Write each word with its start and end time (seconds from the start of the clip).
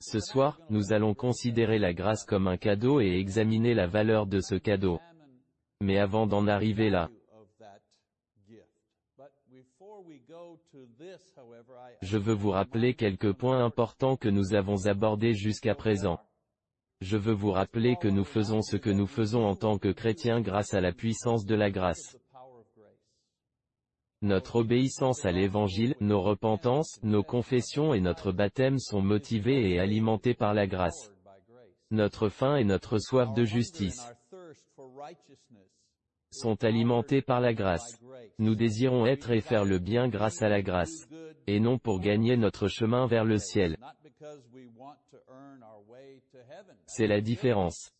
Ce 0.00 0.20
soir, 0.20 0.60
nous 0.70 0.92
allons 0.92 1.14
considérer 1.14 1.78
la 1.78 1.92
grâce 1.92 2.24
comme 2.24 2.46
un 2.46 2.56
cadeau 2.56 3.00
et 3.00 3.18
examiner 3.18 3.74
la 3.74 3.88
valeur 3.88 4.26
de 4.26 4.40
ce 4.40 4.54
cadeau. 4.54 5.00
Mais 5.80 5.98
avant 5.98 6.26
d'en 6.26 6.46
arriver 6.46 6.88
là, 6.88 7.10
je 12.02 12.16
veux 12.16 12.34
vous 12.34 12.50
rappeler 12.50 12.94
quelques 12.94 13.32
points 13.32 13.64
importants 13.64 14.16
que 14.16 14.28
nous 14.28 14.54
avons 14.54 14.86
abordés 14.86 15.34
jusqu'à 15.34 15.74
présent. 15.74 16.20
Je 17.00 17.16
veux 17.16 17.32
vous 17.32 17.52
rappeler 17.52 17.96
que 17.96 18.08
nous 18.08 18.24
faisons 18.24 18.62
ce 18.62 18.76
que 18.76 18.90
nous 18.90 19.06
faisons 19.06 19.44
en 19.44 19.56
tant 19.56 19.78
que 19.78 19.92
chrétiens 19.92 20.40
grâce 20.40 20.74
à 20.74 20.80
la 20.80 20.92
puissance 20.92 21.44
de 21.44 21.54
la 21.54 21.70
grâce. 21.70 22.16
Notre 24.20 24.56
obéissance 24.56 25.24
à 25.24 25.30
l'Évangile, 25.30 25.94
nos 26.00 26.20
repentances, 26.20 26.98
nos 27.04 27.22
confessions 27.22 27.94
et 27.94 28.00
notre 28.00 28.32
baptême 28.32 28.80
sont 28.80 29.00
motivés 29.00 29.70
et 29.70 29.78
alimentés 29.78 30.34
par 30.34 30.54
la 30.54 30.66
grâce. 30.66 31.12
Notre 31.92 32.28
faim 32.28 32.56
et 32.56 32.64
notre 32.64 32.98
soif 32.98 33.32
de 33.34 33.44
justice 33.44 34.02
sont 36.30 36.64
alimentés 36.64 37.22
par 37.22 37.40
la 37.40 37.54
grâce. 37.54 38.00
Nous 38.38 38.54
désirons 38.54 39.06
être 39.06 39.30
et 39.30 39.40
faire 39.40 39.64
le 39.64 39.78
bien 39.78 40.08
grâce 40.08 40.42
à 40.42 40.48
la 40.48 40.62
grâce, 40.62 41.08
et 41.46 41.60
non 41.60 41.78
pour 41.78 42.00
gagner 42.00 42.36
notre 42.36 42.68
chemin 42.68 43.06
vers 43.06 43.24
le 43.24 43.38
ciel. 43.38 43.76
C'est 46.86 47.06
la 47.06 47.20
différence. 47.20 47.92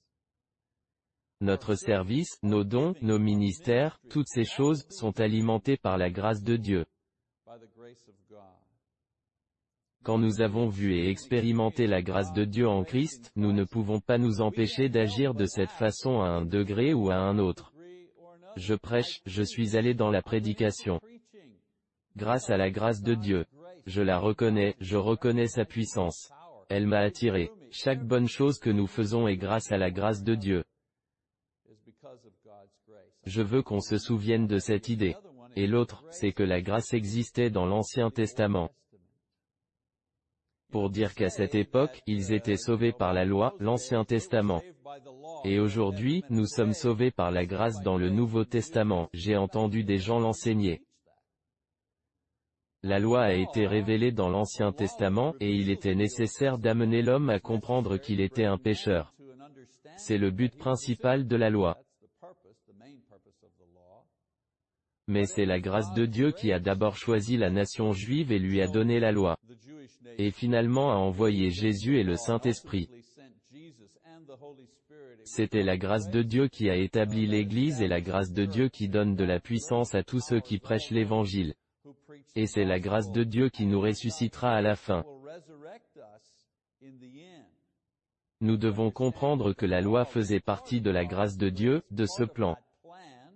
Notre 1.41 1.77
service, 1.77 2.37
nos 2.43 2.65
dons, 2.65 2.95
nos 3.01 3.21
ministères, 3.21 4.01
toutes 4.11 4.27
ces 4.27 4.45
choses, 4.45 4.85
sont 4.91 5.21
alimentés 5.21 5.77
par 5.77 5.97
la 5.97 6.11
grâce 6.11 6.43
de 6.43 6.57
Dieu. 6.57 6.85
Quand 10.03 10.19
nous 10.19 10.41
avons 10.41 10.69
vu 10.69 10.97
et 10.97 11.11
expérimenté 11.11 11.87
la 11.87 12.03
grâce 12.03 12.33
de 12.33 12.45
Dieu 12.45 12.67
en 12.67 12.83
Christ, 12.83 13.31
nous 13.37 13.53
ne 13.53 13.63
pouvons 13.63 14.01
pas 14.01 14.19
nous 14.19 14.41
empêcher 14.41 14.89
d'agir 14.89 15.35
de 15.35 15.47
cette 15.47 15.71
façon 15.71 16.21
à 16.23 16.29
un 16.29 16.45
degré 16.45 16.93
ou 16.93 17.11
à 17.11 17.17
un 17.17 17.39
autre. 17.39 17.73
Je 18.57 18.75
prêche, 18.75 19.21
je 19.25 19.43
suis 19.45 19.77
allé 19.77 19.95
dans 19.95 20.11
la 20.11 20.23
prédication. 20.23 21.01
Grâce 22.17 22.51
à 22.51 22.57
la 22.57 22.71
grâce 22.71 23.01
de 23.01 23.15
Dieu. 23.15 23.45
Je 23.87 24.03
la 24.03 24.19
reconnais, 24.19 24.75
je 24.81 24.97
reconnais 24.97 25.47
sa 25.47 25.65
puissance. 25.65 26.33
Elle 26.69 26.87
m'a 26.87 26.99
attiré. 26.99 27.53
Chaque 27.71 28.05
bonne 28.05 28.29
chose 28.29 28.59
que 28.59 28.71
nous 28.71 28.89
faisons 28.89 29.29
est 29.29 29.37
grâce 29.37 29.71
à 29.71 29.79
la 29.79 29.93
grâce 29.93 30.25
de 30.25 30.35
Dieu. 30.35 30.65
Je 33.25 33.43
veux 33.43 33.63
qu'on 33.63 33.81
se 33.81 33.99
souvienne 33.99 34.47
de 34.47 34.59
cette 34.59 34.89
idée. 34.89 35.17
Et 35.57 35.67
l'autre, 35.67 36.05
c'est 36.11 36.33
que 36.33 36.43
la 36.43 36.61
grâce 36.61 36.93
existait 36.93 37.51
dans 37.51 37.67
l'Ancien 37.67 38.11
Testament. 38.11 38.71
Pour 40.71 40.91
dire 40.91 41.15
qu'à 41.15 41.31
cette 41.31 41.55
époque, 41.55 42.03
ils 42.07 42.33
étaient 42.33 42.59
sauvés 42.59 42.93
par 42.93 43.15
la 43.15 43.25
loi, 43.25 43.55
l'Ancien 43.59 44.05
Testament. 44.05 44.63
Et 45.45 45.59
aujourd'hui, 45.59 46.23
nous 46.31 46.47
sommes 46.47 46.75
sauvés 46.75 47.11
par 47.11 47.31
la 47.31 47.47
grâce 47.47 47.81
dans 47.83 47.97
le 47.97 48.11
Nouveau 48.11 48.45
Testament, 48.45 49.09
j'ai 49.15 49.37
entendu 49.37 49.85
des 49.85 49.99
gens 49.99 50.19
l'enseigner. 50.19 50.83
La 52.83 52.99
loi 52.99 53.23
a 53.23 53.33
été 53.33 53.67
révélée 53.67 54.13
dans 54.13 54.29
l'Ancien 54.29 54.73
Testament, 54.73 55.35
et 55.41 55.51
il 55.51 55.71
était 55.71 55.95
nécessaire 55.95 56.59
d'amener 56.59 57.03
l'homme 57.03 57.31
à 57.31 57.41
comprendre 57.41 57.97
qu'il 57.97 58.21
était 58.21 58.45
un 58.45 58.59
pécheur. 58.59 59.15
C'est 59.97 60.19
le 60.19 60.31
but 60.31 60.57
principal 60.57 61.27
de 61.27 61.37
la 61.37 61.51
loi. 61.51 61.79
Mais 65.09 65.25
c'est 65.25 65.47
la 65.47 65.59
grâce 65.59 65.93
de 65.95 66.05
Dieu 66.05 66.33
qui 66.33 66.53
a 66.53 66.61
d'abord 66.61 66.97
choisi 66.97 67.39
la 67.39 67.49
nation 67.49 67.93
juive 67.93 68.31
et 68.31 68.39
lui 68.39 68.61
a 68.61 68.69
donné 68.69 69.01
la 69.01 69.11
loi. 69.11 69.39
Et 70.19 70.31
finalement 70.31 70.93
a 70.93 70.97
envoyé 70.97 71.51
Jésus 71.51 71.99
et 71.99 72.05
le 72.05 72.17
Saint-Esprit. 72.17 72.91
C'était 75.25 75.63
la 75.63 75.79
grâce 75.79 76.11
de 76.11 76.23
Dieu 76.23 76.49
qui 76.49 76.69
a 76.69 76.77
établi 76.77 77.27
l'Église 77.27 77.81
et 77.81 77.89
la 77.89 78.03
grâce 78.03 78.33
de 78.33 78.45
Dieu 78.45 78.69
qui 78.69 78.89
donne 78.89 79.17
de 79.17 79.25
la 79.25 79.41
puissance 79.41 79.95
à 79.95 80.03
tous 80.03 80.21
ceux 80.21 80.41
qui 80.41 80.59
prêchent 80.59 80.91
l'Évangile. 80.91 81.55
Et 82.35 82.47
c'est 82.47 82.65
la 82.65 82.79
grâce 82.79 83.11
de 83.11 83.25
Dieu 83.25 83.49
qui 83.49 83.65
nous 83.65 83.81
ressuscitera 83.81 84.51
à 84.51 84.61
la 84.61 84.77
fin. 84.77 85.05
Nous 88.41 88.57
devons 88.59 88.91
comprendre 88.91 89.55
que 89.55 89.67
la 89.67 89.81
loi 89.81 90.05
faisait 90.05 90.41
partie 90.41 90.83
de 90.83 90.91
la 90.91 91.07
grâce 91.07 91.39
de 91.39 91.49
Dieu, 91.49 91.83
de 91.91 92.05
ce 92.07 92.25
plan. 92.25 92.59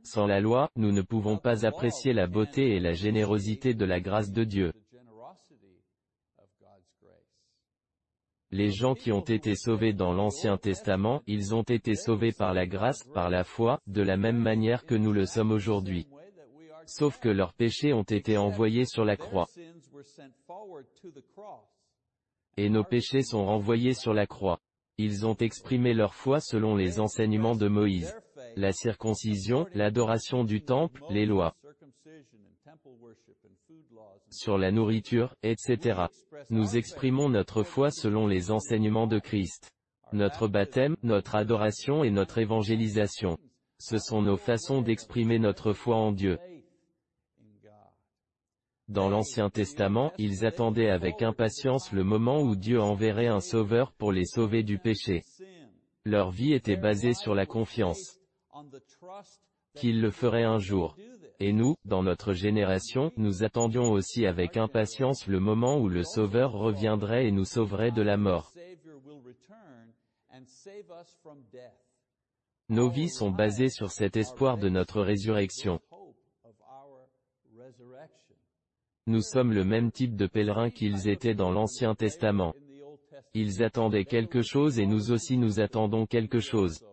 Sans 0.05 0.27
la 0.27 0.41
loi, 0.41 0.71
nous 0.77 0.93
ne 0.93 1.03
pouvons 1.03 1.39
pas 1.39 1.65
apprécier 1.65 2.13
la 2.13 2.27
beauté 2.27 2.75
et 2.75 2.81
la 2.81 2.93
générosité 2.93 3.75
de 3.75 3.85
la 3.85 4.01
grâce 4.01 4.33
de 4.33 4.45
Dieu. 4.45 4.73
Les 8.51 8.71
gens 8.71 8.95
qui 8.95 9.13
ont 9.13 9.25
été 9.25 9.55
sauvés 9.55 9.95
dans 9.95 10.13
l'Ancien 10.13 10.59
Testament, 10.59 11.23
ils 11.27 11.55
ont 11.55 11.63
été 11.63 11.95
sauvés 11.95 12.33
par 12.33 12.53
la 12.53 12.67
grâce, 12.67 13.03
par 13.15 13.31
la 13.31 13.45
foi, 13.45 13.81
de 13.87 14.03
la 14.03 14.19
même 14.19 14.37
manière 14.37 14.85
que 14.85 14.95
nous 14.95 15.13
le 15.13 15.25
sommes 15.25 15.53
aujourd'hui. 15.53 16.07
Sauf 16.85 17.19
que 17.19 17.31
leurs 17.31 17.55
péchés 17.55 17.95
ont 17.95 18.03
été 18.03 18.37
envoyés 18.37 18.85
sur 18.85 19.07
la 19.07 19.17
croix. 19.17 19.47
Et 22.59 22.69
nos 22.69 22.85
péchés 22.85 23.23
sont 23.23 23.47
renvoyés 23.47 23.95
sur 23.95 24.13
la 24.13 24.27
croix. 24.27 24.61
Ils 24.99 25.25
ont 25.25 25.37
exprimé 25.37 25.95
leur 25.95 26.15
foi 26.15 26.41
selon 26.41 26.77
les 26.77 27.01
enseignements 27.01 27.57
de 27.57 27.69
Moïse. 27.69 28.15
La 28.57 28.73
circoncision, 28.73 29.67
l'adoration 29.75 30.45
du 30.45 30.63
temple, 30.63 31.03
les 31.11 31.27
lois 31.27 31.55
sur 34.31 34.59
la 34.59 34.71
nourriture, 34.71 35.35
etc. 35.43 36.07
Nous 36.51 36.77
exprimons 36.77 37.29
notre 37.29 37.63
foi 37.63 37.91
selon 37.91 38.27
les 38.27 38.51
enseignements 38.51 39.07
de 39.07 39.19
Christ. 39.19 39.71
Notre 40.13 40.49
baptême, 40.49 40.97
notre 41.03 41.35
adoration 41.35 42.05
et 42.05 42.11
notre 42.11 42.39
évangélisation. 42.39 43.39
Ce 43.79 43.99
sont 43.99 44.23
nos 44.23 44.37
façons 44.37 44.83
d'exprimer 44.83 45.39
notre 45.39 45.73
foi 45.73 45.97
en 45.97 46.13
Dieu. 46.13 46.39
Dans 48.89 49.09
l'Ancien 49.09 49.49
Testament, 49.49 50.13
ils 50.19 50.45
attendaient 50.45 50.91
avec 50.91 51.23
impatience 51.23 51.93
le 51.93 52.05
moment 52.05 52.43
où 52.43 52.57
Dieu 52.57 52.81
enverrait 52.81 53.29
un 53.29 53.41
sauveur 53.41 53.93
pour 53.93 54.13
les 54.13 54.27
sauver 54.27 54.63
du 54.63 54.79
péché. 54.79 55.23
Leur 56.05 56.31
vie 56.31 56.53
était 56.53 56.77
basée 56.77 57.15
sur 57.15 57.35
la 57.35 57.47
confiance 57.47 58.19
qu'il 59.75 60.01
le 60.01 60.11
ferait 60.11 60.45
un 60.45 60.59
jour. 60.59 60.97
Et 61.41 61.53
nous, 61.53 61.77
dans 61.85 62.03
notre 62.03 62.35
génération, 62.35 63.11
nous 63.17 63.43
attendions 63.43 63.91
aussi 63.91 64.27
avec 64.27 64.57
impatience 64.57 65.27
le 65.27 65.41
moment 65.41 65.79
où 65.79 65.89
le 65.89 66.05
Sauveur 66.05 66.53
reviendrait 66.53 67.27
et 67.27 67.33
nous 67.33 67.45
sauverait 67.45 67.91
de 67.91 68.03
la 68.03 68.17
mort. 68.17 68.53
Nos 72.69 72.89
vies 72.89 73.09
sont 73.09 73.31
basées 73.31 73.69
sur 73.69 73.91
cet 73.91 74.17
espoir 74.17 74.57
de 74.57 74.69
notre 74.69 75.03
résurrection. 75.03 75.81
Nous 79.07 79.23
sommes 79.23 79.53
le 79.53 79.65
même 79.65 79.91
type 79.91 80.15
de 80.15 80.27
pèlerins 80.27 80.71
qu'ils 80.71 81.09
étaient 81.09 81.35
dans 81.35 81.51
l'Ancien 81.51 81.95
Testament. 81.95 82.55
Ils 83.35 83.63
attendaient 83.63 84.05
quelque 84.05 84.43
chose 84.43 84.79
et 84.79 84.87
nous 84.87 85.11
aussi 85.11 85.39
nous 85.39 85.59
attendons 85.59 86.07
quelque 86.07 86.39
chose. 86.39 86.85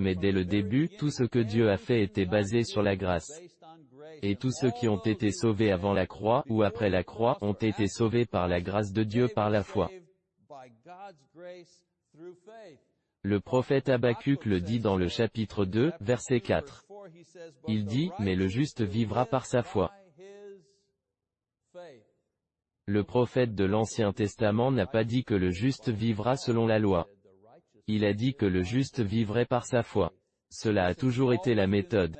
Mais 0.00 0.14
dès 0.14 0.32
le 0.32 0.46
début, 0.46 0.88
tout 0.88 1.10
ce 1.10 1.24
que 1.24 1.38
Dieu 1.38 1.70
a 1.70 1.76
fait 1.76 2.02
était 2.02 2.24
basé 2.24 2.64
sur 2.64 2.82
la 2.82 2.96
grâce. 2.96 3.30
Et 4.22 4.34
tous 4.34 4.50
ceux 4.50 4.70
qui 4.70 4.88
ont 4.88 5.02
été 5.02 5.30
sauvés 5.30 5.70
avant 5.70 5.92
la 5.92 6.06
croix, 6.06 6.42
ou 6.48 6.62
après 6.62 6.88
la 6.88 7.04
croix, 7.04 7.36
ont 7.42 7.52
été 7.52 7.86
sauvés 7.86 8.24
par 8.24 8.48
la 8.48 8.62
grâce 8.62 8.92
de 8.92 9.02
Dieu 9.02 9.28
par 9.28 9.50
la 9.50 9.62
foi. 9.62 9.90
Le 13.22 13.40
prophète 13.40 13.90
Habakkuk 13.90 14.46
le 14.46 14.62
dit 14.62 14.80
dans 14.80 14.96
le 14.96 15.08
chapitre 15.08 15.66
2, 15.66 15.92
verset 16.00 16.40
4. 16.40 16.86
Il 17.68 17.84
dit, 17.84 18.10
mais 18.18 18.34
le 18.34 18.48
juste 18.48 18.80
vivra 18.80 19.26
par 19.26 19.44
sa 19.44 19.62
foi. 19.62 19.92
Le 22.86 23.04
prophète 23.04 23.54
de 23.54 23.64
l'Ancien 23.64 24.14
Testament 24.14 24.70
n'a 24.70 24.86
pas 24.86 25.04
dit 25.04 25.24
que 25.24 25.34
le 25.34 25.50
juste 25.50 25.90
vivra 25.90 26.36
selon 26.36 26.66
la 26.66 26.78
loi. 26.78 27.06
Il 27.92 28.04
a 28.04 28.12
dit 28.12 28.34
que 28.34 28.46
le 28.46 28.62
juste 28.62 29.00
vivrait 29.00 29.46
par 29.46 29.66
sa 29.66 29.82
foi. 29.82 30.12
Cela 30.48 30.86
a 30.86 30.94
toujours 30.94 31.32
été 31.32 31.56
la 31.56 31.66
méthode. 31.66 32.16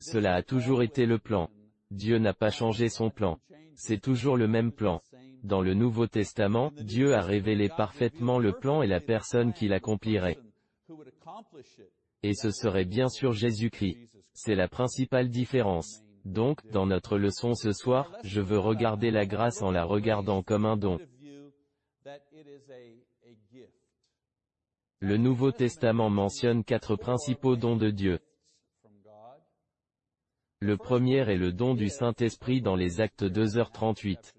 Cela 0.00 0.34
a 0.34 0.42
toujours 0.42 0.82
été 0.82 1.06
le 1.06 1.20
plan. 1.20 1.50
Dieu 1.92 2.18
n'a 2.18 2.34
pas 2.34 2.50
changé 2.50 2.88
son 2.88 3.08
plan. 3.08 3.38
C'est 3.76 4.00
toujours 4.00 4.36
le 4.36 4.48
même 4.48 4.72
plan. 4.72 5.00
Dans 5.44 5.62
le 5.62 5.74
Nouveau 5.74 6.08
Testament, 6.08 6.72
Dieu 6.80 7.14
a 7.14 7.22
révélé 7.22 7.68
parfaitement 7.68 8.40
le 8.40 8.52
plan 8.52 8.82
et 8.82 8.88
la 8.88 8.98
personne 8.98 9.52
qui 9.52 9.68
l'accomplirait. 9.68 10.38
Et 12.24 12.34
ce 12.34 12.50
serait 12.50 12.84
bien 12.84 13.08
sûr 13.08 13.34
Jésus-Christ. 13.34 13.98
C'est 14.32 14.56
la 14.56 14.66
principale 14.66 15.28
différence. 15.28 16.02
Donc, 16.24 16.68
dans 16.72 16.86
notre 16.86 17.18
leçon 17.18 17.54
ce 17.54 17.70
soir, 17.70 18.10
je 18.24 18.40
veux 18.40 18.58
regarder 18.58 19.12
la 19.12 19.26
grâce 19.26 19.62
en 19.62 19.70
la 19.70 19.84
regardant 19.84 20.42
comme 20.42 20.66
un 20.66 20.76
don. 20.76 20.98
Le 25.00 25.16
Nouveau 25.16 25.52
Testament 25.52 26.10
mentionne 26.10 26.64
quatre 26.64 26.96
principaux 26.96 27.54
dons 27.54 27.76
de 27.76 27.90
Dieu. 27.90 28.18
Le 30.60 30.76
premier 30.76 31.18
est 31.18 31.36
le 31.36 31.52
don 31.52 31.74
du 31.74 31.88
Saint-Esprit 31.88 32.62
dans 32.62 32.74
les 32.74 33.00
actes 33.00 33.22
2h38. 33.22 34.34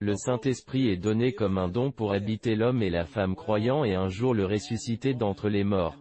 Le 0.00 0.16
Saint-Esprit 0.16 0.88
est 0.88 0.98
donné 0.98 1.32
comme 1.32 1.56
un 1.56 1.68
don 1.68 1.92
pour 1.92 2.12
habiter 2.12 2.54
l'homme 2.54 2.82
et 2.82 2.90
la 2.90 3.06
femme 3.06 3.36
croyant 3.36 3.84
et 3.84 3.94
un 3.94 4.08
jour 4.08 4.34
le 4.34 4.44
ressusciter 4.44 5.14
d'entre 5.14 5.48
les 5.48 5.64
morts. 5.64 5.96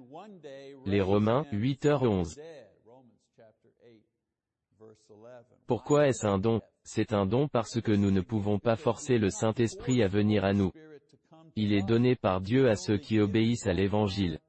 Les 0.86 1.00
Romains, 1.00 1.46
8h11. 1.54 2.38
Pourquoi 5.68 6.10
est-ce 6.10 6.28
un 6.28 6.38
don? 6.38 6.60
C'est 6.84 7.14
un 7.14 7.26
don 7.26 7.48
parce 7.48 7.80
que 7.80 7.94
nous 7.94 8.12
ne 8.12 8.20
pouvons 8.20 8.60
pas 8.60 8.76
forcer 8.76 9.20
le 9.20 9.30
Saint-Esprit 9.30 10.04
à 10.04 10.08
venir 10.08 10.44
à 10.44 10.52
nous. 10.52 10.74
Il 11.56 11.74
est 11.74 11.86
donné 11.86 12.16
par 12.16 12.42
Dieu 12.42 12.70
à 12.70 12.76
ceux 12.76 12.98
qui 12.98 13.20
obéissent 13.20 13.68
à 13.68 13.74
l'Évangile. 13.74 14.40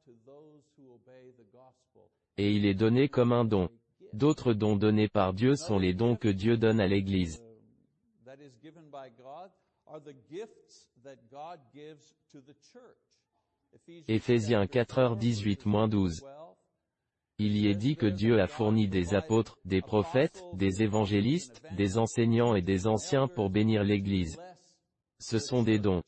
Et 2.37 2.53
il 2.53 2.65
est 2.67 2.75
donné 2.75 3.09
comme 3.09 3.33
un 3.33 3.45
don. 3.45 3.69
D'autres 4.13 4.53
dons 4.53 4.77
donnés 4.77 5.09
par 5.09 5.33
Dieu 5.33 5.55
sont 5.57 5.79
les 5.79 5.95
dons 5.95 6.17
que 6.17 6.29
Dieu 6.29 6.57
donne 6.57 6.81
à 6.81 6.87
l'Église. 6.87 7.43
Éphésiens 14.09 14.65
4h18-12 14.65 16.23
Il 17.39 17.57
y 17.57 17.67
est 17.69 17.75
dit 17.75 17.97
que 17.97 18.07
Dieu 18.07 18.41
a 18.41 18.47
fourni 18.47 18.89
des 18.89 19.15
apôtres, 19.15 19.59
des 19.65 19.81
prophètes, 19.81 20.43
des 20.55 20.83
évangélistes, 20.83 21.63
des 21.77 21.99
enseignants 21.99 22.55
et 22.55 22.63
des 22.63 22.87
anciens 22.87 23.29
pour 23.29 23.51
bénir 23.51 23.83
l'Église. 23.83 24.39
Ce 25.19 25.39
sont 25.39 25.63
des 25.63 25.79
dons. 25.79 26.03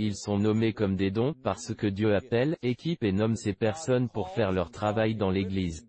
Ils 0.00 0.14
sont 0.14 0.38
nommés 0.38 0.72
comme 0.72 0.94
des 0.94 1.10
dons 1.10 1.34
parce 1.42 1.74
que 1.74 1.88
Dieu 1.88 2.14
appelle, 2.14 2.56
équipe 2.62 3.02
et 3.02 3.10
nomme 3.10 3.34
ces 3.34 3.52
personnes 3.52 4.08
pour 4.08 4.30
faire 4.30 4.52
leur 4.52 4.70
travail 4.70 5.16
dans 5.16 5.30
l'Église. 5.30 5.88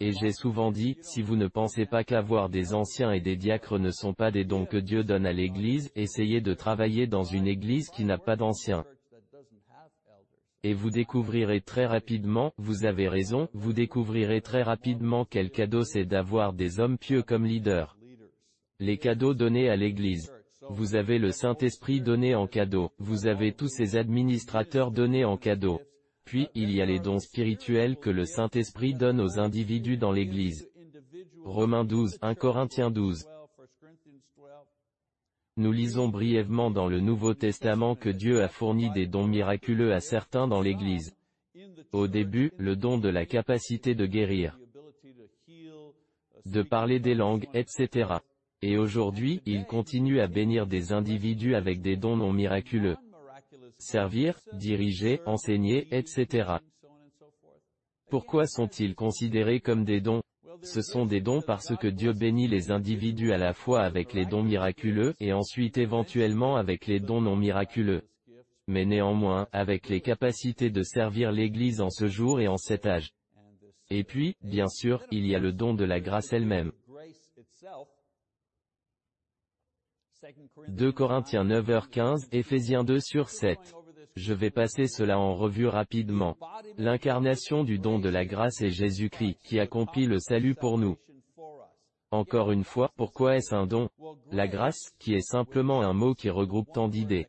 Et 0.00 0.12
j'ai 0.12 0.32
souvent 0.32 0.70
dit, 0.70 0.96
si 1.00 1.22
vous 1.22 1.36
ne 1.36 1.48
pensez 1.48 1.86
pas 1.86 2.04
qu'avoir 2.04 2.48
des 2.48 2.74
anciens 2.74 3.10
et 3.10 3.20
des 3.20 3.36
diacres 3.36 3.78
ne 3.78 3.90
sont 3.90 4.14
pas 4.14 4.30
des 4.30 4.44
dons 4.44 4.66
que 4.66 4.76
Dieu 4.76 5.02
donne 5.02 5.26
à 5.26 5.32
l'Église, 5.32 5.90
essayez 5.96 6.40
de 6.40 6.54
travailler 6.54 7.06
dans 7.06 7.24
une 7.24 7.48
Église 7.48 7.88
qui 7.88 8.04
n'a 8.04 8.18
pas 8.18 8.36
d'anciens. 8.36 8.84
Et 10.62 10.74
vous 10.74 10.90
découvrirez 10.90 11.60
très 11.60 11.86
rapidement, 11.86 12.52
vous 12.56 12.84
avez 12.84 13.08
raison, 13.08 13.48
vous 13.52 13.72
découvrirez 13.72 14.42
très 14.42 14.62
rapidement 14.62 15.24
quel 15.24 15.50
cadeau 15.50 15.82
c'est 15.82 16.04
d'avoir 16.04 16.52
des 16.52 16.78
hommes 16.78 16.98
pieux 16.98 17.22
comme 17.22 17.46
leaders. 17.46 17.96
Les 18.84 18.98
cadeaux 18.98 19.32
donnés 19.32 19.68
à 19.68 19.76
l'Église. 19.76 20.32
Vous 20.68 20.96
avez 20.96 21.20
le 21.20 21.30
Saint-Esprit 21.30 22.00
donné 22.00 22.34
en 22.34 22.48
cadeau, 22.48 22.90
vous 22.98 23.28
avez 23.28 23.52
tous 23.52 23.68
ces 23.68 23.94
administrateurs 23.94 24.90
donnés 24.90 25.24
en 25.24 25.36
cadeau. 25.36 25.80
Puis, 26.24 26.48
il 26.56 26.72
y 26.72 26.82
a 26.82 26.84
les 26.84 26.98
dons 26.98 27.20
spirituels 27.20 27.96
que 27.96 28.10
le 28.10 28.24
Saint-Esprit 28.24 28.94
donne 28.94 29.20
aux 29.20 29.38
individus 29.38 29.98
dans 29.98 30.10
l'Église. 30.10 30.68
Romains 31.44 31.84
12, 31.84 32.18
1 32.22 32.34
Corinthiens 32.34 32.90
12. 32.90 33.24
Nous 35.56 35.70
lisons 35.70 36.08
brièvement 36.08 36.72
dans 36.72 36.88
le 36.88 36.98
Nouveau 36.98 37.34
Testament 37.34 37.94
que 37.94 38.10
Dieu 38.10 38.42
a 38.42 38.48
fourni 38.48 38.90
des 38.90 39.06
dons 39.06 39.28
miraculeux 39.28 39.92
à 39.92 40.00
certains 40.00 40.48
dans 40.48 40.60
l'Église. 40.60 41.14
Au 41.92 42.08
début, 42.08 42.50
le 42.58 42.74
don 42.74 42.98
de 42.98 43.08
la 43.08 43.26
capacité 43.26 43.94
de 43.94 44.06
guérir, 44.06 44.58
de 46.46 46.62
parler 46.62 46.98
des 46.98 47.14
langues, 47.14 47.46
etc. 47.54 48.14
Et 48.62 48.78
aujourd'hui, 48.78 49.42
il 49.44 49.64
continue 49.66 50.20
à 50.20 50.28
bénir 50.28 50.66
des 50.66 50.92
individus 50.92 51.54
avec 51.54 51.82
des 51.82 51.96
dons 51.96 52.16
non 52.16 52.32
miraculeux 52.32 52.96
servir, 53.82 54.38
diriger, 54.52 55.20
enseigner, 55.26 55.88
etc. 55.90 56.56
Pourquoi 58.10 58.46
sont-ils 58.46 58.94
considérés 58.94 59.60
comme 59.60 59.84
des 59.84 60.00
dons? 60.00 60.22
Ce 60.62 60.80
sont 60.80 61.06
des 61.06 61.20
dons 61.20 61.42
parce 61.44 61.74
que 61.76 61.88
Dieu 61.88 62.12
bénit 62.12 62.46
les 62.46 62.70
individus 62.70 63.32
à 63.32 63.38
la 63.38 63.52
fois 63.52 63.80
avec 63.80 64.12
les 64.12 64.24
dons 64.24 64.44
miraculeux 64.44 65.14
et 65.18 65.32
ensuite 65.32 65.76
éventuellement 65.76 66.56
avec 66.56 66.86
les 66.86 67.00
dons 67.00 67.20
non 67.20 67.34
miraculeux. 67.34 68.02
Mais 68.68 68.84
néanmoins, 68.84 69.48
avec 69.50 69.88
les 69.88 70.00
capacités 70.00 70.70
de 70.70 70.82
servir 70.82 71.32
l'Église 71.32 71.80
en 71.80 71.90
ce 71.90 72.06
jour 72.06 72.40
et 72.40 72.46
en 72.46 72.58
cet 72.58 72.86
âge. 72.86 73.10
Et 73.90 74.04
puis, 74.04 74.36
bien 74.42 74.68
sûr, 74.68 75.02
il 75.10 75.26
y 75.26 75.34
a 75.34 75.40
le 75.40 75.52
don 75.52 75.74
de 75.74 75.84
la 75.84 75.98
grâce 76.00 76.32
elle-même. 76.32 76.70
2 80.68 80.92
Corinthiens 80.92 81.44
9h15, 81.44 82.28
Éphésiens 82.30 82.84
2 82.84 83.00
sur 83.00 83.28
7. 83.28 83.58
Je 84.14 84.32
vais 84.32 84.50
passer 84.50 84.86
cela 84.86 85.18
en 85.18 85.34
revue 85.34 85.66
rapidement. 85.66 86.36
L'incarnation 86.76 87.64
du 87.64 87.78
don 87.78 87.98
de 87.98 88.08
la 88.08 88.24
grâce 88.24 88.60
est 88.60 88.70
Jésus-Christ, 88.70 89.38
qui 89.42 89.58
accomplit 89.58 90.06
le 90.06 90.20
salut 90.20 90.54
pour 90.54 90.78
nous. 90.78 90.96
Encore 92.12 92.52
une 92.52 92.62
fois, 92.62 92.92
pourquoi 92.96 93.36
est-ce 93.36 93.54
un 93.54 93.66
don? 93.66 93.88
La 94.30 94.46
grâce, 94.46 94.92
qui 94.98 95.14
est 95.14 95.26
simplement 95.26 95.82
un 95.82 95.92
mot 95.92 96.14
qui 96.14 96.30
regroupe 96.30 96.72
tant 96.72 96.88
d'idées. 96.88 97.26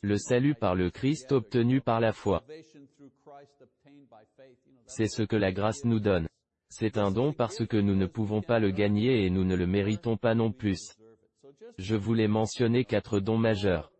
Le 0.00 0.16
salut 0.16 0.54
par 0.54 0.74
le 0.74 0.90
Christ 0.90 1.32
obtenu 1.32 1.80
par 1.80 2.00
la 2.00 2.12
foi. 2.12 2.44
C'est 4.86 5.08
ce 5.08 5.22
que 5.22 5.36
la 5.36 5.52
grâce 5.52 5.84
nous 5.84 6.00
donne. 6.00 6.28
C'est 6.70 6.96
un 6.96 7.10
don 7.10 7.32
parce 7.32 7.66
que 7.66 7.76
nous 7.76 7.94
ne 7.94 8.06
pouvons 8.06 8.40
pas 8.40 8.58
le 8.58 8.70
gagner 8.70 9.26
et 9.26 9.30
nous 9.30 9.44
ne 9.44 9.54
le 9.54 9.66
méritons 9.66 10.16
pas 10.16 10.34
non 10.34 10.52
plus. 10.52 10.78
Je 11.78 11.96
voulais 11.96 12.28
mentionner 12.28 12.84
quatre 12.84 13.20
dons 13.20 13.38
majeurs 13.38 13.92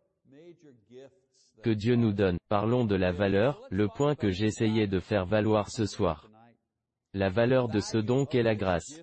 que 1.66 1.70
Dieu 1.70 1.96
nous 1.96 2.12
donne. 2.12 2.38
Parlons 2.48 2.84
de 2.84 2.94
la 2.94 3.10
valeur, 3.10 3.60
le 3.70 3.88
point 3.88 4.14
que 4.14 4.30
j'essayais 4.30 4.86
de 4.86 5.00
faire 5.00 5.26
valoir 5.26 5.68
ce 5.68 5.84
soir. 5.84 6.30
La 7.12 7.28
valeur 7.28 7.66
de 7.68 7.80
ce 7.80 7.98
don 7.98 8.24
qu'est 8.24 8.44
la 8.44 8.54
grâce. 8.54 9.02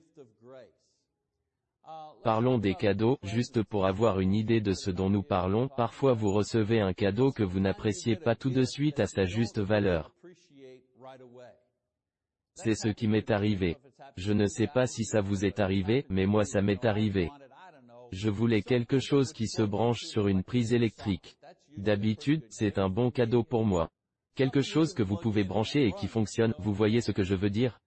Parlons 2.24 2.58
des 2.58 2.74
cadeaux, 2.74 3.18
juste 3.22 3.64
pour 3.64 3.86
avoir 3.86 4.22
une 4.22 4.34
idée 4.34 4.62
de 4.62 4.72
ce 4.72 4.92
dont 4.92 5.10
nous 5.10 5.24
parlons, 5.24 5.68
parfois 5.68 6.14
vous 6.14 6.32
recevez 6.32 6.80
un 6.80 6.94
cadeau 6.94 7.34
que 7.34 7.44
vous 7.44 7.60
n'appréciez 7.60 8.16
pas 8.16 8.36
tout 8.36 8.50
de 8.50 8.64
suite 8.64 9.02
à 9.02 9.08
sa 9.08 9.26
juste 9.26 9.60
valeur. 9.60 10.14
C'est 12.56 12.76
ce 12.76 12.88
qui 12.88 13.10
m'est 13.10 13.30
arrivé. 13.30 13.76
Je 14.16 14.32
ne 14.32 14.48
sais 14.48 14.68
pas 14.68 14.88
si 14.88 15.04
ça 15.04 15.20
vous 15.20 15.44
est 15.44 15.60
arrivé, 15.60 16.06
mais 16.08 16.26
moi 16.26 16.46
ça 16.46 16.62
m'est 16.62 16.86
arrivé. 16.86 17.30
Je 18.14 18.30
voulais 18.30 18.62
quelque 18.62 19.00
chose 19.00 19.34
qui 19.34 19.48
se 19.48 19.64
branche 19.64 20.04
sur 20.04 20.28
une 20.28 20.44
prise 20.44 20.72
électrique. 20.72 21.36
D'habitude, 21.78 22.44
c'est 22.52 22.78
un 22.78 22.88
bon 22.88 23.10
cadeau 23.10 23.42
pour 23.42 23.66
moi. 23.66 23.90
Quelque 24.36 24.62
chose 24.62 24.94
que 24.94 25.02
vous 25.02 25.18
pouvez 25.18 25.44
brancher 25.44 25.88
et 25.88 25.92
qui 25.94 26.06
fonctionne, 26.06 26.54
vous 26.60 26.74
voyez 26.74 27.02
ce 27.02 27.12
que 27.12 27.24
je 27.24 27.34
veux 27.34 27.50
dire? 27.50 27.80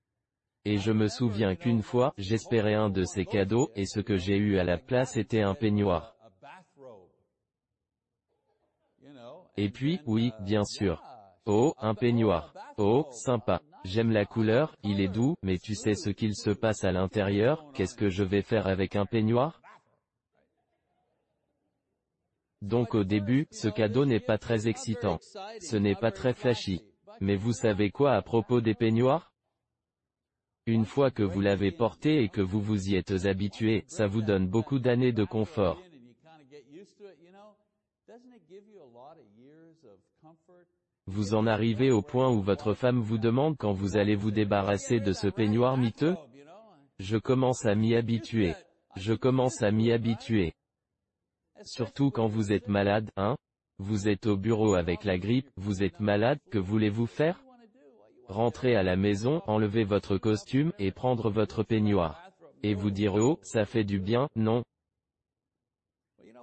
Et 0.65 0.79
je 0.79 0.91
me 0.91 1.07
souviens 1.07 1.55
qu'une 1.55 1.81
fois, 1.81 2.13
j'espérais 2.19 2.75
un 2.75 2.91
de 2.91 3.05
ces 3.05 3.25
cadeaux, 3.25 3.71
et 3.77 3.87
ce 3.87 4.01
que 4.01 4.17
j'ai 4.17 4.37
eu 4.37 4.59
à 4.59 4.65
la 4.65 4.79
place 4.79 5.17
était 5.17 5.43
un 5.43 5.55
peignoir. 5.55 6.17
Et 9.57 9.71
puis, 9.71 10.01
oui, 10.07 10.33
bien 10.41 10.65
sûr. 10.65 11.05
Oh, 11.45 11.73
un 11.79 11.95
peignoir. 11.95 12.53
Oh, 12.79 13.07
sympa. 13.13 13.63
J'aime 13.85 14.11
la 14.11 14.25
couleur, 14.25 14.75
il 14.83 15.01
est 15.01 15.07
doux, 15.07 15.37
mais 15.45 15.59
tu 15.59 15.77
sais 15.77 15.95
ce 15.95 16.11
qu'il 16.11 16.35
se 16.35 16.51
passe 16.51 16.83
à 16.83 16.91
l'intérieur, 16.91 17.65
qu'est-ce 17.75 17.95
que 17.95 18.09
je 18.09 18.25
vais 18.25 18.43
faire 18.43 18.67
avec 18.67 18.97
un 18.97 19.07
peignoir? 19.07 19.63
Donc 22.63 22.95
au 22.95 23.05
début, 23.05 23.47
ce 23.51 23.69
cadeau 23.69 24.05
n'est 24.05 24.21
pas 24.21 24.39
très 24.39 24.69
excitant. 24.69 25.19
Ce 25.61 25.77
n'est 25.77 25.95
pas 25.95 26.11
très 26.11 26.33
flashy. 26.33 26.83
Mais 27.21 27.37
vous 27.37 27.53
savez 27.53 27.91
quoi 27.91 28.13
à 28.13 28.23
propos 28.23 28.61
des 28.61 28.75
peignoirs? 28.75 29.33
Une 30.67 30.85
fois 30.85 31.11
que 31.11 31.23
vous 31.23 31.41
l'avez 31.41 31.71
porté 31.71 32.23
et 32.23 32.29
que 32.29 32.41
vous 32.41 32.61
vous 32.61 32.89
y 32.89 32.97
êtes 32.97 33.27
habitué, 33.27 33.85
ça 33.87 34.07
vous 34.07 34.23
donne 34.23 34.49
beaucoup 34.49 34.79
d'années 34.79 35.13
de 35.13 35.25
confort. 35.25 35.81
Vous 41.07 41.35
en 41.35 41.47
arrivez 41.47 41.93
au 41.93 42.03
point 42.03 42.31
où 42.31 42.43
votre 42.43 42.75
femme 42.75 42.99
vous 42.99 43.19
demande 43.19 43.57
quand 43.57 43.73
vous 43.73 43.97
allez 43.97 44.17
vous 44.17 44.33
débarrasser 44.33 44.99
de 44.99 45.13
ce 45.13 45.29
peignoir 45.29 45.77
miteux? 45.77 46.17
Je 46.99 47.17
commence 47.17 47.65
à 47.65 47.77
m'y 47.77 47.95
habituer. 47.95 48.55
Je 48.97 49.15
commence 49.15 49.63
à 49.63 49.71
m'y 49.71 49.93
habituer. 49.93 50.55
Surtout 51.65 52.11
quand 52.11 52.27
vous 52.27 52.53
êtes 52.53 52.69
malade, 52.69 53.11
hein 53.17 53.37
Vous 53.79 54.09
êtes 54.09 54.27
au 54.27 54.37
bureau 54.37 54.75
avec 54.75 55.05
la 55.05 55.19
grippe, 55.19 55.49
vous 55.57 55.83
êtes 55.83 56.01
malade, 56.01 56.39
que 56.51 56.59
voulez-vous 56.59 57.07
faire? 57.07 57.43
Rentrer 58.29 58.77
à 58.77 58.83
la 58.83 58.97
maison, 58.97 59.43
enlever 59.47 59.85
votre 59.85 60.19
costume, 60.19 60.73
et 60.79 60.91
prendre 60.91 61.31
votre 61.31 61.63
peignoir. 61.63 62.31
Et 62.63 62.75
vous 62.75 62.91
dire 62.91 63.15
oh, 63.15 63.39
ça 63.43 63.65
fait 63.65 63.85
du 63.85 64.01
bien, 64.01 64.29
non? 64.37 64.65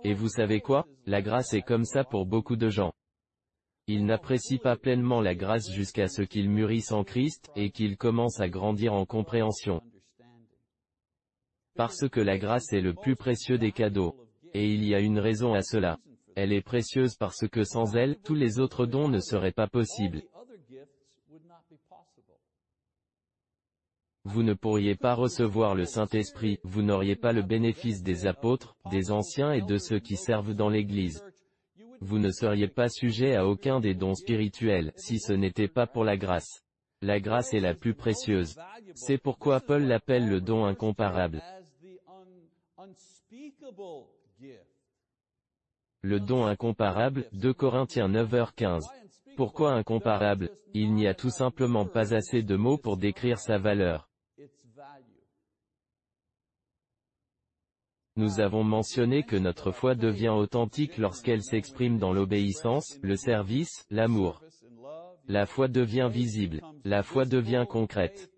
Et 0.04 0.14
vous 0.14 0.30
savez 0.30 0.62
quoi? 0.62 0.86
La 1.06 1.22
grâce 1.22 1.54
est 1.54 1.62
comme 1.62 1.86
ça 1.86 2.04
pour 2.04 2.26
beaucoup 2.26 2.56
de 2.56 2.70
gens. 2.70 2.94
Ils 3.88 4.06
n'apprécient 4.06 4.60
pas 4.60 4.78
pleinement 4.78 5.22
la 5.22 5.36
grâce 5.36 5.70
jusqu'à 5.72 6.08
ce 6.08 6.22
qu'ils 6.22 6.50
mûrissent 6.50 6.92
en 6.92 7.04
Christ, 7.04 7.52
et 7.56 7.70
qu'ils 7.72 7.98
commencent 7.98 8.40
à 8.40 8.50
grandir 8.50 8.94
en 8.94 9.06
compréhension. 9.06 9.82
Parce 11.76 12.08
que 12.08 12.22
la 12.22 12.38
grâce 12.38 12.72
est 12.72 12.82
le 12.82 12.94
plus 12.94 13.16
précieux 13.16 13.58
des 13.58 13.72
cadeaux. 13.72 14.16
Et 14.54 14.68
il 14.68 14.84
y 14.86 14.94
a 14.94 15.00
une 15.00 15.20
raison 15.20 15.54
à 15.54 15.62
cela. 15.62 16.00
Elle 16.36 16.54
est 16.54 16.62
précieuse 16.62 17.16
parce 17.16 17.48
que 17.48 17.64
sans 17.64 17.96
elle, 17.96 18.18
tous 18.24 18.36
les 18.36 18.60
autres 18.60 18.86
dons 18.86 19.08
ne 19.08 19.20
seraient 19.20 19.52
pas 19.52 19.68
possibles. 19.68 20.24
Vous 24.26 24.42
ne 24.42 24.54
pourriez 24.54 24.96
pas 24.96 25.16
recevoir 25.16 25.76
le 25.76 25.86
Saint-Esprit, 25.86 26.60
vous 26.64 26.82
n'auriez 26.82 27.18
pas 27.18 27.34
le 27.34 27.42
bénéfice 27.42 28.04
des 28.04 28.26
apôtres, 28.26 28.78
des 28.90 29.12
anciens 29.12 29.52
et 29.52 29.62
de 29.62 29.78
ceux 29.78 30.00
qui 30.00 30.16
servent 30.16 30.54
dans 30.54 30.70
l'Église. 30.70 31.26
Vous 32.00 32.20
ne 32.20 32.32
seriez 32.32 32.70
pas 32.70 32.90
sujet 32.90 33.36
à 33.36 33.48
aucun 33.48 33.80
des 33.80 33.96
dons 33.96 34.16
spirituels, 34.16 34.94
si 34.96 35.20
ce 35.20 35.34
n'était 35.34 35.68
pas 35.68 35.88
pour 35.88 36.04
la 36.06 36.16
grâce. 36.16 36.64
La 37.02 37.20
grâce 37.20 37.54
est 37.54 37.60
la 37.60 37.74
plus 37.74 37.96
précieuse. 37.96 38.56
C'est 38.96 39.18
pourquoi 39.18 39.60
Paul 39.60 39.84
l'appelle 39.84 40.30
le 40.30 40.40
don 40.40 40.64
incomparable. 40.64 41.42
Le 46.02 46.20
don 46.20 46.46
incomparable, 46.46 47.30
2 47.32 47.54
Corinthiens 47.54 48.10
9h15. 48.10 48.82
Pourquoi 49.38 49.72
incomparable? 49.74 50.52
Il 50.74 50.94
n'y 50.94 51.08
a 51.08 51.14
tout 51.14 51.30
simplement 51.30 51.86
pas 51.86 52.14
assez 52.14 52.44
de 52.44 52.56
mots 52.56 52.78
pour 52.78 52.98
décrire 52.98 53.40
sa 53.40 53.58
valeur. 53.58 54.10
Nous 58.16 58.40
avons 58.40 58.64
mentionné 58.64 59.24
que 59.24 59.36
notre 59.36 59.72
foi 59.72 59.96
devient 59.96 60.30
authentique 60.30 60.98
lorsqu'elle 60.98 61.42
s'exprime 61.42 61.98
dans 61.98 62.14
l'obéissance, 62.14 63.00
le 63.02 63.16
service, 63.16 63.86
l'amour. 63.90 64.44
La 65.28 65.46
foi 65.46 65.68
devient 65.68 66.10
visible. 66.12 66.62
La 66.84 67.02
foi 67.02 67.26
devient 67.26 67.66
concrète. 67.68 68.30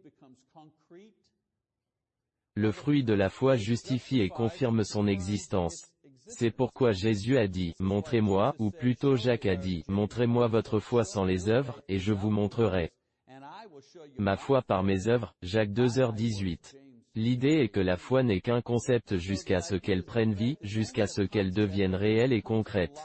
Le 2.53 2.71
fruit 2.71 3.03
de 3.03 3.13
la 3.13 3.29
foi 3.29 3.57
justifie 3.57 4.21
et 4.21 4.29
confirme 4.29 4.83
son 4.85 5.07
existence. 5.07 5.94
C'est 6.27 6.51
pourquoi 6.51 6.91
Jésus 6.91 7.37
a 7.37 7.47
dit, 7.47 7.75
montrez-moi, 7.79 8.55
ou 8.57 8.71
plutôt 8.71 9.15
Jacques 9.15 9.45
a 9.45 9.55
dit, 9.55 9.83
montrez-moi 9.87 10.47
votre 10.47 10.79
foi 10.79 11.03
sans 11.03 11.23
les 11.23 11.49
œuvres, 11.49 11.81
et 11.87 11.99
je 11.99 12.13
vous 12.13 12.31
montrerai. 12.31 12.91
Ma 14.17 14.35
foi 14.35 14.61
par 14.61 14.83
mes 14.83 15.07
œuvres, 15.07 15.35
Jacques 15.41 15.71
2h18. 15.71 16.75
L'idée 17.15 17.61
est 17.61 17.69
que 17.69 17.79
la 17.79 17.97
foi 17.97 18.23
n'est 18.23 18.41
qu'un 18.41 18.61
concept 18.61 19.17
jusqu'à 19.17 19.61
ce 19.61 19.75
qu'elle 19.75 20.03
prenne 20.03 20.33
vie, 20.33 20.57
jusqu'à 20.61 21.07
ce 21.07 21.21
qu'elle 21.21 21.53
devienne 21.53 21.95
réelle 21.95 22.33
et 22.33 22.41
concrète. 22.41 22.99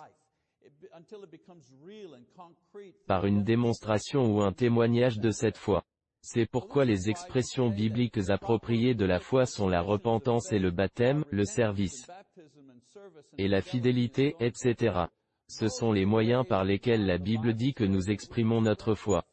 Par 3.06 3.26
une 3.26 3.44
démonstration 3.44 4.34
ou 4.34 4.40
un 4.40 4.52
témoignage 4.52 5.18
de 5.18 5.30
cette 5.30 5.58
foi. 5.58 5.84
C'est 6.22 6.46
pourquoi 6.46 6.84
les 6.84 7.08
expressions 7.08 7.70
bibliques 7.70 8.30
appropriées 8.30 8.94
de 8.94 9.06
la 9.06 9.20
foi 9.20 9.46
sont 9.46 9.68
la 9.68 9.80
repentance 9.80 10.52
et 10.52 10.58
le 10.58 10.70
baptême, 10.70 11.24
le 11.30 11.44
service, 11.44 12.06
et 13.38 13.48
la 13.48 13.60
fidélité, 13.62 14.36
etc. 14.40 15.06
Ce 15.48 15.68
sont 15.68 15.92
les 15.92 16.04
moyens 16.04 16.46
par 16.46 16.64
lesquels 16.64 17.06
la 17.06 17.18
Bible 17.18 17.54
dit 17.54 17.74
que 17.74 17.84
nous 17.84 18.10
exprimons 18.10 18.60
notre 18.60 18.94
foi. 18.94 19.24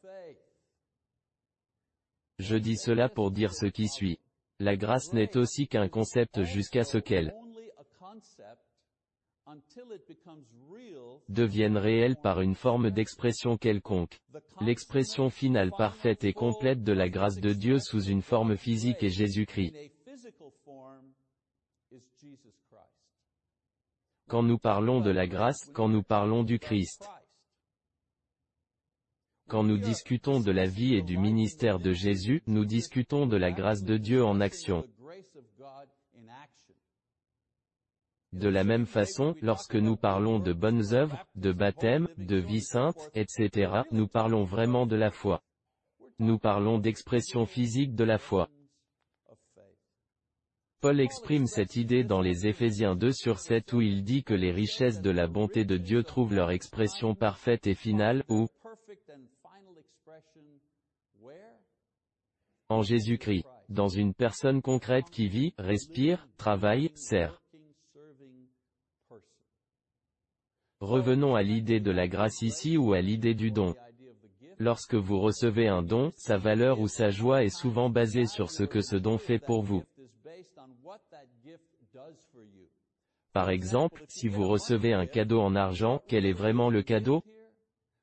Je 2.40 2.56
dis 2.56 2.78
cela 2.78 3.10
pour 3.10 3.32
dire 3.32 3.54
ce 3.54 3.66
qui 3.66 3.88
suit. 3.88 4.20
La 4.60 4.76
grâce 4.76 5.14
n'est 5.14 5.38
aussi 5.38 5.68
qu'un 5.68 5.90
concept 5.90 6.44
jusqu'à 6.44 6.84
ce 6.84 6.98
qu'elle 6.98 7.36
devienne 11.30 11.78
réelle 11.78 12.16
par 12.16 12.42
une 12.42 12.56
forme 12.56 12.92
d'expression 12.92 13.58
quelconque. 13.58 14.20
L'expression 14.62 15.30
finale 15.30 15.72
parfaite 15.78 16.24
et 16.24 16.34
complète 16.34 16.84
de 16.84 16.94
la 16.94 17.10
grâce 17.10 17.40
de 17.40 17.54
Dieu 17.54 17.80
sous 17.80 18.02
une 18.02 18.22
forme 18.22 18.58
physique 18.58 19.04
est 19.04 19.10
Jésus-Christ. 19.10 19.92
Quand 24.28 24.44
nous 24.44 24.58
parlons 24.58 25.00
de 25.00 25.12
la 25.12 25.26
grâce, 25.26 25.70
quand 25.74 25.88
nous 25.88 26.04
parlons 26.04 26.44
du 26.44 26.60
Christ, 26.60 27.10
quand 29.48 29.64
nous 29.64 29.78
discutons 29.78 30.42
de 30.42 30.52
la 30.52 30.68
vie 30.68 30.96
et 30.96 31.02
du 31.02 31.18
ministère 31.18 31.80
de 31.80 31.94
Jésus, 31.94 32.44
nous 32.48 32.66
discutons 32.66 33.28
de 33.28 33.38
la 33.38 33.52
grâce 33.52 33.84
de 33.84 33.96
Dieu 33.96 34.26
en 34.26 34.42
action. 34.42 34.86
De 38.34 38.50
la 38.50 38.66
même 38.66 38.86
façon, 38.86 39.36
lorsque 39.42 39.76
nous 39.76 39.96
parlons 39.96 40.40
de 40.40 40.52
bonnes 40.52 40.94
œuvres, 40.94 41.26
de 41.36 41.54
baptême, 41.54 42.10
de 42.18 42.36
vie 42.36 42.62
sainte, 42.62 43.10
etc., 43.14 43.84
nous 43.92 44.10
parlons 44.10 44.44
vraiment 44.44 44.86
de 44.86 44.98
la 44.98 45.12
foi. 45.12 45.42
Nous 46.20 46.38
parlons 46.38 46.80
d'expression 46.80 47.46
physique 47.46 47.96
de 47.96 48.04
la 48.04 48.18
foi. 48.18 48.50
Paul 50.80 51.00
exprime 51.00 51.48
cette 51.48 51.76
idée 51.76 52.04
dans 52.04 52.22
les 52.22 52.46
Éphésiens 52.46 52.96
2 52.96 53.12
sur 53.12 53.40
7 53.40 53.74
où 53.74 53.82
il 53.82 54.04
dit 54.04 54.24
que 54.24 54.36
les 54.36 54.52
richesses 54.52 55.02
de 55.02 55.10
la 55.10 55.26
bonté 55.26 55.66
de 55.66 55.76
Dieu 55.76 56.04
trouvent 56.04 56.36
leur 56.36 56.52
expression 56.52 57.16
parfaite 57.16 57.66
et 57.66 57.74
finale, 57.74 58.24
où 58.30 58.48
en 62.70 62.84
Jésus-Christ, 62.84 63.46
dans 63.70 63.88
une 63.88 64.14
personne 64.14 64.62
concrète 64.62 65.10
qui 65.10 65.28
vit, 65.28 65.56
respire, 65.58 66.28
travaille, 66.38 66.92
sert. 66.94 67.42
Revenons 70.80 71.34
à 71.34 71.42
l'idée 71.42 71.80
de 71.80 71.92
la 71.92 72.08
grâce 72.08 72.44
ici 72.44 72.78
ou 72.78 72.94
à 72.94 73.02
l'idée 73.02 73.34
du 73.34 73.50
don. 73.50 73.74
Lorsque 74.60 74.96
vous 74.96 75.20
recevez 75.20 75.68
un 75.68 75.82
don, 75.82 76.12
sa 76.18 76.38
valeur 76.38 76.80
ou 76.80 76.88
sa 76.88 77.10
joie 77.10 77.44
est 77.44 77.50
souvent 77.50 77.90
basée 77.90 78.28
sur 78.28 78.52
ce 78.52 78.64
que 78.64 78.82
ce 78.82 78.96
don 78.96 79.18
fait 79.18 79.40
pour 79.40 79.64
vous. 79.64 79.84
Par 83.34 83.50
exemple, 83.50 84.04
si 84.08 84.28
vous 84.28 84.48
recevez 84.48 84.94
un 84.94 85.06
cadeau 85.06 85.42
en 85.42 85.56
argent, 85.56 86.02
quel 86.08 86.26
est 86.26 86.34
vraiment 86.34 86.70
le 86.70 86.84
cadeau? 86.84 87.24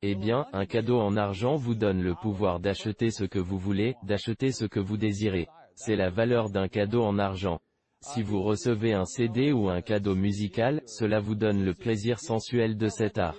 eh 0.06 0.14
bien, 0.14 0.46
un 0.52 0.66
cadeau 0.66 1.00
en 1.00 1.16
argent 1.16 1.56
vous 1.56 1.74
donne 1.74 2.02
le 2.02 2.14
pouvoir 2.14 2.60
d'acheter 2.60 3.10
ce 3.10 3.24
que 3.24 3.38
vous 3.38 3.56
voulez, 3.58 3.96
d'acheter 4.02 4.52
ce 4.52 4.66
que 4.66 4.78
vous 4.78 4.98
désirez. 4.98 5.48
C'est 5.76 5.96
la 5.96 6.10
valeur 6.10 6.50
d'un 6.50 6.68
cadeau 6.68 7.02
en 7.02 7.18
argent. 7.18 7.58
Si 8.02 8.22
vous 8.22 8.42
recevez 8.42 8.92
un 8.92 9.06
CD 9.06 9.50
ou 9.50 9.70
un 9.70 9.80
cadeau 9.80 10.14
musical, 10.14 10.82
cela 10.84 11.20
vous 11.20 11.34
donne 11.34 11.64
le 11.64 11.72
plaisir 11.72 12.20
sensuel 12.20 12.76
de 12.76 12.88
cet 12.88 13.16
art. 13.16 13.38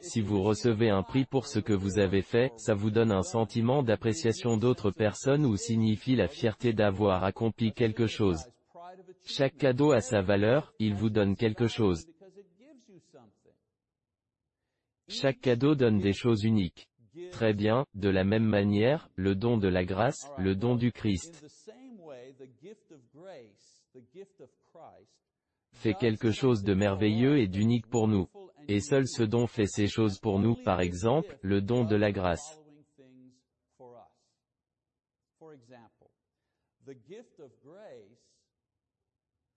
Si 0.00 0.20
vous 0.20 0.42
recevez 0.42 0.90
un 0.90 1.02
prix 1.02 1.24
pour 1.24 1.46
ce 1.46 1.58
que 1.58 1.72
vous 1.72 1.98
avez 1.98 2.22
fait, 2.22 2.52
ça 2.56 2.74
vous 2.74 2.90
donne 2.90 3.12
un 3.12 3.22
sentiment 3.22 3.82
d'appréciation 3.82 4.56
d'autres 4.56 4.90
personnes 4.90 5.44
ou 5.44 5.56
signifie 5.56 6.16
la 6.16 6.28
fierté 6.28 6.72
d'avoir 6.72 7.24
accompli 7.24 7.72
quelque 7.72 8.06
chose. 8.06 8.44
Chaque 9.24 9.56
cadeau 9.56 9.92
a 9.92 10.00
sa 10.00 10.20
valeur, 10.20 10.72
il 10.78 10.94
vous 10.94 11.10
donne 11.10 11.36
quelque 11.36 11.66
chose. 11.66 12.06
Chaque 15.08 15.40
cadeau 15.40 15.74
donne 15.74 15.98
des 15.98 16.12
choses 16.12 16.44
uniques. 16.44 16.88
Très 17.30 17.52
bien, 17.52 17.84
de 17.94 18.08
la 18.08 18.24
même 18.24 18.46
manière, 18.46 19.08
le 19.16 19.34
don 19.34 19.58
de 19.58 19.68
la 19.68 19.84
grâce, 19.84 20.30
le 20.38 20.54
don 20.56 20.76
du 20.76 20.92
Christ, 20.92 21.44
fait 25.72 25.94
quelque 25.94 26.30
chose 26.30 26.62
de 26.62 26.74
merveilleux 26.74 27.38
et 27.38 27.48
d'unique 27.48 27.86
pour 27.86 28.08
nous. 28.08 28.28
Et 28.68 28.80
seul 28.80 29.06
ce 29.06 29.22
don 29.22 29.46
fait 29.46 29.66
ces 29.66 29.86
choses 29.86 30.18
pour 30.18 30.38
nous, 30.38 30.54
par 30.54 30.80
exemple, 30.80 31.38
le 31.42 31.60
don 31.60 31.84
de 31.84 31.96
la 31.96 32.12
grâce 32.12 32.58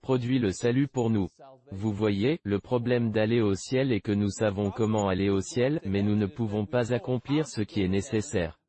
produit 0.06 0.38
le 0.38 0.52
salut 0.52 0.88
pour 0.88 1.10
nous. 1.10 1.30
Vous 1.72 1.92
voyez, 1.92 2.40
le 2.44 2.60
problème 2.60 3.12
d'aller 3.12 3.42
au 3.42 3.56
ciel 3.56 3.92
est 3.92 4.02
que 4.02 4.12
nous 4.12 4.30
savons 4.30 4.70
comment 4.70 5.08
aller 5.08 5.30
au 5.30 5.42
ciel, 5.42 5.82
mais 5.84 6.04
nous 6.04 6.16
ne 6.16 6.28
pouvons 6.28 6.68
pas 6.68 6.94
accomplir 6.94 7.48
ce 7.48 7.62
qui 7.62 7.82
est 7.82 7.88
nécessaire. 7.88 8.60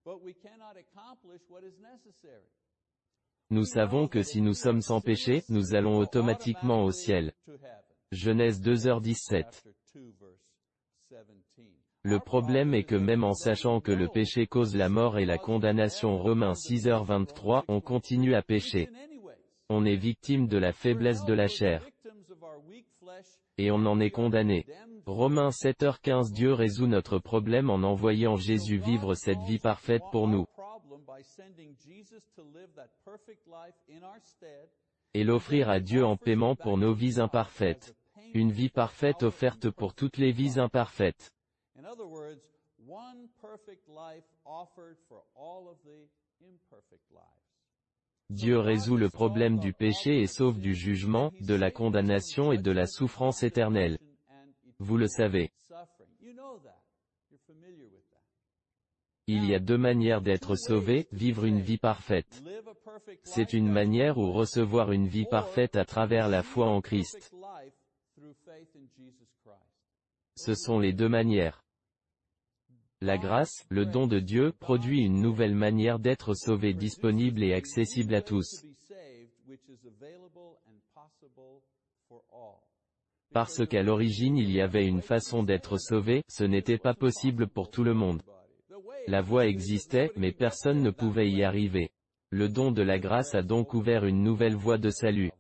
Nous 3.51 3.67
savons 3.67 4.09
que 4.09 4.23
si 4.23 4.41
nous 4.41 4.55
sommes 4.55 4.81
sans 4.81 5.03
péché, 5.03 5.43
nous 5.51 5.75
allons 5.75 5.99
automatiquement 5.99 6.85
au 6.85 6.91
ciel. 6.91 7.35
Genèse 8.13 8.63
2h17 8.63 9.76
Le 12.09 12.21
problème 12.21 12.73
est 12.73 12.85
que 12.85 12.95
même 12.95 13.25
en 13.25 13.35
sachant 13.35 13.81
que 13.81 13.91
le 13.91 14.07
péché 14.07 14.47
cause 14.47 14.77
la 14.77 14.89
mort 14.89 15.19
et 15.19 15.25
la 15.25 15.39
condamnation 15.39 16.19
Romains 16.19 16.53
6h23, 16.53 17.65
on 17.67 17.81
continue 17.81 18.37
à 18.37 18.43
pécher. 18.43 18.89
On 19.69 19.85
est 19.85 19.97
victime 19.97 20.47
de 20.47 20.57
la 20.57 20.73
faiblesse 20.73 21.25
de 21.25 21.35
la 21.35 21.49
chair. 21.49 21.85
Et 23.59 23.73
on 23.73 23.85
en 23.87 23.99
est 23.99 24.13
condamné. 24.13 24.67
Romains 25.05 25.49
7h15 25.49 26.33
Dieu 26.33 26.53
résout 26.53 26.87
notre 26.87 27.19
problème 27.19 27.71
en 27.71 27.83
envoyant 27.83 28.37
Jésus 28.37 28.79
vivre 28.79 29.15
cette 29.15 29.43
vie 29.43 29.59
parfaite 29.59 30.03
pour 30.13 30.29
nous. 30.29 30.47
Et 35.13 35.25
l'offrir 35.25 35.69
à 35.69 35.81
Dieu 35.81 36.05
en 36.05 36.17
paiement 36.17 36.55
pour 36.55 36.79
nos 36.79 36.95
vies 36.95 37.19
imparfaites. 37.19 37.97
Une 38.33 38.53
vie 38.53 38.69
parfaite 38.69 39.25
offerte 39.25 39.71
pour 39.71 39.93
toutes 39.93 40.19
les 40.19 40.31
vies 40.31 40.61
imparfaites. 40.61 41.33
Dieu 48.31 48.59
résout 48.59 48.97
le 48.97 49.09
problème 49.09 49.59
du 49.59 49.73
péché 49.73 50.21
et 50.21 50.27
sauve 50.27 50.59
du 50.59 50.75
jugement, 50.75 51.33
de 51.41 51.55
la 51.55 51.71
condamnation 51.71 52.51
et 52.53 52.59
de 52.59 52.73
la 52.73 52.87
souffrance 52.87 53.43
éternelle. 53.43 53.99
Vous 54.79 54.97
le 54.97 55.07
savez. 55.07 55.53
Il 59.29 59.45
y 59.45 59.55
a 59.55 59.59
deux 59.59 59.79
manières 59.79 60.23
d'être 60.23 60.55
sauvé, 60.57 61.09
vivre 61.13 61.45
une 61.45 61.61
vie 61.61 61.79
parfaite. 61.79 62.43
C'est 63.25 63.53
une 63.53 63.71
manière 63.71 64.19
ou 64.19 64.33
recevoir 64.33 64.93
une 64.93 65.09
vie 65.09 65.27
parfaite 65.27 65.77
à 65.77 65.85
travers 65.85 66.29
la 66.29 66.43
foi 66.43 66.69
en 66.69 66.81
Christ. 66.81 67.33
Ce 70.37 70.55
sont 70.55 70.79
les 70.79 70.93
deux 70.93 71.09
manières. 71.09 71.66
La 73.07 73.19
grâce, 73.19 73.65
le 73.69 73.87
don 73.87 74.09
de 74.09 74.19
Dieu, 74.19 74.51
produit 74.59 75.03
une 75.03 75.23
nouvelle 75.23 75.55
manière 75.55 76.01
d'être 76.01 76.35
sauvé 76.35 76.75
disponible 76.75 77.45
et 77.45 77.55
accessible 77.55 78.17
à 78.17 78.21
tous. 78.21 78.65
Parce 83.33 83.65
qu'à 83.65 83.85
l'origine 83.85 84.37
il 84.37 84.51
y 84.51 84.61
avait 84.61 84.89
une 84.89 85.03
façon 85.03 85.45
d'être 85.45 85.79
sauvé, 85.79 86.25
ce 86.27 86.43
n'était 86.43 86.79
pas 86.79 86.95
possible 86.95 87.47
pour 87.47 87.71
tout 87.71 87.85
le 87.85 87.95
monde. 87.95 88.23
La 89.07 89.21
voie 89.21 89.47
existait, 89.47 90.11
mais 90.17 90.33
personne 90.33 90.83
ne 90.83 90.91
pouvait 90.91 91.31
y 91.31 91.45
arriver. 91.45 91.91
Le 92.31 92.49
don 92.49 92.73
de 92.73 92.83
la 92.83 92.99
grâce 92.99 93.37
a 93.37 93.43
donc 93.43 93.73
ouvert 93.73 94.05
une 94.05 94.25
nouvelle 94.25 94.57
voie 94.57 94.79
de 94.79 94.91
salut, 94.91 95.31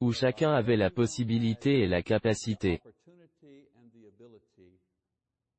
où 0.00 0.10
chacun 0.10 0.52
avait 0.52 0.76
la 0.76 0.90
possibilité 0.90 1.82
et 1.82 1.86
la 1.86 2.02
capacité 2.02 2.80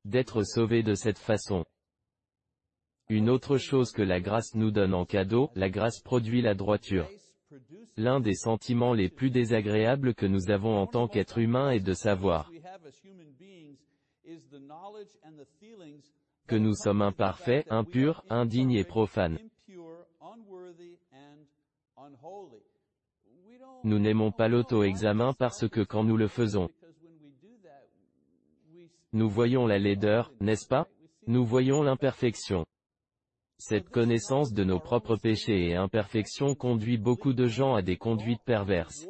d'être 0.06 0.44
sauvé 0.44 0.84
de 0.84 0.96
cette 0.96 1.20
façon. 1.20 1.66
Une 3.10 3.30
autre 3.30 3.58
chose 3.58 3.92
que 3.92 4.02
la 4.02 4.20
grâce 4.20 4.56
nous 4.56 4.72
donne 4.72 4.94
en 4.94 5.06
cadeau, 5.06 5.52
la 5.56 5.70
grâce 5.70 6.00
produit 6.00 6.42
la 6.42 6.56
droiture. 6.56 7.08
L'un 7.98 8.20
des 8.20 8.34
sentiments 8.34 8.94
les 8.94 9.10
plus 9.10 9.30
désagréables 9.30 10.16
que 10.16 10.26
nous 10.26 10.50
avons 10.50 10.78
en 10.78 10.88
tant 10.88 11.08
qu'être 11.08 11.38
humain 11.38 11.72
est 11.72 11.80
de 11.82 11.94
savoir 11.94 12.52
que 16.48 16.56
nous 16.56 16.76
sommes 16.76 17.02
imparfaits, 17.02 17.66
impurs, 17.72 18.24
indignes 18.30 18.74
et 18.76 18.84
profanes. 18.84 19.40
Nous 23.84 24.00
n'aimons 24.00 24.32
pas 24.32 24.48
l'auto-examen 24.48 25.34
parce 25.34 25.68
que 25.68 25.82
quand 25.82 26.04
nous 26.04 26.18
le 26.18 26.28
faisons, 26.28 26.70
nous 29.16 29.30
voyons 29.30 29.66
la 29.66 29.80
laideur, 29.80 30.34
n'est-ce 30.42 30.68
pas? 30.68 30.90
Nous 31.26 31.46
voyons 31.46 31.82
l'imperfection. 31.82 32.66
Cette 33.58 33.88
connaissance 33.88 34.52
de 34.52 34.66
nos 34.66 34.82
propres 34.82 35.16
péchés 35.16 35.70
et 35.70 35.76
imperfections 35.76 36.54
conduit 36.54 36.98
beaucoup 36.98 37.32
de 37.32 37.48
gens 37.48 37.76
à 37.76 37.82
des 37.82 37.96
conduites 37.96 38.44
perverses. 38.44 39.08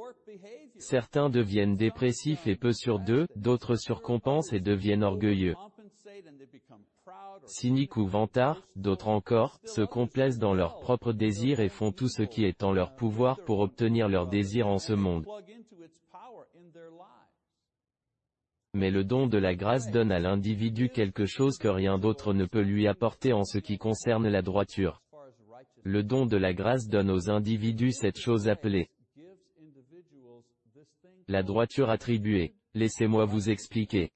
Certains 0.77 1.31
deviennent 1.31 1.75
dépressifs 1.75 2.45
et 2.45 2.55
peu 2.55 2.71
sur 2.71 2.99
d'eux, 2.99 3.25
d'autres 3.35 3.77
surcompensent 3.77 4.53
et 4.53 4.59
deviennent 4.59 5.03
orgueilleux. 5.03 5.55
Cyniques 7.47 7.97
ou 7.97 8.05
vantards, 8.05 8.61
d'autres 8.75 9.07
encore, 9.07 9.59
se 9.65 9.81
complaisent 9.81 10.37
dans 10.37 10.53
leurs 10.53 10.77
propres 10.77 11.13
désirs 11.13 11.61
et 11.61 11.69
font 11.69 11.91
tout 11.91 12.09
ce 12.09 12.21
qui 12.21 12.45
est 12.45 12.61
en 12.61 12.71
leur 12.71 12.93
pouvoir 12.93 13.39
pour 13.45 13.57
obtenir 13.57 14.07
leurs 14.07 14.27
désirs 14.27 14.67
en 14.67 14.77
ce 14.77 14.93
monde. 14.93 15.25
Mais 18.75 18.91
le 18.91 19.03
don 19.03 19.25
de 19.25 19.37
la 19.37 19.55
grâce 19.55 19.89
donne 19.89 20.11
à 20.11 20.19
l'individu 20.19 20.89
quelque 20.89 21.25
chose 21.25 21.57
que 21.57 21.67
rien 21.67 21.97
d'autre 21.97 22.33
ne 22.33 22.45
peut 22.45 22.61
lui 22.61 22.87
apporter 22.87 23.33
en 23.33 23.43
ce 23.43 23.57
qui 23.57 23.77
concerne 23.77 24.27
la 24.27 24.41
droiture. 24.41 25.01
Le 25.83 26.03
don 26.03 26.25
de 26.25 26.37
la 26.37 26.53
grâce 26.53 26.87
donne 26.87 27.09
aux 27.09 27.29
individus 27.29 27.93
cette 27.93 28.19
chose 28.19 28.47
appelée 28.47 28.89
la 31.27 31.41
droiture 31.41 31.89
attribuée. 31.89 32.53
Laissez-moi 32.75 33.25
vous 33.25 33.49
expliquer. 33.49 34.11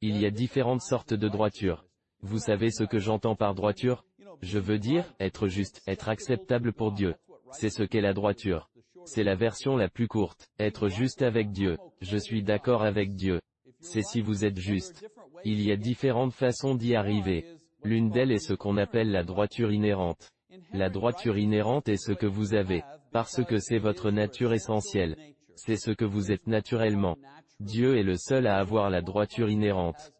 Il 0.00 0.16
y 0.18 0.26
a 0.26 0.30
différentes 0.30 0.82
sortes 0.82 1.14
de 1.14 1.28
droiture. 1.28 1.84
Vous 2.22 2.38
savez 2.38 2.70
ce 2.70 2.84
que 2.84 2.98
j'entends 2.98 3.34
par 3.34 3.54
droiture? 3.54 4.04
Je 4.40 4.58
veux 4.58 4.78
dire, 4.78 5.12
être 5.18 5.48
juste, 5.48 5.82
être 5.86 6.08
acceptable 6.08 6.72
pour 6.72 6.92
Dieu. 6.92 7.14
C'est 7.52 7.70
ce 7.70 7.82
qu'est 7.82 8.00
la 8.00 8.14
droiture. 8.14 8.69
C'est 9.04 9.24
la 9.24 9.34
version 9.34 9.76
la 9.76 9.88
plus 9.88 10.08
courte. 10.08 10.48
Être 10.58 10.88
juste 10.88 11.22
avec 11.22 11.50
Dieu. 11.50 11.78
Je 12.00 12.16
suis 12.16 12.42
d'accord 12.42 12.82
avec 12.82 13.14
Dieu. 13.14 13.40
C'est 13.80 14.02
si 14.02 14.20
vous 14.20 14.44
êtes 14.44 14.58
juste. 14.58 15.06
Il 15.44 15.60
y 15.62 15.72
a 15.72 15.76
différentes 15.76 16.34
façons 16.34 16.74
d'y 16.74 16.94
arriver. 16.94 17.46
L'une 17.82 18.10
d'elles 18.10 18.32
est 18.32 18.38
ce 18.38 18.52
qu'on 18.52 18.76
appelle 18.76 19.10
la 19.10 19.24
droiture 19.24 19.72
inhérente. 19.72 20.30
La 20.72 20.90
droiture 20.90 21.38
inhérente 21.38 21.88
est 21.88 21.96
ce 21.96 22.12
que 22.12 22.26
vous 22.26 22.54
avez, 22.54 22.82
parce 23.12 23.42
que 23.44 23.58
c'est 23.58 23.78
votre 23.78 24.10
nature 24.10 24.52
essentielle. 24.52 25.16
C'est 25.54 25.76
ce 25.76 25.90
que 25.90 26.04
vous 26.04 26.30
êtes 26.30 26.46
naturellement. 26.46 27.16
Dieu 27.58 27.96
est 27.96 28.02
le 28.02 28.16
seul 28.16 28.46
à 28.46 28.58
avoir 28.58 28.90
la 28.90 29.02
droiture 29.02 29.48
inhérente. 29.48 30.12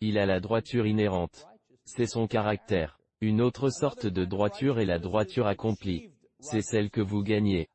Il 0.00 0.18
a 0.18 0.26
la 0.26 0.40
droiture 0.40 0.86
inhérente. 0.86 1.46
C'est 1.84 2.06
son 2.06 2.26
caractère. 2.26 2.99
Une 3.22 3.42
autre 3.42 3.68
sorte 3.68 4.06
de 4.06 4.24
droiture 4.24 4.78
est 4.78 4.86
la 4.86 4.98
droiture 4.98 5.46
accomplie. 5.46 6.10
C'est 6.38 6.62
celle 6.62 6.88
que 6.88 7.02
vous 7.02 7.22
gagnez. 7.22 7.68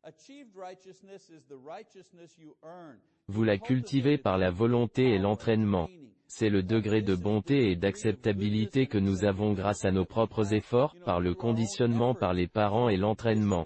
Vous 3.27 3.43
la 3.43 3.57
cultivez 3.59 4.17
par 4.17 4.39
la 4.39 4.49
volonté 4.49 5.11
et 5.11 5.19
l'entraînement. 5.19 5.87
C'est 6.27 6.49
le 6.49 6.63
degré 6.63 7.03
de 7.03 7.13
bonté 7.13 7.69
et 7.69 7.75
d'acceptabilité 7.75 8.87
que 8.87 8.97
nous 8.97 9.23
avons 9.23 9.53
grâce 9.53 9.85
à 9.85 9.91
nos 9.91 10.05
propres 10.05 10.55
efforts, 10.55 10.95
par 11.05 11.19
le 11.19 11.35
conditionnement 11.35 12.15
par 12.15 12.33
les 12.33 12.47
parents 12.47 12.89
et 12.89 12.97
l'entraînement, 12.97 13.65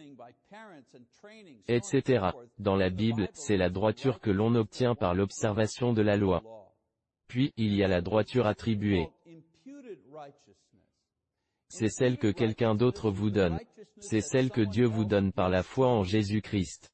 etc. 1.69 2.31
Dans 2.57 2.75
la 2.75 2.89
Bible, 2.89 3.29
c'est 3.33 3.55
la 3.55 3.69
droiture 3.69 4.19
que 4.19 4.31
l'on 4.31 4.53
obtient 4.55 4.95
par 4.95 5.15
l'observation 5.15 5.93
de 5.93 6.01
la 6.01 6.17
loi. 6.17 6.43
Puis, 7.29 7.53
il 7.55 7.73
y 7.73 7.83
a 7.83 7.87
la 7.87 8.01
droiture 8.01 8.47
attribuée 8.47 9.07
c'est 11.69 11.89
celle 11.89 12.17
que 12.17 12.31
quelqu'un 12.31 12.75
d'autre 12.75 13.09
vous 13.11 13.29
donne. 13.29 13.59
C'est 13.99 14.21
celle 14.21 14.49
que 14.49 14.61
Dieu 14.61 14.85
vous 14.85 15.05
donne 15.05 15.31
par 15.31 15.49
la 15.49 15.63
foi 15.63 15.87
en 15.87 16.03
Jésus-Christ. 16.03 16.91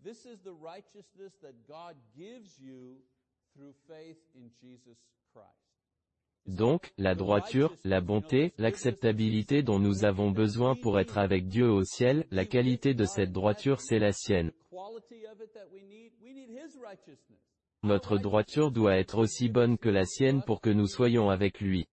Donc, 6.46 6.94
la 6.98 7.16
droiture, 7.16 7.76
la 7.84 8.02
bonté, 8.02 8.54
l'acceptabilité 8.58 9.64
dont 9.64 9.80
nous 9.80 10.06
avons 10.06 10.30
besoin 10.30 10.76
pour 10.76 11.00
être 11.00 11.18
avec 11.18 11.48
Dieu 11.48 11.68
au 11.68 11.84
ciel, 11.84 12.26
la 12.30 12.46
qualité 12.46 12.94
de 12.94 13.06
cette 13.06 13.32
droiture 13.32 13.82
c'est 13.82 13.98
la 13.98 14.12
sienne. 14.12 14.52
Notre 17.82 18.18
droiture 18.18 18.72
doit 18.72 18.98
être 18.98 19.18
aussi 19.18 19.50
bonne 19.50 19.78
que 19.78 19.90
la 19.90 20.06
sienne 20.06 20.44
pour 20.44 20.62
que 20.62 20.70
nous 20.70 20.88
soyons 20.88 21.30
avec 21.30 21.62
lui. 21.62 21.88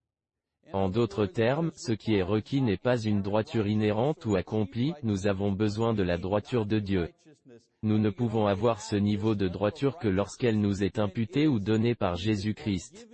En 0.73 0.89
d'autres 0.89 1.27
termes, 1.27 1.71
ce 1.77 1.93
qui 1.93 2.15
est 2.15 2.23
requis 2.23 2.63
n'est 2.63 2.79
pas 2.79 2.99
une 2.99 3.21
droiture 3.21 3.67
inhérente 3.67 4.25
ou 4.25 4.37
accomplie, 4.37 4.95
nous 5.03 5.27
avons 5.27 5.53
besoin 5.53 5.93
de 5.93 6.03
la 6.03 6.17
droiture 6.17 6.65
de 6.65 6.79
Dieu. 6.79 7.11
Nous 7.83 7.99
ne 7.99 8.11
pouvons 8.11 8.47
avoir 8.47 8.81
ce 8.81 8.97
niveau 8.97 9.35
de 9.35 9.49
droiture 9.49 9.99
que 9.99 10.09
lorsqu'elle 10.09 10.61
nous 10.61 10.83
est 10.83 10.99
imputée 10.99 11.47
ou 11.47 11.59
donnée 11.59 11.95
par 11.95 12.17
Jésus-Christ. 12.17 13.09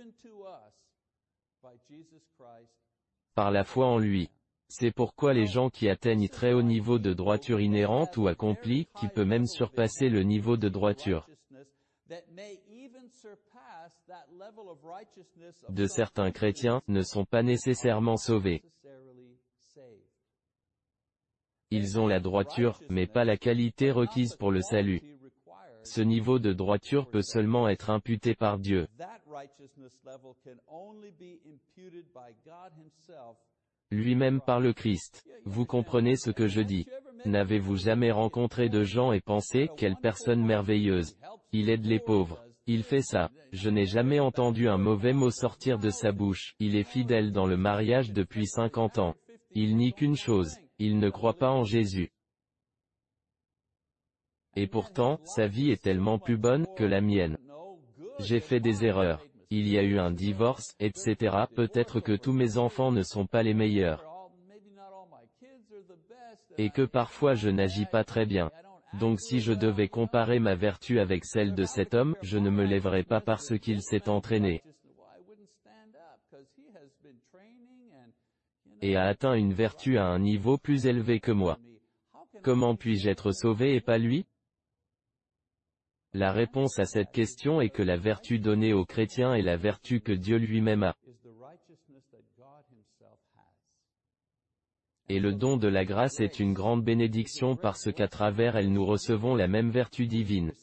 Par 3.35 3.51
la 3.51 3.63
foi 3.63 3.87
en 3.87 3.97
lui. 3.97 4.29
C'est 4.69 4.91
pourquoi 4.91 5.33
les 5.33 5.47
gens 5.47 5.69
qui 5.69 5.89
atteignent 5.89 6.29
très 6.29 6.53
haut 6.53 6.61
niveau 6.61 6.99
de 6.99 7.13
droiture 7.13 7.59
inhérente 7.59 8.15
ou 8.17 8.27
accomplie, 8.27 8.87
qui 8.99 9.07
peut 9.07 9.25
même 9.25 9.47
surpasser 9.47 10.09
le 10.09 10.21
niveau 10.23 10.57
de 10.57 10.69
droiture 10.69 11.27
de 15.69 15.85
certains 15.85 16.31
chrétiens, 16.31 16.81
ne 16.87 17.01
sont 17.01 17.25
pas 17.25 17.43
nécessairement 17.43 18.17
sauvés. 18.17 18.63
Ils 21.71 21.99
ont 21.99 22.07
la 22.07 22.19
droiture, 22.19 22.81
mais 22.89 23.05
pas 23.05 23.25
la 23.25 23.37
qualité 23.37 23.91
requise 23.91 24.35
pour 24.35 24.51
le 24.51 24.61
salut. 24.61 25.01
Ce 25.83 26.01
niveau 26.01 26.39
de 26.39 26.51
droiture 26.51 27.09
peut 27.09 27.21
seulement 27.21 27.69
être 27.69 27.89
imputé 27.89 28.35
par 28.35 28.59
Dieu. 28.59 28.87
Lui-même 33.91 34.41
par 34.41 34.59
le 34.59 34.73
Christ. 34.73 35.27
Vous 35.45 35.65
comprenez 35.65 36.15
ce 36.15 36.31
que 36.31 36.47
je 36.47 36.61
dis. 36.61 36.87
N'avez-vous 37.25 37.75
jamais 37.75 38.11
rencontré 38.11 38.69
de 38.69 38.83
gens 38.83 39.11
et 39.11 39.21
pensé, 39.21 39.69
quelle 39.77 39.95
personne 39.95 40.43
merveilleuse. 40.43 41.17
Il 41.51 41.69
aide 41.69 41.85
les 41.85 41.99
pauvres. 41.99 42.43
Il 42.71 42.83
fait 42.83 43.01
ça. 43.01 43.31
Je 43.51 43.71
n'ai 43.71 43.87
jamais 43.87 44.19
entendu 44.19 44.69
un 44.69 44.77
mauvais 44.77 45.11
mot 45.11 45.31
sortir 45.31 45.79
de 45.79 45.89
sa 45.89 46.11
bouche. 46.11 46.53
Il 46.59 46.75
est 46.75 46.83
fidèle 46.83 47.31
dans 47.31 47.47
le 47.47 47.57
mariage 47.57 48.11
depuis 48.11 48.45
50 48.45 48.99
ans. 48.99 49.15
Il 49.55 49.75
nie 49.75 49.91
qu'une 49.91 50.15
chose. 50.15 50.55
Il 50.77 50.99
ne 50.99 51.09
croit 51.09 51.33
pas 51.33 51.49
en 51.49 51.63
Jésus. 51.63 52.11
Et 54.55 54.67
pourtant, 54.67 55.19
sa 55.25 55.47
vie 55.47 55.71
est 55.71 55.81
tellement 55.81 56.19
plus 56.19 56.37
bonne 56.37 56.67
que 56.77 56.83
la 56.83 57.01
mienne. 57.01 57.39
J'ai 58.19 58.39
fait 58.39 58.59
des 58.59 58.85
erreurs. 58.85 59.25
Il 59.49 59.67
y 59.67 59.79
a 59.79 59.81
eu 59.81 59.97
un 59.97 60.11
divorce, 60.11 60.75
etc. 60.79 61.45
Peut-être 61.55 61.99
que 61.99 62.15
tous 62.15 62.33
mes 62.33 62.59
enfants 62.59 62.91
ne 62.91 63.01
sont 63.01 63.25
pas 63.25 63.41
les 63.41 63.55
meilleurs. 63.55 64.05
Et 66.59 66.69
que 66.69 66.83
parfois 66.83 67.33
je 67.33 67.49
n'agis 67.49 67.87
pas 67.87 68.03
très 68.03 68.27
bien. 68.27 68.51
Donc 68.93 69.19
si 69.21 69.39
je 69.39 69.53
devais 69.53 69.87
comparer 69.87 70.39
ma 70.39 70.55
vertu 70.55 70.99
avec 70.99 71.25
celle 71.25 71.53
de 71.53 71.65
cet 71.65 71.93
homme, 71.93 72.15
je 72.21 72.37
ne 72.37 72.49
me 72.49 72.65
lèverais 72.65 73.03
pas 73.03 73.21
parce 73.21 73.57
qu'il 73.59 73.81
s'est 73.81 74.09
entraîné 74.09 74.61
et 78.81 78.95
a 78.95 79.05
atteint 79.05 79.33
une 79.33 79.53
vertu 79.53 79.97
à 79.97 80.05
un 80.05 80.19
niveau 80.19 80.57
plus 80.57 80.85
élevé 80.85 81.19
que 81.19 81.31
moi. 81.31 81.59
Comment 82.43 82.75
puis-je 82.75 83.09
être 83.09 83.31
sauvé 83.31 83.75
et 83.75 83.81
pas 83.81 83.97
lui? 83.97 84.25
La 86.13 86.31
réponse 86.31 86.79
à 86.79 86.85
cette 86.85 87.11
question 87.11 87.61
est 87.61 87.69
que 87.69 87.83
la 87.83 87.97
vertu 87.97 88.39
donnée 88.39 88.73
aux 88.73 88.85
chrétiens 88.85 89.33
est 89.35 89.41
la 89.41 89.57
vertu 89.57 90.01
que 90.01 90.11
Dieu 90.11 90.37
lui-même 90.37 90.83
a. 90.83 90.95
Et 95.09 95.19
le 95.19 95.33
don 95.33 95.57
de 95.57 95.67
la 95.67 95.85
grâce 95.85 96.19
est 96.19 96.39
une 96.39 96.53
grande 96.53 96.83
bénédiction 96.83 97.55
parce 97.55 97.91
qu'à 97.91 98.07
travers 98.07 98.55
elle 98.55 98.71
nous 98.71 98.85
recevons 98.85 99.35
la 99.35 99.47
même 99.47 99.71
vertu 99.71 100.07
divine 100.07 100.53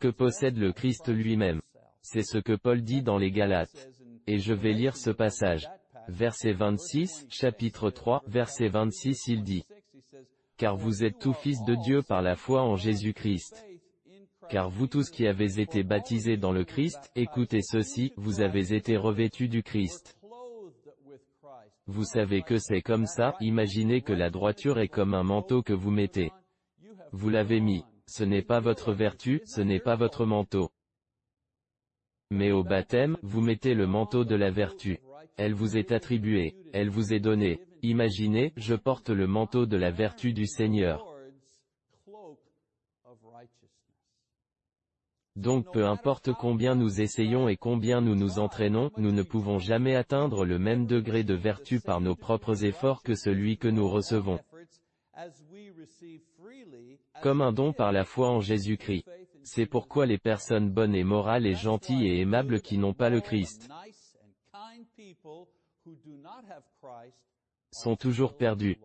que 0.00 0.08
possède 0.08 0.56
le 0.56 0.72
Christ 0.72 1.08
lui-même. 1.08 1.60
C'est 2.00 2.22
ce 2.22 2.38
que 2.38 2.54
Paul 2.54 2.82
dit 2.82 3.02
dans 3.02 3.18
les 3.18 3.30
Galates. 3.30 3.90
Et 4.26 4.38
je 4.38 4.54
vais 4.54 4.72
lire 4.72 4.96
ce 4.96 5.10
passage. 5.10 5.68
Verset 6.08 6.52
26, 6.52 7.26
chapitre 7.28 7.90
3, 7.90 8.22
verset 8.26 8.68
26 8.68 9.28
il 9.28 9.44
dit. 9.44 9.64
Car 10.56 10.76
vous 10.76 11.04
êtes 11.04 11.18
tous 11.18 11.34
fils 11.34 11.62
de 11.64 11.74
Dieu 11.74 12.02
par 12.02 12.22
la 12.22 12.34
foi 12.34 12.62
en 12.62 12.76
Jésus-Christ. 12.76 13.66
Car 14.48 14.70
vous 14.70 14.86
tous 14.86 15.10
qui 15.10 15.26
avez 15.26 15.60
été 15.60 15.84
baptisés 15.84 16.36
dans 16.36 16.52
le 16.52 16.64
Christ, 16.64 17.10
écoutez 17.14 17.60
ceci, 17.62 18.12
vous 18.16 18.40
avez 18.40 18.74
été 18.74 18.96
revêtus 18.96 19.48
du 19.48 19.62
Christ. 19.62 20.19
Vous 21.92 22.04
savez 22.04 22.42
que 22.42 22.56
c'est 22.56 22.82
comme 22.82 23.04
ça, 23.04 23.34
imaginez 23.40 24.00
que 24.00 24.12
la 24.12 24.30
droiture 24.30 24.78
est 24.78 24.86
comme 24.86 25.12
un 25.12 25.24
manteau 25.24 25.60
que 25.60 25.72
vous 25.72 25.90
mettez. 25.90 26.30
Vous 27.10 27.30
l'avez 27.30 27.58
mis. 27.58 27.82
Ce 28.06 28.22
n'est 28.22 28.42
pas 28.42 28.60
votre 28.60 28.92
vertu, 28.92 29.40
ce 29.44 29.60
n'est 29.60 29.80
pas 29.80 29.96
votre 29.96 30.24
manteau. 30.24 30.70
Mais 32.30 32.52
au 32.52 32.62
baptême, 32.62 33.16
vous 33.22 33.40
mettez 33.40 33.74
le 33.74 33.88
manteau 33.88 34.24
de 34.24 34.36
la 34.36 34.52
vertu. 34.52 35.00
Elle 35.36 35.52
vous 35.52 35.76
est 35.76 35.90
attribuée, 35.90 36.54
elle 36.72 36.90
vous 36.90 37.12
est 37.12 37.18
donnée. 37.18 37.58
Imaginez, 37.82 38.52
je 38.56 38.76
porte 38.76 39.10
le 39.10 39.26
manteau 39.26 39.66
de 39.66 39.76
la 39.76 39.90
vertu 39.90 40.32
du 40.32 40.46
Seigneur. 40.46 41.09
Donc 45.40 45.72
peu 45.72 45.86
importe 45.86 46.34
combien 46.34 46.74
nous 46.74 47.00
essayons 47.00 47.48
et 47.48 47.56
combien 47.56 48.02
nous 48.02 48.14
nous 48.14 48.38
entraînons, 48.38 48.90
nous 48.98 49.10
ne 49.10 49.22
pouvons 49.22 49.58
jamais 49.58 49.96
atteindre 49.96 50.44
le 50.44 50.58
même 50.58 50.84
degré 50.84 51.24
de 51.24 51.32
vertu 51.32 51.80
par 51.80 52.02
nos 52.02 52.14
propres 52.14 52.66
efforts 52.66 53.02
que 53.02 53.14
celui 53.14 53.56
que 53.56 53.66
nous 53.66 53.88
recevons. 53.88 54.38
Comme 57.22 57.40
un 57.40 57.52
don 57.52 57.72
par 57.72 57.90
la 57.90 58.04
foi 58.04 58.28
en 58.28 58.40
Jésus-Christ. 58.40 59.08
C'est 59.42 59.64
pourquoi 59.64 60.04
les 60.04 60.18
personnes 60.18 60.70
bonnes 60.70 60.94
et 60.94 61.04
morales 61.04 61.46
et 61.46 61.54
gentilles 61.54 62.06
et 62.06 62.20
aimables 62.20 62.60
qui 62.60 62.76
n'ont 62.76 62.92
pas 62.92 63.08
le 63.08 63.22
Christ 63.22 63.66
sont 67.72 67.96
toujours 67.96 68.36
perdues. 68.36 68.78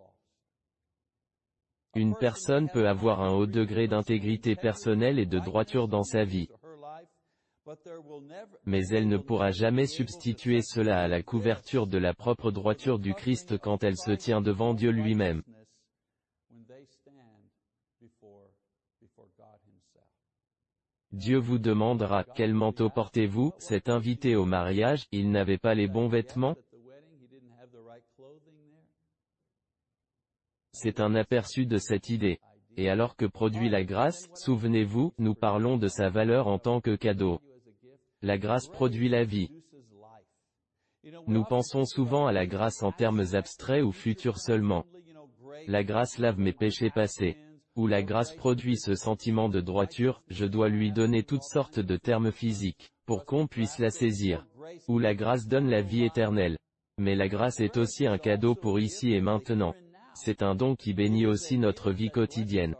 Une 1.95 2.15
personne 2.15 2.69
peut 2.69 2.87
avoir 2.87 3.21
un 3.21 3.33
haut 3.33 3.45
degré 3.45 3.87
d'intégrité 3.87 4.55
personnelle 4.55 5.17
et 5.17 5.25
de 5.25 5.39
droiture 5.39 5.87
dans 5.87 6.03
sa 6.03 6.25
vie, 6.25 6.49
mais 8.65 8.85
elle 8.89 9.07
ne 9.07 9.17
pourra 9.17 9.51
jamais 9.51 9.87
substituer 9.87 10.61
cela 10.61 11.01
à 11.01 11.07
la 11.07 11.23
couverture 11.23 11.87
de 11.87 11.97
la 11.97 12.13
propre 12.13 12.51
droiture 12.51 12.99
du 12.99 13.13
Christ 13.13 13.57
quand 13.57 13.83
elle 13.83 13.97
se 13.97 14.11
tient 14.11 14.41
devant 14.41 14.73
Dieu 14.73 14.91
lui-même. 14.91 15.41
Dieu 21.11 21.37
vous 21.37 21.59
demandera, 21.59 22.25
quel 22.35 22.53
manteau 22.53 22.89
portez-vous, 22.89 23.53
cet 23.57 23.87
invité 23.87 24.35
au 24.35 24.45
mariage, 24.45 25.05
il 25.13 25.31
n'avait 25.31 25.57
pas 25.57 25.73
les 25.73 25.87
bons 25.87 26.09
vêtements? 26.09 26.55
C'est 30.77 30.99
un 30.99 31.15
aperçu 31.15 31.65
de 31.65 31.77
cette 31.77 32.09
idée. 32.09 32.39
Et 32.75 32.89
alors 32.89 33.15
que 33.15 33.25
produit 33.25 33.69
la 33.69 33.85
grâce, 33.85 34.27
souvenez-vous, 34.33 35.13
nous 35.17 35.33
parlons 35.33 35.77
de 35.77 35.87
sa 35.87 36.09
valeur 36.09 36.47
en 36.47 36.59
tant 36.59 36.81
que 36.81 36.97
cadeau. 36.97 37.39
La 38.21 38.37
grâce 38.37 38.67
produit 38.67 39.07
la 39.07 39.23
vie. 39.23 39.49
Nous 41.27 41.45
pensons 41.45 41.85
souvent 41.85 42.27
à 42.27 42.33
la 42.33 42.45
grâce 42.45 42.83
en 42.83 42.91
termes 42.91 43.23
abstraits 43.31 43.85
ou 43.85 43.93
futurs 43.93 44.39
seulement. 44.39 44.85
La 45.67 45.85
grâce 45.85 46.17
lave 46.17 46.39
mes 46.39 46.51
péchés 46.51 46.89
passés 46.89 47.37
où 47.77 47.87
la 47.87 48.03
grâce 48.03 48.33
produit 48.33 48.77
ce 48.77 48.95
sentiment 48.95 49.49
de 49.49 49.59
droiture, 49.59 50.21
je 50.29 50.45
dois 50.45 50.69
lui 50.69 50.93
donner 50.93 51.23
toutes 51.23 51.43
sortes 51.43 51.79
de 51.79 51.97
termes 51.97 52.31
physiques, 52.31 52.89
pour 53.05 53.25
qu'on 53.25 53.47
puisse 53.47 53.79
la 53.79 53.89
saisir. 53.89 54.45
Où 54.87 54.97
la 54.97 55.13
grâce 55.13 55.47
donne 55.47 55.69
la 55.69 55.81
vie 55.81 56.05
éternelle. 56.05 56.57
Mais 56.97 57.15
la 57.15 57.27
grâce 57.27 57.59
est 57.59 57.75
aussi 57.75 58.07
un 58.07 58.17
cadeau 58.17 58.55
pour 58.55 58.79
ici 58.79 59.11
et 59.11 59.19
maintenant. 59.19 59.75
C'est 60.15 60.41
un 60.41 60.55
don 60.55 60.75
qui 60.75 60.93
bénit 60.93 61.25
aussi 61.25 61.57
notre 61.57 61.91
vie 61.91 62.09
quotidienne. 62.09 62.75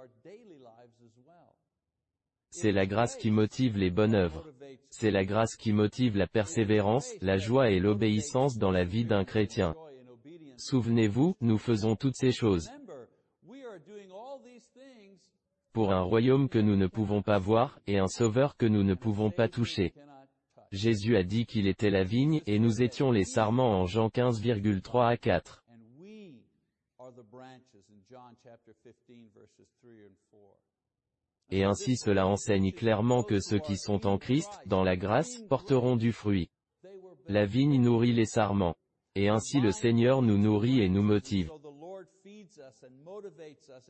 C'est 2.50 2.72
la 2.72 2.86
grâce 2.86 3.18
qui 3.18 3.30
motive 3.30 3.78
les 3.78 3.92
bonnes 3.92 4.16
œuvres. 4.16 4.50
C'est 4.90 5.12
la 5.12 5.26
grâce 5.26 5.58
qui 5.58 5.74
motive 5.74 6.16
la 6.16 6.28
persévérance, 6.28 7.14
la 7.22 7.38
joie 7.38 7.70
et 7.70 7.80
l'obéissance 7.80 8.58
dans 8.58 8.72
la 8.72 8.86
vie 8.86 9.04
d'un 9.04 9.26
chrétien. 9.26 9.76
Souvenez-vous, 10.58 11.36
nous 11.42 11.58
faisons 11.58 11.98
toutes 11.98 12.16
ces 12.16 12.32
choses 12.32 12.70
pour 15.74 15.92
un 15.92 16.04
royaume 16.04 16.48
que 16.48 16.58
nous 16.58 16.78
ne 16.78 16.88
pouvons 16.88 17.22
pas 17.22 17.38
voir, 17.38 17.82
et 17.86 18.00
un 18.00 18.08
sauveur 18.08 18.56
que 18.56 18.66
nous 18.66 18.84
ne 18.84 18.94
pouvons 18.94 19.30
pas 19.30 19.50
toucher. 19.50 19.94
Jésus 20.72 21.18
a 21.18 21.24
dit 21.24 21.46
qu'il 21.46 21.68
était 21.68 21.90
la 21.90 22.06
vigne, 22.06 22.42
et 22.48 22.60
nous 22.60 22.82
étions 22.82 23.12
les 23.12 23.26
sarments 23.26 23.82
en 23.82 23.86
Jean 23.86 24.08
15,3 24.08 25.06
à 25.06 25.18
4. 25.18 25.65
Et 31.50 31.64
ainsi 31.64 31.96
cela 31.96 32.28
enseigne 32.28 32.72
clairement 32.72 33.24
que 33.24 33.40
ceux 33.40 33.60
qui 33.60 33.78
sont 33.78 34.08
en 34.08 34.18
Christ, 34.18 34.50
dans 34.66 34.84
la 34.84 34.98
grâce, 34.98 35.38
porteront 35.50 35.96
du 35.96 36.12
fruit. 36.12 36.50
La 37.28 37.46
vigne 37.46 37.82
nourrit 37.82 38.14
les 38.14 38.26
sarments. 38.26 38.76
Et 39.16 39.30
ainsi 39.30 39.62
le 39.62 39.72
Seigneur 39.72 40.22
nous 40.22 40.38
nourrit 40.38 40.82
et 40.82 40.90
nous 40.90 41.04
motive. 41.04 41.52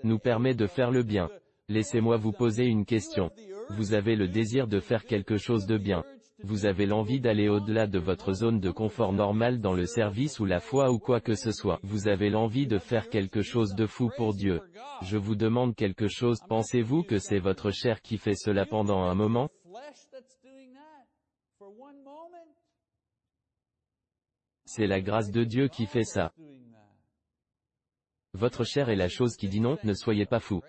Nous 0.04 0.20
permet 0.20 0.54
de 0.54 0.68
faire 0.68 0.92
le 0.92 1.04
bien. 1.04 1.30
Laissez-moi 1.68 2.18
vous 2.18 2.32
poser 2.32 2.66
une 2.66 2.86
question. 2.86 3.32
Vous 3.70 3.94
avez 3.94 4.16
le 4.16 4.28
désir 4.28 4.68
de 4.68 4.80
faire 4.80 5.06
quelque 5.06 5.38
chose 5.38 5.66
de 5.66 5.78
bien. 5.78 6.04
Vous 6.44 6.66
avez 6.66 6.86
l'envie 6.86 7.22
d'aller 7.22 7.48
au-delà 7.48 7.88
de 7.88 7.98
votre 7.98 8.34
zone 8.34 8.60
de 8.60 8.70
confort 8.70 9.14
normal 9.14 9.62
dans 9.62 9.74
le 9.74 9.86
service 9.86 10.40
ou 10.40 10.46
la 10.46 10.60
foi 10.60 10.92
ou 10.92 11.00
quoi 11.00 11.22
que 11.22 11.34
ce 11.34 11.52
soit. 11.52 11.80
Vous 11.82 12.08
avez 12.08 12.30
l'envie 12.30 12.68
de 12.68 12.78
faire 12.78 13.10
quelque 13.10 13.42
chose 13.42 13.74
de 13.74 13.88
fou 13.88 14.12
pour 14.18 14.34
Dieu. 14.34 14.62
Je 15.02 15.18
vous 15.18 15.36
demande 15.36 15.76
quelque 15.76 16.08
chose, 16.08 16.40
pensez-vous 16.48 17.04
que 17.04 17.20
c'est 17.20 17.40
votre 17.40 17.72
chair 17.72 18.02
qui 18.02 18.18
fait 18.18 18.36
cela 18.36 18.66
pendant 18.66 19.04
un 19.04 19.16
moment? 19.16 19.50
C'est 24.66 24.88
la 24.88 25.00
grâce 25.00 25.32
de 25.32 25.44
Dieu 25.46 25.68
qui 25.70 25.86
fait 25.86 26.04
ça. 26.04 26.34
Votre 28.34 28.66
chair 28.66 28.90
est 28.90 28.98
la 28.98 29.08
chose 29.08 29.38
qui 29.38 29.48
dit 29.48 29.62
non, 29.62 29.78
ne 29.84 29.94
soyez 29.94 30.26
pas 30.26 30.42
fou. 30.42 30.62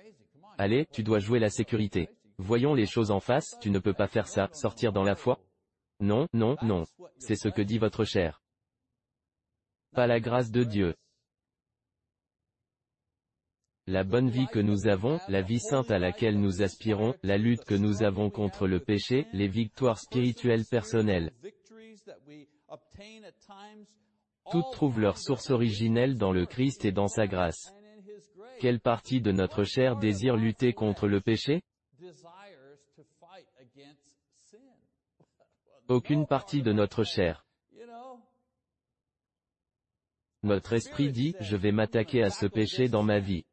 Allez, 0.59 0.87
tu 0.93 1.03
dois 1.03 1.19
jouer 1.19 1.41
la 1.41 1.51
sécurité. 1.51 2.09
Voyons 2.39 2.75
les 2.75 2.87
choses 2.87 3.11
en 3.11 3.21
face, 3.21 3.57
tu 3.61 3.71
ne 3.71 3.81
peux 3.81 3.95
pas 3.95 4.07
faire 4.07 4.29
ça, 4.29 4.49
sortir 4.53 4.93
dans 4.93 5.03
la 5.03 5.17
foi. 5.17 5.41
Non, 6.01 6.29
non, 6.33 6.57
non. 6.63 6.85
C'est 7.19 7.37
ce 7.37 7.49
que 7.49 7.63
dit 7.63 7.79
votre 7.79 8.05
chair. 8.05 8.43
Pas 9.95 10.07
la 10.07 10.21
grâce 10.21 10.51
de 10.51 10.63
Dieu. 10.63 10.95
La 13.87 14.03
bonne 14.03 14.29
vie 14.29 14.49
que 14.49 14.59
nous 14.59 14.89
avons, 14.89 15.21
la 15.29 15.43
vie 15.43 15.61
sainte 15.61 15.93
à 15.93 15.99
laquelle 15.99 16.41
nous 16.41 16.61
aspirons, 16.61 17.15
la 17.23 17.39
lutte 17.39 17.65
que 17.65 17.75
nous 17.75 18.03
avons 18.03 18.31
contre 18.31 18.67
le 18.67 18.81
péché, 18.81 19.27
les 19.33 19.47
victoires 19.47 20.01
spirituelles 20.01 20.65
personnelles. 20.69 21.33
Toutes 24.51 24.73
trouvent 24.73 25.01
leur 25.01 25.19
source 25.19 25.51
originelle 25.51 26.17
dans 26.17 26.33
le 26.33 26.47
Christ 26.47 26.85
et 26.85 26.93
dans 26.93 27.09
sa 27.09 27.27
grâce. 27.27 27.73
Quelle 28.61 28.81
partie 28.81 29.21
de 29.21 29.33
notre 29.33 29.65
chair 29.65 29.97
désire 29.97 30.37
lutter 30.37 30.73
contre 30.73 31.07
le 31.07 31.21
péché? 31.21 31.63
Aucune 35.89 36.27
partie 36.27 36.63
de 36.63 36.73
notre 36.73 37.05
chair. 37.05 37.47
Notre 40.43 40.73
esprit 40.73 41.13
dit, 41.13 41.35
je 41.41 41.57
vais 41.57 41.71
m'attaquer 41.71 42.25
à 42.25 42.31
ce 42.31 42.47
péché 42.47 42.89
dans 42.89 43.05
ma 43.05 43.21
vie. 43.21 43.45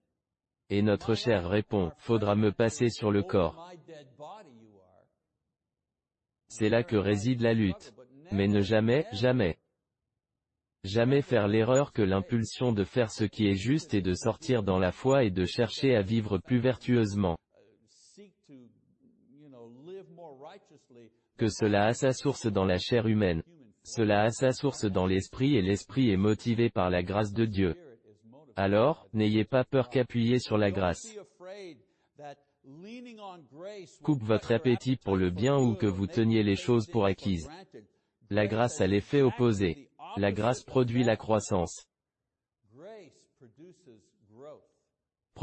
Et 0.69 0.81
notre 0.81 1.13
chair 1.13 1.47
répond, 1.47 1.91
faudra 1.97 2.35
me 2.35 2.51
passer 2.51 2.89
sur 2.89 3.11
le 3.11 3.21
corps. 3.21 3.71
C'est 6.47 6.69
là 6.69 6.83
que 6.83 6.95
réside 6.95 7.41
la 7.41 7.53
lutte. 7.53 7.93
Mais 8.31 8.47
ne 8.47 8.61
jamais, 8.61 9.05
jamais 9.11 9.59
Jamais 10.83 11.21
faire 11.21 11.47
l'erreur 11.47 11.93
que 11.93 12.01
l'impulsion 12.01 12.73
de 12.73 12.83
faire 12.83 13.11
ce 13.11 13.25
qui 13.25 13.47
est 13.47 13.55
juste 13.55 13.93
et 13.93 14.01
de 14.01 14.13
sortir 14.13 14.63
dans 14.63 14.79
la 14.79 14.91
foi 14.91 15.23
et 15.23 15.29
de 15.29 15.45
chercher 15.45 15.95
à 15.95 16.01
vivre 16.01 16.39
plus 16.39 16.59
vertueusement. 16.59 17.37
Cela 21.49 21.87
a 21.87 21.93
sa 21.93 22.13
source 22.13 22.47
dans 22.47 22.65
la 22.65 22.77
chair 22.77 23.07
humaine. 23.07 23.43
Cela 23.83 24.23
a 24.23 24.29
sa 24.31 24.51
source 24.51 24.85
dans 24.85 25.05
l'esprit 25.05 25.57
et 25.57 25.61
l'esprit 25.61 26.09
est 26.09 26.17
motivé 26.17 26.69
par 26.69 26.89
la 26.89 27.03
grâce 27.03 27.33
de 27.33 27.45
Dieu. 27.45 27.75
Alors, 28.55 29.07
n'ayez 29.13 29.45
pas 29.45 29.63
peur 29.63 29.89
qu'appuyer 29.89 30.39
sur 30.39 30.57
la 30.57 30.71
grâce. 30.71 31.07
Coupe 34.03 34.23
votre 34.23 34.53
appétit 34.53 34.95
pour 34.95 35.17
le 35.17 35.29
bien 35.29 35.57
ou 35.57 35.75
que 35.75 35.85
vous 35.85 36.07
teniez 36.07 36.43
les 36.43 36.55
choses 36.55 36.87
pour 36.87 37.05
acquises. 37.05 37.49
La 38.29 38.47
grâce 38.47 38.79
a 38.79 38.87
l'effet 38.87 39.21
opposé. 39.21 39.89
La 40.17 40.31
grâce 40.31 40.63
produit 40.63 41.03
la 41.03 41.17
croissance. 41.17 41.87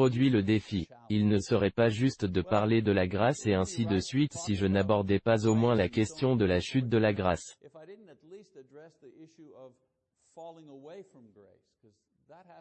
Produit 0.01 0.31
le 0.31 0.43
défi. 0.43 0.89
Il 1.11 1.29
ne 1.29 1.39
serait 1.39 1.71
pas 1.71 1.91
juste 1.91 2.25
de 2.25 2.41
parler 2.41 2.81
de 2.81 2.91
la 2.91 3.07
grâce 3.07 3.45
et 3.45 3.53
ainsi 3.53 3.85
de 3.85 3.99
suite 3.99 4.33
si 4.33 4.55
je 4.55 4.65
n'abordais 4.65 5.19
pas 5.19 5.47
au 5.47 5.55
moins 5.55 5.75
la 5.75 5.91
question 5.91 6.37
de 6.37 6.47
la 6.47 6.59
chute 6.59 6.89
de 6.89 6.97
la 6.97 7.13
grâce. 7.13 7.59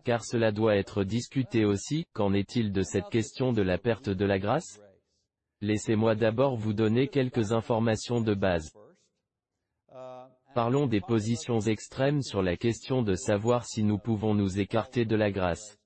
Car 0.04 0.26
cela 0.26 0.52
doit 0.52 0.76
être 0.76 1.06
discuté 1.06 1.64
aussi, 1.64 2.08
qu'en 2.12 2.34
est-il 2.34 2.74
de 2.74 2.82
cette 2.82 3.08
question 3.08 3.54
de 3.54 3.62
la 3.62 3.78
perte 3.78 4.10
de 4.10 4.26
la 4.26 4.38
grâce? 4.38 4.82
Laissez-moi 5.62 6.16
d'abord 6.16 6.58
vous 6.58 6.74
donner 6.74 7.08
quelques 7.08 7.54
informations 7.54 8.20
de 8.20 8.34
base. 8.34 8.70
Parlons 10.54 10.88
des 10.88 11.00
positions 11.00 11.62
extrêmes 11.62 12.22
sur 12.22 12.44
la 12.44 12.58
question 12.58 13.02
de 13.02 13.16
savoir 13.16 13.64
si 13.64 13.84
nous 13.84 13.98
pouvons 13.98 14.34
nous 14.36 14.60
écarter 14.60 15.06
de 15.06 15.16
la 15.16 15.32
grâce. 15.32 15.79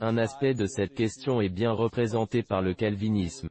Un 0.00 0.16
aspect 0.18 0.54
de 0.54 0.66
cette 0.66 0.94
question 0.94 1.40
est 1.40 1.48
bien 1.48 1.72
représenté 1.72 2.42
par 2.42 2.62
le 2.62 2.74
calvinisme. 2.74 3.48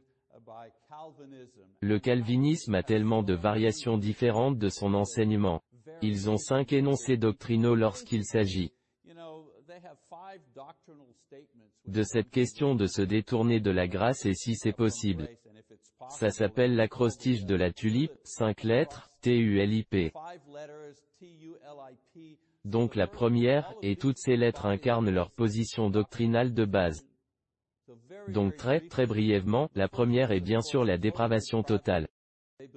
Le 1.80 1.98
calvinisme 1.98 2.74
a 2.74 2.82
tellement 2.82 3.22
de 3.22 3.34
variations 3.34 3.98
différentes 3.98 4.58
de 4.58 4.68
son 4.68 4.94
enseignement. 4.94 5.62
Ils 6.00 6.30
ont 6.30 6.36
cinq 6.36 6.72
énoncés 6.72 7.16
doctrinaux 7.16 7.74
lorsqu'il 7.74 8.24
s'agit 8.24 8.72
de 11.86 12.02
cette 12.02 12.30
question 12.30 12.74
de 12.74 12.86
se 12.86 13.02
détourner 13.02 13.60
de 13.60 13.70
la 13.70 13.88
grâce 13.88 14.24
et 14.26 14.34
si 14.34 14.54
c'est 14.54 14.72
possible. 14.72 15.28
Ça 16.08 16.30
s'appelle 16.30 16.76
l'acrostiche 16.76 17.44
de 17.44 17.54
la 17.54 17.72
tulipe, 17.72 18.12
cinq 18.24 18.62
lettres, 18.62 19.10
T-U-L-I-P. 19.20 20.12
Donc 22.64 22.94
la 22.94 23.06
première, 23.06 23.74
et 23.82 23.96
toutes 23.96 24.18
ces 24.18 24.36
lettres 24.36 24.66
incarnent 24.66 25.10
leur 25.10 25.30
position 25.30 25.90
doctrinale 25.90 26.54
de 26.54 26.64
base. 26.64 27.04
Donc 28.28 28.56
très, 28.56 28.80
très 28.80 29.06
brièvement, 29.06 29.68
la 29.74 29.88
première 29.88 30.30
est 30.30 30.40
bien 30.40 30.62
sûr 30.62 30.84
la 30.84 30.98
dépravation 30.98 31.62
totale. 31.62 32.08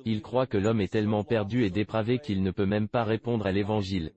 Il 0.04 0.22
croit 0.22 0.48
que 0.48 0.58
l'homme 0.58 0.82
est 0.82 0.92
tellement 0.92 1.24
perdu 1.24 1.64
et 1.64 1.70
dépravé 1.70 2.20
qu'il 2.20 2.42
ne 2.42 2.52
peut 2.52 2.66
même 2.66 2.88
pas 2.88 3.04
répondre 3.04 3.46
à 3.46 3.52
l'évangile. 3.52 4.12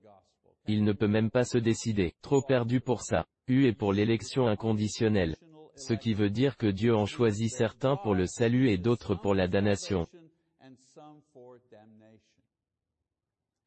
Il 0.67 0.83
ne 0.83 0.93
peut 0.93 1.07
même 1.07 1.29
pas 1.29 1.45
se 1.45 1.57
décider, 1.57 2.13
trop 2.21 2.41
perdu 2.41 2.81
pour 2.81 3.01
ça. 3.01 3.25
U 3.47 3.65
est 3.65 3.73
pour 3.73 3.93
l'élection 3.93 4.47
inconditionnelle. 4.47 5.35
Ce 5.75 5.93
qui 5.93 6.13
veut 6.13 6.29
dire 6.29 6.57
que 6.57 6.67
Dieu 6.67 6.95
en 6.95 7.05
choisit 7.05 7.51
certains 7.51 7.95
pour 7.95 8.13
le 8.13 8.25
salut 8.25 8.69
et 8.69 8.77
d'autres 8.77 9.15
pour 9.15 9.33
la 9.33 9.47
damnation. 9.47 10.07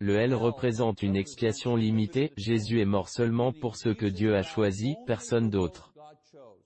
Le 0.02 0.16
L 0.16 0.34
représente 0.34 1.04
une 1.04 1.14
expiation 1.14 1.76
limitée, 1.76 2.32
Jésus 2.36 2.80
est 2.80 2.84
mort 2.84 3.08
seulement 3.08 3.52
pour 3.52 3.76
ceux 3.76 3.94
que 3.94 4.04
Dieu 4.04 4.34
a 4.34 4.42
choisis, 4.42 4.96
personne 5.06 5.48
d'autre. 5.48 5.94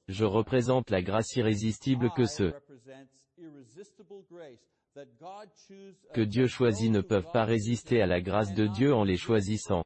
Je 0.08 0.24
représente 0.24 0.88
la 0.88 1.02
grâce 1.02 1.36
irrésistible 1.36 2.10
que 2.16 2.24
ceux 2.24 2.54
que 6.14 6.22
Dieu 6.22 6.46
choisit 6.46 6.90
ne 6.90 7.02
peuvent 7.02 7.30
pas 7.30 7.44
résister 7.44 8.00
à 8.00 8.06
la 8.06 8.22
grâce 8.22 8.54
de 8.54 8.68
Dieu 8.68 8.94
en 8.94 9.04
les 9.04 9.18
choisissant. 9.18 9.84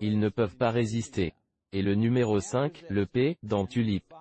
Ils 0.00 0.20
ne 0.20 0.28
peuvent 0.28 0.56
pas 0.56 0.70
résister. 0.70 1.34
Et 1.72 1.82
le 1.82 1.96
numéro 1.96 2.38
5, 2.38 2.84
le 2.88 3.04
P, 3.04 3.36
dans 3.42 3.66
Tulipe. 3.66 4.14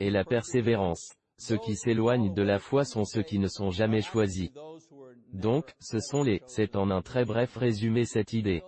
Et 0.00 0.10
la 0.10 0.24
persévérance. 0.24 1.17
Ceux 1.38 1.58
qui 1.58 1.76
s'éloignent 1.76 2.32
de 2.32 2.42
la 2.42 2.58
foi 2.58 2.84
sont 2.84 3.04
ceux 3.04 3.22
qui 3.22 3.38
ne 3.38 3.48
sont 3.48 3.70
jamais 3.70 4.02
choisis. 4.02 4.50
Donc, 5.32 5.74
ce 5.80 6.00
sont 6.00 6.22
les, 6.22 6.42
c'est 6.46 6.76
en 6.76 6.90
un 6.90 7.02
très 7.02 7.24
bref 7.24 7.56
résumé 7.56 8.04
cette 8.04 8.32
idée 8.32 8.62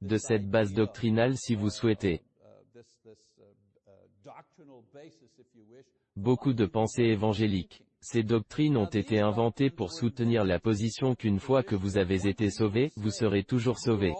de 0.00 0.16
cette 0.16 0.48
base 0.48 0.72
doctrinale 0.72 1.36
si 1.36 1.54
vous 1.54 1.70
souhaitez. 1.70 2.22
Beaucoup 6.16 6.52
de 6.52 6.66
pensées 6.66 7.04
évangéliques. 7.04 7.84
Ces 8.00 8.22
doctrines 8.22 8.76
ont 8.76 8.88
été 8.88 9.20
inventées 9.20 9.70
pour 9.70 9.92
soutenir 9.92 10.44
la 10.44 10.58
position 10.58 11.14
qu'une 11.14 11.38
fois 11.38 11.62
que 11.62 11.76
vous 11.76 11.98
avez 11.98 12.26
été 12.26 12.50
sauvé, 12.50 12.92
vous 12.96 13.10
serez 13.10 13.44
toujours 13.44 13.78
sauvé. 13.78 14.14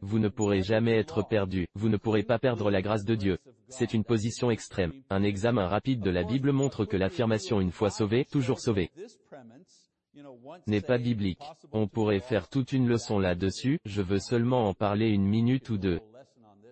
Vous 0.00 0.18
ne 0.18 0.28
pourrez 0.28 0.62
jamais 0.62 0.96
être 0.96 1.26
perdu, 1.26 1.66
vous 1.74 1.88
ne 1.88 1.96
pourrez 1.96 2.22
pas 2.22 2.38
perdre 2.38 2.70
la 2.70 2.82
grâce 2.82 3.04
de 3.04 3.14
Dieu. 3.14 3.38
C'est 3.68 3.94
une 3.94 4.04
position 4.04 4.50
extrême. 4.50 4.92
Un 5.10 5.22
examen 5.22 5.66
rapide 5.66 6.00
de 6.00 6.10
la 6.10 6.24
Bible 6.24 6.52
montre 6.52 6.84
que 6.84 6.96
l'affirmation 6.96 7.60
une 7.60 7.72
fois 7.72 7.90
sauvé, 7.90 8.24
toujours 8.24 8.60
sauvé, 8.60 8.90
n'est 10.66 10.80
pas 10.80 10.98
biblique. 10.98 11.42
On 11.72 11.86
pourrait 11.86 12.20
faire 12.20 12.48
toute 12.48 12.72
une 12.72 12.88
leçon 12.88 13.18
là-dessus, 13.18 13.78
je 13.84 14.02
veux 14.02 14.18
seulement 14.18 14.68
en 14.68 14.74
parler 14.74 15.08
une 15.08 15.26
minute 15.26 15.70
ou 15.70 15.78
deux. 15.78 16.00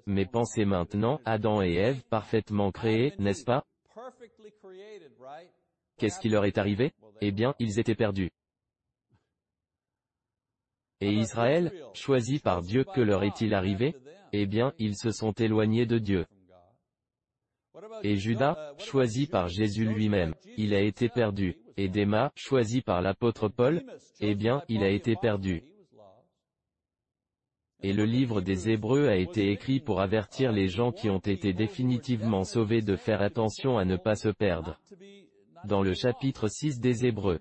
Mais 0.07 0.25
pensez 0.25 0.65
maintenant, 0.65 1.21
Adam 1.25 1.63
et 1.63 1.75
Ève 1.75 2.03
parfaitement 2.09 2.71
créés, 2.71 3.13
n'est-ce 3.19 3.45
pas? 3.45 3.65
Qu'est-ce 5.99 6.21
qui 6.21 6.29
leur 6.29 6.45
est 6.45 6.59
arrivé? 6.59 6.93
Eh 7.21 7.33
bien, 7.33 7.55
ils 7.59 7.79
étaient 7.81 7.95
perdus. 7.95 8.31
Et 11.01 11.13
Israël, 11.13 11.73
choisi 11.95 12.39
par 12.39 12.63
Dieu, 12.63 12.85
que 12.85 13.01
leur 13.01 13.23
est-il 13.25 13.55
arrivé? 13.55 13.95
Eh 14.33 14.47
bien, 14.47 14.73
ils 14.79 14.97
se 14.97 15.11
sont 15.11 15.33
éloignés 15.33 15.87
de 15.87 15.99
Dieu. 15.99 16.27
Et 18.03 18.17
Judas, 18.17 18.75
choisi 18.79 19.27
par 19.27 19.49
Jésus 19.49 19.85
lui-même, 19.85 20.35
il 20.57 20.75
a 20.75 20.81
été 20.81 21.09
perdu. 21.09 21.57
Et 21.77 21.89
Déma, 21.89 22.33
choisi 22.35 22.81
par 22.81 23.03
l'apôtre 23.03 23.49
Paul, 23.49 23.85
eh 24.21 24.35
bien, 24.35 24.63
il 24.69 24.83
a 24.83 24.89
été 24.89 25.15
perdu. 25.17 25.63
Et 27.83 27.93
le 27.93 28.05
livre 28.05 28.41
des 28.41 28.71
Hébreux 28.71 29.09
a 29.09 29.17
été 29.17 29.51
écrit 29.51 29.81
pour 29.81 30.01
avertir 30.01 30.51
les 30.51 30.69
gens 30.69 30.93
qui 30.93 31.11
ont 31.11 31.19
été 31.19 31.53
définitivement 31.53 32.45
sauvés 32.45 32.81
de 32.81 32.97
faire 32.97 33.21
attention 33.21 33.77
à 33.77 33.85
ne 33.85 33.97
pas 33.97 34.17
se 34.17 34.31
perdre 34.31 34.81
dans 35.67 35.83
le 35.83 35.95
chapitre 35.95 36.49
6 36.49 36.81
des 36.81 37.07
Hébreux. 37.07 37.41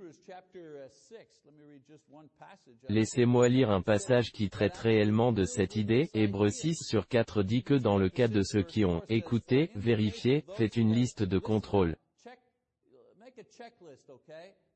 Laissez-moi 2.89 3.49
lire 3.49 3.71
un 3.71 3.81
passage 3.81 4.31
qui 4.31 4.49
traite 4.49 4.77
réellement 4.77 5.31
de 5.31 5.43
cette 5.43 5.75
idée. 5.75 6.09
Hébreux 6.13 6.49
6 6.49 6.75
sur 6.87 7.07
4 7.07 7.43
dit 7.43 7.63
que 7.63 7.73
dans 7.73 7.97
le 7.97 8.09
cas 8.09 8.27
de 8.27 8.41
ceux 8.41 8.63
qui 8.63 8.85
ont 8.85 9.03
écouté, 9.09 9.71
vérifié, 9.75 10.45
fait 10.55 10.77
une 10.77 10.93
liste 10.93 11.23
de 11.23 11.39
contrôle. 11.39 11.95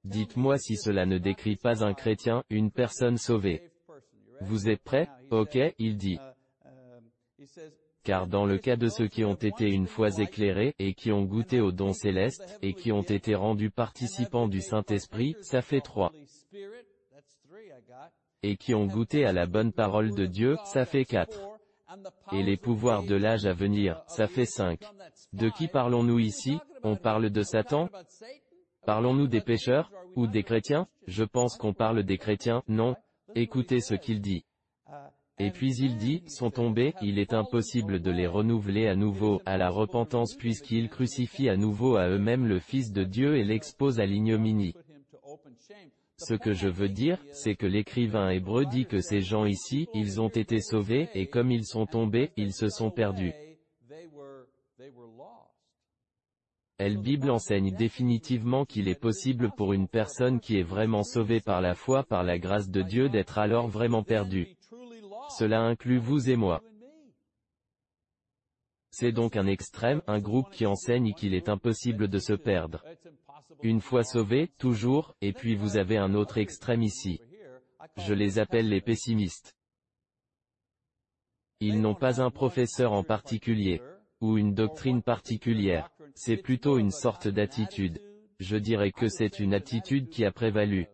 Dites-moi 0.04 0.58
si 0.58 0.78
cela 0.78 1.06
ne 1.06 1.18
décrit 1.18 1.56
pas 1.56 1.84
un 1.84 1.94
chrétien, 1.94 2.44
une 2.50 2.72
personne 2.72 3.18
sauvée. 3.18 3.72
Vous 4.42 4.70
êtes 4.70 4.84
prêts? 4.84 5.10
Ok, 5.32 5.58
il 5.78 5.98
dit 5.98 6.20
car 8.04 8.26
dans 8.26 8.46
le 8.46 8.58
cas 8.58 8.76
de 8.76 8.88
ceux 8.88 9.08
qui 9.08 9.24
ont 9.24 9.36
été 9.36 9.70
une 9.70 9.86
fois 9.86 10.10
éclairés, 10.18 10.74
et 10.80 10.96
qui 10.96 11.12
ont 11.12 11.26
goûté 11.26 11.60
au 11.62 11.72
don 11.72 11.94
céleste, 11.94 12.58
et 12.64 12.74
qui 12.74 12.92
ont 12.92 13.04
été 13.04 13.36
rendus 13.36 13.70
participants 13.70 14.48
du 14.48 14.62
Saint-Esprit, 14.62 15.36
ça 15.42 15.62
fait 15.62 15.82
trois. 15.82 16.12
Et 18.44 18.56
qui 18.56 18.74
ont 18.74 18.86
goûté 18.86 19.26
à 19.26 19.34
la 19.34 19.46
bonne 19.46 19.74
parole 19.74 20.16
de 20.16 20.26
Dieu, 20.26 20.58
ça 20.66 20.86
fait 20.86 21.06
quatre. 21.06 21.40
Et 22.32 22.44
les 22.44 22.58
pouvoirs 22.58 23.04
de 23.04 23.16
l'âge 23.16 23.46
à 23.46 23.54
venir, 23.54 24.02
ça 24.08 24.28
fait 24.28 24.46
cinq. 24.46 24.82
De 25.34 25.50
qui 25.50 25.68
parlons-nous 25.68 26.20
ici? 26.20 26.58
On 26.84 26.96
parle 26.96 27.30
de 27.30 27.42
Satan? 27.42 27.90
Parlons-nous 28.86 29.28
des 29.28 29.42
pécheurs 29.42 29.92
Ou 30.16 30.28
des 30.28 30.44
chrétiens? 30.44 30.88
Je 31.08 31.24
pense 31.24 31.58
qu'on 31.58 31.74
parle 31.74 32.04
des 32.04 32.18
chrétiens, 32.18 32.64
non 32.68 32.96
Écoutez 33.36 33.82
ce 33.82 33.96
qu'il 33.96 34.22
dit. 34.22 34.46
Et 35.42 35.52
puis 35.52 35.74
il 35.78 35.98
dit, 35.98 36.24
sont 36.28 36.52
tombés, 36.52 36.94
il 37.02 37.18
est 37.18 37.34
impossible 37.34 38.02
de 38.02 38.12
les 38.12 38.28
renouveler 38.28 38.88
à 38.88 38.96
nouveau, 38.96 39.42
à 39.46 39.58
la 39.58 39.70
repentance 39.70 40.36
puisqu'ils 40.36 40.90
crucifient 40.90 41.50
à 41.50 41.56
nouveau 41.56 41.96
à 41.96 42.10
eux-mêmes 42.10 42.46
le 42.46 42.60
Fils 42.60 42.92
de 42.92 43.06
Dieu 43.06 43.38
et 43.38 43.46
l'exposent 43.46 44.02
à 44.02 44.06
l'ignominie. 44.06 44.76
Ce 46.20 46.34
que 46.34 46.54
je 46.54 46.68
veux 46.68 46.90
dire, 46.90 47.18
c'est 47.32 47.56
que 47.56 47.66
l'écrivain 47.66 48.30
hébreu 48.30 48.66
dit 48.66 48.86
que 48.86 49.00
ces 49.00 49.22
gens 49.22 49.46
ici, 49.46 49.88
ils 49.94 50.20
ont 50.20 50.28
été 50.28 50.60
sauvés, 50.60 51.10
et 51.14 51.28
comme 51.28 51.50
ils 51.50 51.66
sont 51.66 51.86
tombés, 51.86 52.32
ils 52.36 52.54
se 52.54 52.68
sont 52.68 52.92
perdus. 52.92 53.34
Elle 56.78 56.98
Bible 56.98 57.30
enseigne 57.30 57.74
définitivement 57.76 58.66
qu'il 58.66 58.90
est 58.90 59.00
possible 59.00 59.52
pour 59.56 59.72
une 59.72 59.88
personne 59.88 60.40
qui 60.40 60.58
est 60.58 60.64
vraiment 60.64 61.04
sauvée 61.04 61.40
par 61.40 61.62
la 61.62 61.74
foi 61.74 62.04
par 62.04 62.24
la 62.24 62.38
grâce 62.38 62.70
de 62.70 62.82
Dieu 62.82 63.10
d'être 63.10 63.38
alors 63.38 63.68
vraiment 63.68 64.04
perdue. 64.04 64.56
Cela 65.38 65.62
inclut 65.62 66.00
vous 66.00 66.30
et 66.30 66.36
moi. 66.36 66.62
C'est 68.92 69.12
donc 69.14 69.38
un 69.38 69.48
extrême, 69.48 70.02
un 70.08 70.20
groupe 70.20 70.50
qui 70.52 70.66
enseigne 70.66 71.14
qu'il 71.14 71.34
est 71.34 71.48
impossible 71.48 72.10
de 72.10 72.20
se 72.20 72.34
perdre. 72.34 72.84
Une 73.62 73.82
fois 73.82 74.04
sauvé, 74.04 74.50
toujours, 74.58 75.16
et 75.22 75.34
puis 75.34 75.56
vous 75.56 75.78
avez 75.78 75.98
un 75.98 76.14
autre 76.14 76.38
extrême 76.38 76.82
ici. 76.82 77.20
Je 77.98 78.14
les 78.14 78.40
appelle 78.40 78.70
les 78.70 78.82
pessimistes. 78.82 79.56
Ils 81.60 81.82
n'ont 81.82 81.96
pas 81.96 82.22
un 82.22 82.32
professeur 82.32 82.94
en 82.94 83.04
particulier, 83.04 83.82
ou 84.22 84.38
une 84.38 84.54
doctrine 84.54 85.02
particulière. 85.02 85.90
C'est 86.16 86.38
plutôt 86.38 86.78
une 86.78 86.92
sorte 86.92 87.28
d'attitude. 87.28 88.02
Je 88.40 88.56
dirais 88.56 88.92
que 88.92 89.10
c'est 89.10 89.40
une 89.40 89.54
attitude 89.54 90.10
qui 90.10 90.24
a 90.24 90.32
prévalu 90.32 90.88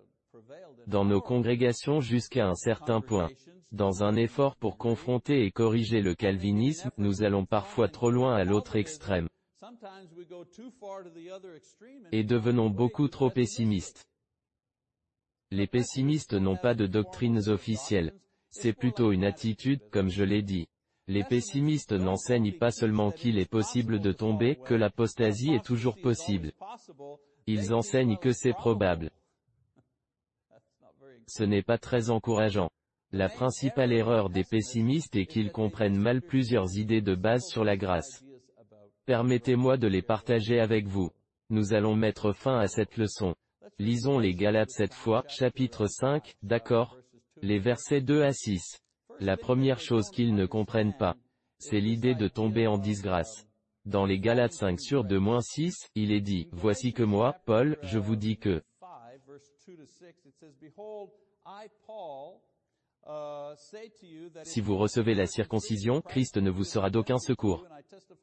dans 0.87 1.05
nos 1.05 1.21
congrégations 1.21 1.99
jusqu'à 1.99 2.47
un 2.47 2.55
certain 2.55 3.01
point. 3.01 3.29
Dans 3.71 4.03
un 4.03 4.15
effort 4.15 4.55
pour 4.55 4.77
confronter 4.77 5.45
et 5.45 5.51
corriger 5.51 6.01
le 6.01 6.13
calvinisme, 6.13 6.91
nous 6.97 7.23
allons 7.23 7.45
parfois 7.45 7.87
trop 7.89 8.11
loin 8.11 8.35
à 8.35 8.43
l'autre 8.43 8.75
extrême. 8.75 9.27
Et 12.11 12.23
devenons 12.23 12.69
beaucoup 12.69 13.07
trop 13.07 13.29
pessimistes. 13.29 14.05
Les 15.51 15.67
pessimistes 15.67 16.33
n'ont 16.33 16.57
pas 16.57 16.73
de 16.73 16.87
doctrines 16.87 17.49
officielles. 17.49 18.13
C'est 18.49 18.73
plutôt 18.73 19.11
une 19.11 19.23
attitude, 19.23 19.81
comme 19.91 20.09
je 20.09 20.23
l'ai 20.23 20.41
dit. 20.41 20.67
Les 21.07 21.23
pessimistes 21.23 21.93
n'enseignent 21.93 22.57
pas 22.57 22.71
seulement 22.71 23.11
qu'il 23.11 23.37
est 23.37 23.49
possible 23.49 23.99
de 23.99 24.11
tomber, 24.11 24.55
que 24.55 24.73
l'apostasie 24.73 25.53
est 25.53 25.63
toujours 25.63 25.97
possible. 26.01 26.51
Ils 27.45 27.73
enseignent 27.73 28.17
que 28.17 28.33
c'est 28.33 28.53
probable. 28.53 29.11
Ce 31.27 31.43
n'est 31.43 31.61
pas 31.61 31.77
très 31.77 32.09
encourageant. 32.09 32.71
La 33.11 33.29
principale 33.29 33.93
erreur 33.93 34.29
des 34.29 34.43
pessimistes 34.43 35.15
est 35.15 35.27
qu'ils 35.27 35.51
comprennent 35.51 35.97
mal 35.97 36.21
plusieurs 36.21 36.77
idées 36.77 37.01
de 37.01 37.15
base 37.15 37.45
sur 37.45 37.63
la 37.63 37.77
grâce. 37.77 38.24
Permettez-moi 39.05 39.77
de 39.77 39.85
les 39.85 40.01
partager 40.01 40.59
avec 40.59 40.87
vous. 40.87 41.11
Nous 41.51 41.75
allons 41.75 41.95
mettre 41.95 42.33
fin 42.33 42.57
à 42.57 42.67
cette 42.67 42.97
leçon. 42.97 43.35
Lisons 43.77 44.17
les 44.17 44.33
Galates 44.33 44.71
cette 44.71 44.95
fois, 44.95 45.23
chapitre 45.27 45.85
5, 45.85 46.35
d'accord? 46.41 46.97
Les 47.43 47.59
versets 47.59 48.01
2 48.01 48.23
à 48.23 48.33
6. 48.33 48.79
La 49.19 49.37
première 49.37 49.79
chose 49.79 50.09
qu'ils 50.09 50.33
ne 50.33 50.47
comprennent 50.47 50.97
pas, 50.97 51.15
c'est 51.59 51.79
l'idée 51.79 52.15
de 52.15 52.27
tomber 52.27 52.65
en 52.65 52.79
disgrâce. 52.79 53.45
Dans 53.85 54.07
les 54.07 54.17
Galates 54.17 54.53
5 54.53 54.81
sur 54.81 55.03
2 55.03 55.19
6, 55.39 55.91
il 55.93 56.11
est 56.11 56.21
dit, 56.21 56.47
Voici 56.51 56.91
que 56.91 57.03
moi, 57.03 57.37
Paul, 57.45 57.77
je 57.83 57.99
vous 57.99 58.15
dis 58.15 58.37
que, 58.37 58.63
si 64.43 64.61
vous 64.61 64.77
recevez 64.77 65.13
la 65.13 65.27
circoncision, 65.27 66.01
Christ 66.01 66.37
ne 66.37 66.49
vous 66.49 66.63
sera 66.63 66.89
d'aucun 66.89 67.19
secours. 67.19 67.65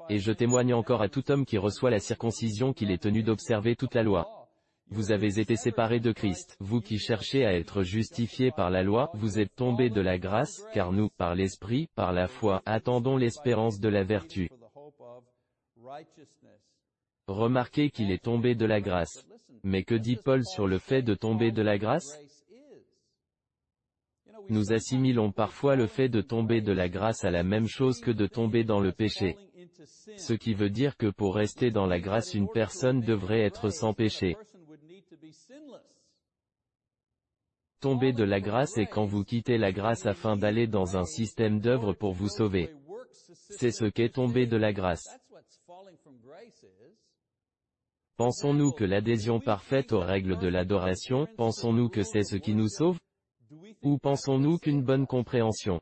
Et 0.08 0.18
je 0.18 0.32
témoigne 0.32 0.74
encore 0.74 1.02
à 1.02 1.08
tout 1.08 1.30
homme 1.30 1.46
qui 1.46 1.58
reçoit 1.58 1.90
la 1.90 2.00
circoncision 2.00 2.72
qu'il 2.72 2.90
est 2.90 3.02
tenu 3.02 3.22
d'observer 3.22 3.76
toute 3.76 3.94
la 3.94 4.02
loi. 4.02 4.48
Vous 4.90 5.10
avez 5.10 5.38
été 5.40 5.56
séparés 5.56 6.00
de 6.00 6.12
Christ, 6.12 6.56
vous 6.60 6.80
qui 6.80 6.98
cherchez 6.98 7.46
à 7.46 7.54
être 7.54 7.82
justifiés 7.82 8.50
par 8.50 8.70
la 8.70 8.82
loi, 8.82 9.10
vous 9.14 9.38
êtes 9.38 9.54
tombés 9.54 9.88
de 9.88 10.00
la 10.00 10.18
grâce, 10.18 10.66
car 10.74 10.92
nous, 10.92 11.08
par 11.08 11.34
l'Esprit, 11.34 11.88
par 11.94 12.12
la 12.12 12.26
foi, 12.26 12.60
attendons 12.66 13.16
l'espérance 13.16 13.80
de 13.80 13.88
la 13.88 14.04
vertu. 14.04 14.50
Remarquez 17.26 17.90
qu'il 17.90 18.10
est 18.10 18.22
tombé 18.22 18.54
de 18.54 18.66
la 18.66 18.80
grâce. 18.80 19.24
Mais 19.62 19.84
que 19.84 19.94
dit 19.94 20.16
Paul 20.16 20.44
sur 20.44 20.66
le 20.66 20.78
fait 20.78 21.02
de 21.02 21.14
tomber 21.14 21.52
de 21.52 21.62
la 21.62 21.78
grâce? 21.78 22.18
Nous 24.48 24.72
assimilons 24.72 25.32
parfois 25.32 25.76
le 25.76 25.86
fait 25.86 26.08
de 26.08 26.20
tomber 26.20 26.60
de 26.60 26.72
la 26.72 26.88
grâce 26.88 27.24
à 27.24 27.30
la 27.30 27.42
même 27.42 27.66
chose 27.66 28.00
que 28.00 28.10
de 28.10 28.26
tomber 28.26 28.64
dans 28.64 28.80
le 28.80 28.92
péché. 28.92 29.36
Ce 30.16 30.32
qui 30.32 30.54
veut 30.54 30.70
dire 30.70 30.96
que 30.96 31.10
pour 31.10 31.34
rester 31.34 31.70
dans 31.70 31.86
la 31.86 32.00
grâce 32.00 32.34
une 32.34 32.48
personne 32.48 33.00
devrait 33.00 33.40
être 33.40 33.70
sans 33.70 33.94
péché. 33.94 34.36
Tomber 37.80 38.12
de 38.12 38.22
la 38.22 38.40
grâce 38.40 38.78
est 38.78 38.86
quand 38.86 39.06
vous 39.06 39.24
quittez 39.24 39.58
la 39.58 39.72
grâce 39.72 40.06
afin 40.06 40.36
d'aller 40.36 40.68
dans 40.68 40.96
un 40.96 41.04
système 41.04 41.58
d'œuvre 41.58 41.92
pour 41.92 42.12
vous 42.12 42.28
sauver. 42.28 42.70
C'est 43.50 43.72
ce 43.72 43.86
qu'est 43.86 44.14
tomber 44.14 44.46
de 44.46 44.56
la 44.56 44.72
grâce. 44.72 45.08
Pensons-nous 48.16 48.70
que 48.70 48.84
l'adhésion 48.84 49.40
parfaite 49.40 49.92
aux 49.92 50.00
règles 50.00 50.38
de 50.38 50.46
l'adoration, 50.46 51.26
pensons-nous 51.36 51.88
que 51.88 52.04
c'est 52.04 52.22
ce 52.22 52.36
qui 52.36 52.54
nous 52.54 52.68
sauve? 52.68 53.00
Ou 53.82 53.98
pensons-nous 53.98 54.58
qu'une 54.58 54.82
bonne 54.82 55.06
compréhension 55.06 55.80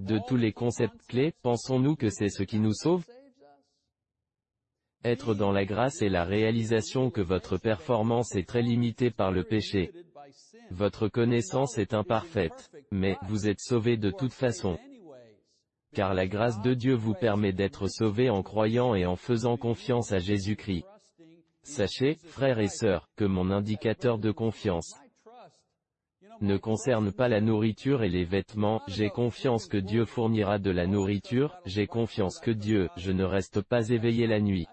de 0.00 0.26
tous 0.26 0.36
les 0.36 0.52
concepts 0.52 1.06
clés, 1.08 1.32
pensons-nous 1.42 1.96
que 1.96 2.08
c'est 2.08 2.28
ce 2.28 2.42
qui 2.42 2.60
nous 2.60 2.72
sauve 2.72 3.04
Être 5.04 5.34
dans 5.34 5.50
la 5.50 5.64
grâce 5.64 6.00
est 6.00 6.08
la 6.08 6.24
réalisation 6.24 7.10
que 7.10 7.20
votre 7.20 7.58
performance 7.58 8.34
est 8.36 8.46
très 8.46 8.62
limitée 8.62 9.10
par 9.10 9.32
le 9.32 9.44
péché. 9.44 9.92
Votre 10.70 11.08
connaissance 11.08 11.78
est 11.78 11.94
imparfaite, 11.94 12.70
mais 12.92 13.16
vous 13.22 13.48
êtes 13.48 13.60
sauvé 13.60 13.96
de 13.96 14.10
toute 14.10 14.32
façon 14.32 14.78
car 15.94 16.14
la 16.14 16.26
grâce 16.26 16.60
de 16.60 16.74
Dieu 16.74 16.94
vous 16.94 17.14
permet 17.14 17.52
d'être 17.52 17.88
sauvé 17.88 18.30
en 18.30 18.42
croyant 18.42 18.94
et 18.94 19.06
en 19.06 19.16
faisant 19.16 19.56
confiance 19.56 20.12
à 20.12 20.18
Jésus-Christ. 20.18 20.84
Sachez, 21.68 22.14
frères 22.24 22.60
et 22.60 22.68
sœurs, 22.68 23.10
que 23.14 23.26
mon 23.26 23.50
indicateur 23.50 24.18
de 24.18 24.30
confiance 24.30 24.94
ne 26.40 26.56
concerne 26.56 27.12
pas 27.12 27.28
la 27.28 27.42
nourriture 27.42 28.02
et 28.02 28.08
les 28.08 28.24
vêtements, 28.24 28.80
j'ai 28.88 29.10
confiance 29.10 29.66
que 29.66 29.76
Dieu 29.76 30.06
fournira 30.06 30.58
de 30.58 30.70
la 30.70 30.86
nourriture, 30.86 31.60
j'ai 31.66 31.86
confiance 31.86 32.38
que 32.38 32.50
Dieu, 32.50 32.88
je 32.96 33.12
ne 33.12 33.22
reste 33.22 33.60
pas 33.60 33.90
éveillé 33.90 34.26
la 34.26 34.40
nuit. 34.40 34.66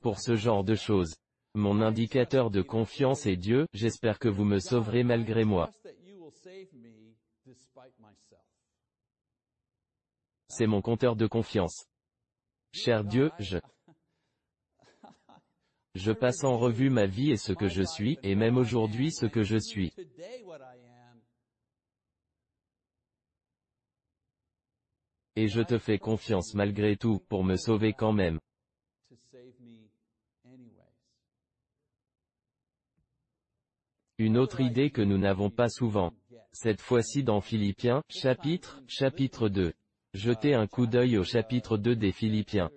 Pour 0.00 0.18
ce 0.18 0.34
genre 0.34 0.64
de 0.64 0.74
choses. 0.74 1.14
Mon 1.54 1.80
indicateur 1.80 2.50
de 2.50 2.62
confiance 2.62 3.26
est 3.26 3.36
Dieu, 3.36 3.66
j'espère 3.74 4.18
que 4.18 4.28
vous 4.28 4.44
me 4.44 4.58
sauverez 4.58 5.04
malgré 5.04 5.44
moi. 5.44 5.70
C'est 10.48 10.66
mon 10.66 10.82
compteur 10.82 11.14
de 11.14 11.28
confiance. 11.28 11.86
Cher 12.72 13.04
Dieu, 13.04 13.30
je... 13.38 13.58
Je 15.96 16.12
passe 16.12 16.44
en 16.44 16.58
revue 16.58 16.90
ma 16.90 17.06
vie 17.06 17.30
et 17.30 17.38
ce 17.38 17.54
que 17.54 17.68
je 17.68 17.82
suis, 17.82 18.18
et 18.22 18.34
même 18.34 18.58
aujourd'hui 18.58 19.10
ce 19.10 19.24
que 19.24 19.42
je 19.42 19.56
suis. 19.56 19.94
Et 25.36 25.48
je 25.48 25.62
te 25.62 25.78
fais 25.78 25.98
confiance 25.98 26.52
malgré 26.52 26.98
tout, 26.98 27.20
pour 27.30 27.44
me 27.44 27.56
sauver 27.56 27.94
quand 27.94 28.12
même. 28.12 28.38
Une 34.18 34.36
autre 34.36 34.60
idée 34.60 34.90
que 34.90 35.00
nous 35.00 35.16
n'avons 35.16 35.48
pas 35.48 35.70
souvent. 35.70 36.12
Cette 36.52 36.82
fois-ci 36.82 37.22
dans 37.22 37.40
Philippiens, 37.40 38.02
chapitre, 38.10 38.82
chapitre 38.86 39.48
2. 39.48 39.72
Jetez 40.12 40.52
un 40.52 40.66
coup 40.66 40.86
d'œil 40.86 41.16
au 41.16 41.24
chapitre 41.24 41.78
2 41.78 41.96
des 41.96 42.12
Philippiens. 42.12 42.70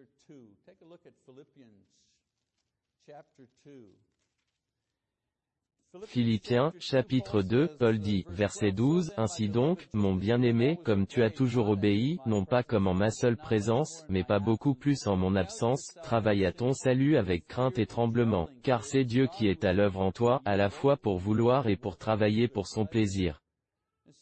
Philippiens, 6.05 6.71
chapitre 6.79 7.41
2, 7.41 7.67
Paul 7.79 7.97
dit, 7.97 8.23
verset 8.29 8.71
12, 8.71 9.11
Ainsi 9.17 9.49
donc, 9.49 9.87
mon 9.93 10.13
bien-aimé, 10.13 10.77
comme 10.83 11.07
tu 11.07 11.23
as 11.23 11.31
toujours 11.31 11.69
obéi, 11.69 12.19
non 12.27 12.45
pas 12.45 12.61
comme 12.61 12.85
en 12.85 12.93
ma 12.93 13.09
seule 13.09 13.37
présence, 13.37 14.05
mais 14.07 14.23
pas 14.23 14.39
beaucoup 14.39 14.75
plus 14.75 15.07
en 15.07 15.15
mon 15.15 15.35
absence, 15.35 15.95
travaille 16.03 16.45
à 16.45 16.51
ton 16.51 16.73
salut 16.73 17.17
avec 17.17 17.47
crainte 17.47 17.79
et 17.79 17.87
tremblement, 17.87 18.49
car 18.61 18.83
c'est 18.83 19.03
Dieu 19.03 19.27
qui 19.35 19.47
est 19.47 19.65
à 19.65 19.73
l'œuvre 19.73 20.01
en 20.01 20.11
toi, 20.11 20.43
à 20.45 20.55
la 20.57 20.69
fois 20.69 20.95
pour 20.95 21.17
vouloir 21.17 21.67
et 21.67 21.75
pour 21.75 21.97
travailler 21.97 22.47
pour 22.47 22.67
son 22.67 22.85
plaisir. 22.85 23.41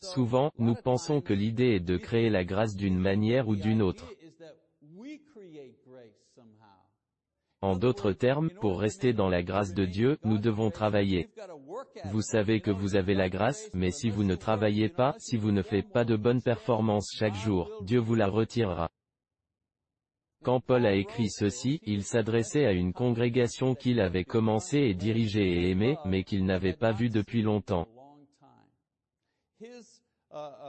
Souvent, 0.02 0.52
nous 0.58 0.76
pensons 0.76 1.20
que 1.20 1.34
l'idée 1.34 1.76
est 1.76 1.86
de 1.86 1.98
créer 1.98 2.30
la 2.30 2.46
grâce 2.46 2.76
d'une 2.76 2.98
manière 2.98 3.50
ou 3.50 3.58
d'une 3.58 3.82
autre. 3.82 4.10
En 7.68 7.76
d'autres 7.76 8.14
termes, 8.14 8.50
pour 8.62 8.80
rester 8.80 9.12
dans 9.12 9.28
la 9.28 9.44
grâce 9.44 9.74
de 9.74 9.84
Dieu, 9.84 10.18
nous 10.24 10.38
devons 10.38 10.72
travailler. 10.72 11.28
Vous 12.06 12.22
savez 12.22 12.62
que 12.62 12.72
vous 12.72 12.96
avez 12.96 13.14
la 13.14 13.28
grâce, 13.28 13.70
mais 13.74 13.92
si 13.92 14.10
vous 14.10 14.24
ne 14.24 14.36
travaillez 14.36 14.88
pas, 14.88 15.16
si 15.18 15.36
vous 15.36 15.52
ne 15.52 15.62
faites 15.62 15.92
pas 15.92 16.06
de 16.06 16.16
bonnes 16.16 16.42
performances 16.42 17.12
chaque 17.14 17.36
jour, 17.36 17.70
Dieu 17.82 18.00
vous 18.00 18.16
la 18.16 18.28
retirera. 18.28 18.90
Quand 20.46 20.62
Paul 20.62 20.86
a 20.86 20.94
écrit 20.94 21.30
ceci, 21.30 21.82
il 21.84 22.06
s'adressait 22.06 22.66
à 22.66 22.72
une 22.72 22.94
congrégation 22.94 23.76
qu'il 23.76 24.00
avait 24.00 24.24
commencé 24.24 24.78
et 24.78 24.94
dirigé 24.94 25.42
et 25.42 25.70
aimé, 25.70 25.98
mais 26.06 26.24
qu'il 26.24 26.46
n'avait 26.46 26.72
pas 26.72 26.94
vue 26.94 27.10
depuis 27.10 27.42
longtemps. 27.42 27.90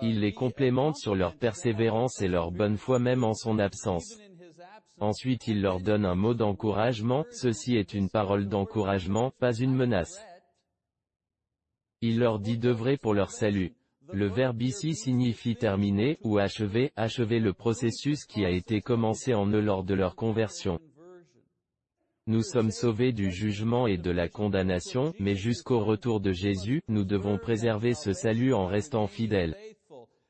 Il 0.03 0.19
les 0.19 0.33
complémente 0.33 0.97
sur 0.97 1.15
leur 1.15 1.37
persévérance 1.37 2.21
et 2.23 2.29
leur 2.29 2.51
bonne 2.51 2.77
foi 2.77 2.99
même 2.99 3.23
en 3.23 3.35
son 3.35 3.61
absence. 3.61 4.19
Ensuite 5.01 5.47
il 5.47 5.63
leur 5.63 5.81
donne 5.81 6.05
un 6.05 6.17
mot 6.17 6.35
d'encouragement, 6.35 7.25
ceci 7.31 7.77
est 7.77 7.95
une 7.95 8.09
parole 8.09 8.49
d'encouragement, 8.49 9.33
pas 9.39 9.55
une 9.55 9.75
menace. 9.75 10.21
Il 12.01 12.19
leur 12.19 12.41
dit 12.41 12.59
d'œuvrer 12.59 12.97
pour 12.97 13.15
leur 13.15 13.31
salut. 13.31 13.75
Le 14.13 14.27
verbe 14.27 14.63
ici 14.63 14.95
signifie 14.95 15.55
terminer, 15.55 16.19
ou 16.23 16.39
achever, 16.39 16.93
achever 16.97 17.41
le 17.41 17.53
processus 17.53 18.25
qui 18.25 18.45
a 18.45 18.51
été 18.51 18.81
commencé 18.81 19.35
en 19.35 19.47
eux 19.49 19.61
lors 19.61 19.85
de 19.85 19.95
leur 19.95 20.17
conversion. 20.17 20.81
Nous 22.27 22.43
sommes 22.43 22.71
sauvés 22.71 23.13
du 23.13 23.31
jugement 23.31 23.87
et 23.87 23.99
de 23.99 24.11
la 24.11 24.29
condamnation, 24.29 25.15
mais 25.19 25.35
jusqu'au 25.35 25.85
retour 25.85 26.21
de 26.21 26.33
Jésus, 26.33 26.83
nous 26.89 27.05
devons 27.05 27.39
préserver 27.39 27.95
ce 27.95 28.13
salut 28.13 28.53
en 28.53 28.67
restant 28.67 29.07
fidèles. 29.07 29.57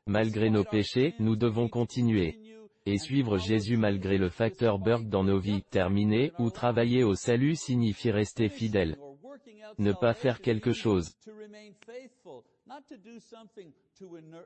Malgré 0.07 0.51
nos 0.51 0.65
péchés, 0.65 1.15
nous 1.19 1.37
devons 1.37 1.69
continuer 1.69 2.48
et 2.93 2.99
suivre 2.99 3.39
Jésus 3.39 3.77
malgré 3.77 4.19
le 4.19 4.29
facteur 4.29 4.79
Burke 4.79 5.09
dans 5.09 5.25
nos 5.25 5.39
vies, 5.39 5.63
terminer, 5.71 6.33
ou 6.39 6.51
travailler 6.51 7.05
au 7.05 7.15
salut 7.15 7.57
signifie 7.57 8.11
rester 8.11 8.49
fidèle. 8.49 8.97
Ne 9.79 9.93
pas 9.93 10.15
faire 10.15 10.41
quelque 10.41 10.73
chose 10.73 11.15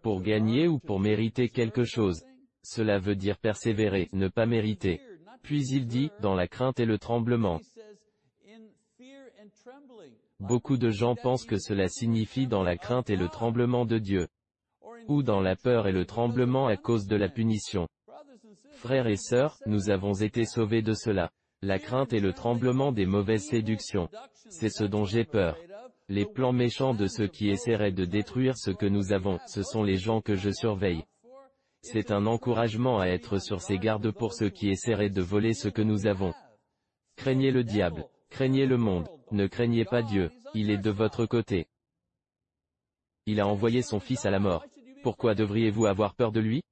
pour 0.02 0.22
gagner 0.22 0.68
ou 0.68 0.78
pour 0.78 1.00
mériter 1.00 1.48
quelque 1.48 1.84
chose. 1.84 2.22
Cela 2.62 2.98
veut 2.98 3.16
dire 3.16 3.38
persévérer, 3.38 4.08
ne 4.12 4.28
pas 4.28 4.46
mériter. 4.46 5.00
Puis 5.42 5.66
il 5.68 5.86
dit, 5.86 6.10
dans 6.20 6.34
la 6.34 6.46
crainte 6.46 6.78
et 6.80 6.84
le 6.84 6.98
tremblement. 6.98 7.60
Beaucoup 10.40 10.76
de 10.76 10.90
gens 10.90 11.14
pensent 11.14 11.44
que 11.44 11.58
cela 11.58 11.88
signifie 11.88 12.46
dans 12.46 12.62
la 12.62 12.76
crainte 12.76 13.10
et 13.10 13.16
le 13.16 13.28
tremblement 13.28 13.84
de 13.84 13.98
Dieu. 13.98 14.28
Ou 15.08 15.22
dans 15.22 15.40
la 15.40 15.56
peur 15.56 15.88
et 15.88 15.92
le 15.92 16.04
tremblement 16.04 16.66
à 16.66 16.76
cause 16.76 17.06
de 17.06 17.16
la 17.16 17.28
punition. 17.28 17.88
Frères 18.82 19.06
et 19.06 19.16
sœurs, 19.16 19.60
nous 19.64 19.90
avons 19.90 20.12
été 20.12 20.44
sauvés 20.44 20.82
de 20.82 20.92
cela. 20.92 21.30
La 21.62 21.78
crainte 21.78 22.12
et 22.12 22.18
le 22.18 22.32
tremblement 22.32 22.90
des 22.90 23.06
mauvaises 23.06 23.46
séductions. 23.46 24.08
C'est 24.50 24.70
ce 24.70 24.82
dont 24.82 25.04
j'ai 25.04 25.22
peur. 25.22 25.56
Les 26.08 26.26
plans 26.26 26.52
méchants 26.52 26.92
de 26.92 27.06
ceux 27.06 27.28
qui 27.28 27.48
essaieraient 27.48 27.92
de 27.92 28.04
détruire 28.04 28.58
ce 28.58 28.72
que 28.72 28.86
nous 28.86 29.12
avons, 29.12 29.38
ce 29.46 29.62
sont 29.62 29.84
les 29.84 29.98
gens 29.98 30.20
que 30.20 30.34
je 30.34 30.50
surveille. 30.50 31.04
C'est 31.82 32.10
un 32.10 32.26
encouragement 32.26 32.98
à 32.98 33.06
être 33.06 33.38
sur 33.38 33.60
ses 33.60 33.78
gardes 33.78 34.10
pour 34.10 34.34
ceux 34.34 34.50
qui 34.50 34.68
essaieraient 34.68 35.10
de 35.10 35.22
voler 35.22 35.54
ce 35.54 35.68
que 35.68 35.82
nous 35.82 36.08
avons. 36.08 36.34
Craignez 37.14 37.52
le 37.52 37.62
diable, 37.62 38.08
craignez 38.30 38.66
le 38.66 38.78
monde, 38.78 39.06
ne 39.30 39.46
craignez 39.46 39.84
pas 39.84 40.02
Dieu, 40.02 40.32
il 40.54 40.70
est 40.72 40.82
de 40.82 40.90
votre 40.90 41.24
côté. 41.24 41.68
Il 43.26 43.38
a 43.38 43.46
envoyé 43.46 43.80
son 43.82 44.00
Fils 44.00 44.26
à 44.26 44.30
la 44.32 44.40
mort. 44.40 44.64
Pourquoi 45.04 45.36
devriez-vous 45.36 45.86
avoir 45.86 46.16
peur 46.16 46.32
de 46.32 46.40
lui? 46.40 46.64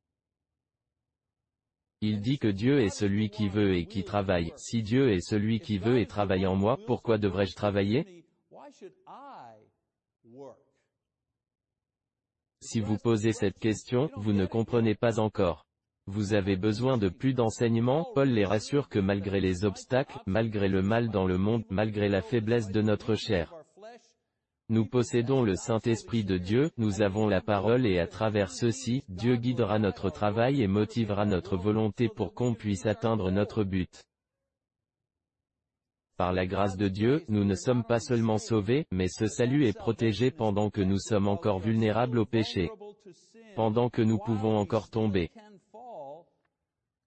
Il 2.02 2.20
dit 2.20 2.38
que 2.38 2.48
Dieu 2.48 2.80
est 2.80 2.88
celui 2.88 3.28
qui 3.28 3.48
veut 3.48 3.76
et 3.76 3.84
qui 3.84 4.04
travaille. 4.04 4.52
Si 4.56 4.82
Dieu 4.82 5.12
est 5.12 5.20
celui 5.20 5.60
qui 5.60 5.78
veut 5.78 5.98
et 5.98 6.06
travaille 6.06 6.46
en 6.46 6.56
moi, 6.56 6.78
pourquoi 6.86 7.18
devrais-je 7.18 7.54
travailler? 7.54 8.24
Si 12.62 12.80
vous 12.80 12.96
posez 12.96 13.32
cette 13.32 13.58
question, 13.58 14.10
vous 14.16 14.32
ne 14.32 14.46
comprenez 14.46 14.94
pas 14.94 15.18
encore. 15.18 15.66
Vous 16.06 16.32
avez 16.32 16.56
besoin 16.56 16.96
de 16.96 17.08
plus 17.08 17.34
d'enseignements, 17.34 18.06
Paul 18.14 18.30
les 18.30 18.46
rassure 18.46 18.88
que 18.88 18.98
malgré 18.98 19.40
les 19.40 19.64
obstacles, 19.64 20.18
malgré 20.26 20.68
le 20.68 20.82
mal 20.82 21.10
dans 21.10 21.26
le 21.26 21.36
monde, 21.36 21.64
malgré 21.68 22.08
la 22.08 22.22
faiblesse 22.22 22.70
de 22.70 22.80
notre 22.80 23.14
chair, 23.14 23.54
nous 24.70 24.86
possédons 24.86 25.42
le 25.42 25.56
Saint-Esprit 25.56 26.22
de 26.22 26.38
Dieu, 26.38 26.70
nous 26.78 27.02
avons 27.02 27.28
la 27.28 27.40
parole 27.40 27.86
et 27.86 27.98
à 27.98 28.06
travers 28.06 28.52
ceci, 28.52 29.02
Dieu 29.08 29.34
guidera 29.34 29.80
notre 29.80 30.10
travail 30.10 30.62
et 30.62 30.68
motivera 30.68 31.26
notre 31.26 31.56
volonté 31.56 32.08
pour 32.08 32.34
qu'on 32.34 32.54
puisse 32.54 32.86
atteindre 32.86 33.32
notre 33.32 33.64
but. 33.64 34.04
Par 36.16 36.32
la 36.32 36.46
grâce 36.46 36.76
de 36.76 36.86
Dieu, 36.86 37.24
nous 37.28 37.44
ne 37.44 37.56
sommes 37.56 37.82
pas 37.82 37.98
seulement 37.98 38.38
sauvés, 38.38 38.86
mais 38.92 39.08
ce 39.08 39.26
salut 39.26 39.66
est 39.66 39.76
protégé 39.76 40.30
pendant 40.30 40.70
que 40.70 40.82
nous 40.82 40.98
sommes 40.98 41.26
encore 41.26 41.58
vulnérables 41.58 42.18
au 42.18 42.26
péché. 42.26 42.70
Pendant 43.56 43.90
que 43.90 44.02
nous 44.02 44.18
pouvons 44.18 44.56
encore 44.56 44.88
tomber. 44.88 45.30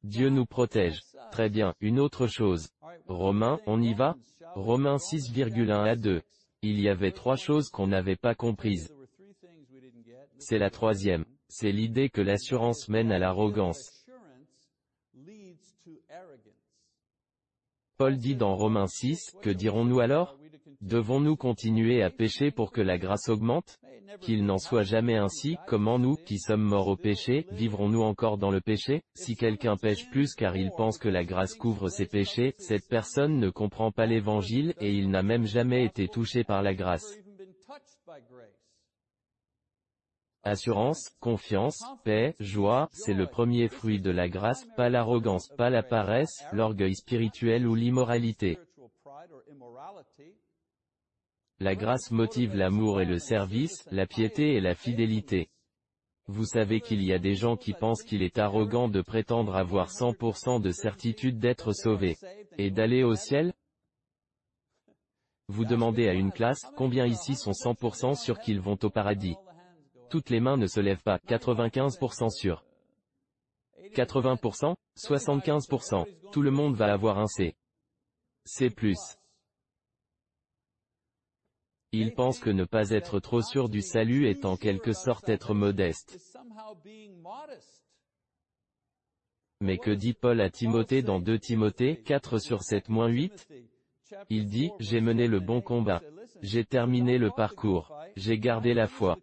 Dieu 0.03 0.29
nous 0.29 0.45
protège. 0.45 0.99
Très 1.31 1.49
bien, 1.49 1.73
une 1.79 2.01
autre 2.01 2.27
chose. 2.27 2.67
Romains, 3.07 3.59
on 3.65 3.81
y 3.81 3.93
va 3.93 4.17
Romains 4.55 4.97
6,1 4.97 5.71
à 5.71 5.95
2. 5.95 6.21
Il 6.65 6.79
y 6.79 6.87
avait 6.87 7.11
trois 7.11 7.35
choses 7.35 7.69
qu'on 7.69 7.87
n'avait 7.87 8.15
pas 8.15 8.35
comprises. 8.35 8.95
C'est 10.37 10.57
la 10.57 10.69
troisième. 10.69 11.25
C'est 11.49 11.73
l'idée 11.73 12.09
que 12.09 12.21
l'assurance 12.21 12.87
mène 12.87 13.11
à 13.11 13.19
l'arrogance. 13.19 14.05
Paul 17.97 18.17
dit 18.17 18.35
dans 18.37 18.55
Romains 18.55 18.87
6, 18.87 19.35
que 19.41 19.49
dirons-nous 19.49 19.99
alors? 19.99 20.37
Devons-nous 20.79 21.35
continuer 21.35 22.01
à 22.01 22.09
pécher 22.09 22.49
pour 22.49 22.71
que 22.71 22.81
la 22.81 22.97
grâce 22.97 23.27
augmente? 23.27 23.77
Qu'il 24.21 24.45
n'en 24.45 24.57
soit 24.57 24.83
jamais 24.83 25.17
ainsi, 25.17 25.57
comment 25.67 25.99
nous, 25.99 26.15
qui 26.15 26.39
sommes 26.39 26.61
morts 26.61 26.87
au 26.87 26.95
péché, 26.95 27.47
vivrons-nous 27.51 28.01
encore 28.01 28.37
dans 28.37 28.51
le 28.51 28.61
péché? 28.61 29.01
Si 29.15 29.35
quelqu'un 29.35 29.77
pêche 29.77 30.09
plus 30.09 30.35
car 30.35 30.55
il 30.55 30.71
pense 30.71 30.97
que 30.97 31.09
la 31.09 31.23
grâce 31.23 31.55
couvre 31.55 31.89
ses 31.89 32.05
péchés, 32.05 32.53
cette 32.57 32.87
personne 32.87 33.39
ne 33.39 33.49
comprend 33.49 33.91
pas 33.91 34.05
l'évangile, 34.05 34.73
et 34.79 34.93
il 34.93 35.09
n'a 35.09 35.23
même 35.23 35.45
jamais 35.45 35.85
été 35.85 36.07
touché 36.07 36.43
par 36.43 36.61
la 36.61 36.73
grâce. 36.73 37.17
Assurance, 40.45 41.09
confiance, 41.21 41.81
paix, 42.03 42.35
joie, 42.39 42.89
c'est 42.91 43.13
le 43.13 43.27
premier 43.27 43.69
fruit 43.69 44.01
de 44.01 44.11
la 44.11 44.27
grâce, 44.27 44.65
pas 44.75 44.89
l'arrogance, 44.89 45.47
pas 45.57 45.69
la 45.69 45.83
paresse, 45.83 46.43
l'orgueil 46.51 46.95
spirituel 46.95 47.65
ou 47.65 47.75
l'immoralité. 47.75 48.59
La 51.63 51.75
grâce 51.75 52.11
motive 52.11 52.57
l'amour 52.57 52.99
et 52.99 53.05
le 53.05 53.19
service, 53.19 53.87
la 53.89 54.05
piété 54.05 54.55
et 54.55 54.59
la 54.59 54.75
fidélité. 54.75 55.47
Vous 56.27 56.43
savez 56.43 56.81
qu'il 56.81 57.01
y 57.01 57.13
a 57.13 57.19
des 57.19 57.35
gens 57.35 57.55
qui 57.55 57.71
pensent 57.71 58.03
qu'il 58.03 58.21
est 58.21 58.37
arrogant 58.37 58.89
de 58.89 58.99
prétendre 58.99 59.55
avoir 59.55 59.89
100% 59.89 60.61
de 60.61 60.71
certitude 60.71 61.39
d'être 61.39 61.71
sauvé. 61.71 62.17
Et 62.57 62.69
d'aller 62.69 63.05
au 63.05 63.15
ciel? 63.15 63.53
Vous 65.47 65.63
demandez 65.63 66.09
à 66.09 66.13
une 66.13 66.33
classe, 66.33 66.65
combien 66.75 67.05
ici 67.05 67.33
sont 67.33 67.51
100% 67.51 68.21
sûrs 68.21 68.39
qu'ils 68.39 68.59
vont 68.59 68.77
au 68.83 68.89
paradis 68.89 69.37
Toutes 70.09 70.31
les 70.31 70.41
mains 70.41 70.57
ne 70.57 70.67
se 70.67 70.81
lèvent 70.81 71.01
pas, 71.01 71.17
95% 71.29 72.29
sûr. 72.29 72.65
80% 73.95 74.75
75%. 74.97 76.05
Tout 76.29 76.41
le 76.41 76.51
monde 76.51 76.75
va 76.75 76.91
avoir 76.91 77.19
un 77.19 77.27
C. 77.27 77.55
C+. 78.43 78.69
Ils 81.95 82.15
pensent 82.15 82.39
que 82.39 82.49
ne 82.49 82.65
pas 82.65 82.89
être 82.89 83.19
trop 83.19 83.43
sûr 83.43 83.69
du 83.69 83.83
salut 83.83 84.27
est 84.27 84.45
en 84.45 84.57
quelque 84.57 84.93
sorte 84.93 85.29
être 85.29 85.53
modeste. 85.53 86.19
Mais 89.61 89.77
que 89.77 89.91
dit 89.91 90.13
Paul 90.13 90.41
à 90.41 90.49
Timothée 90.49 91.03
dans 91.03 91.19
2 91.19 91.37
Timothée 91.37 92.01
4 92.03 92.39
sur 92.39 92.63
7 92.63 92.85
8 92.89 93.47
Il 94.31 94.47
dit, 94.47 94.71
j'ai 94.79 95.01
mené 95.01 95.27
le 95.27 95.39
bon 95.39 95.61
combat. 95.61 96.01
J'ai 96.41 96.65
terminé 96.65 97.19
le 97.19 97.29
parcours. 97.29 97.95
J'ai 98.15 98.39
gardé 98.39 98.73
la 98.73 98.87
foi. 98.87 99.19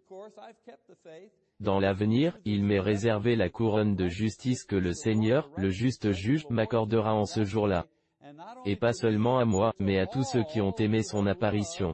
Dans 1.59 1.79
l'avenir, 1.79 2.39
il 2.45 2.63
m'est 2.63 2.79
réservé 2.79 3.35
la 3.35 3.49
couronne 3.49 3.97
de 3.97 4.07
justice 4.07 4.63
que 4.63 4.77
le 4.77 4.93
Seigneur, 4.93 5.51
le 5.57 5.71
juste 5.71 6.13
juge, 6.13 6.47
m'accordera 6.49 7.13
en 7.13 7.25
ce 7.25 7.43
jour-là. 7.43 7.85
Et 8.65 8.77
pas 8.77 8.93
seulement 8.93 9.39
à 9.39 9.45
moi, 9.45 9.73
mais 9.77 9.99
à 9.99 10.07
tous 10.07 10.23
ceux 10.23 10.43
qui 10.43 10.61
ont 10.61 10.75
aimé 10.75 11.03
son 11.03 11.27
apparition. 11.27 11.93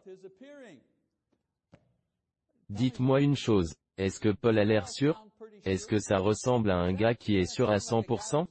Dites-moi 2.69 3.21
une 3.21 3.35
chose, 3.35 3.75
est-ce 3.97 4.19
que 4.19 4.29
Paul 4.29 4.59
a 4.59 4.65
l'air 4.65 4.89
sûr? 4.89 5.25
Est-ce 5.63 5.87
que 5.87 5.99
ça 5.99 6.17
ressemble 6.17 6.69
à 6.69 6.77
un 6.77 6.93
gars 6.93 7.15
qui 7.15 7.37
est 7.37 7.49
sûr 7.51 7.69
à 7.69 7.77
100% 7.77 8.45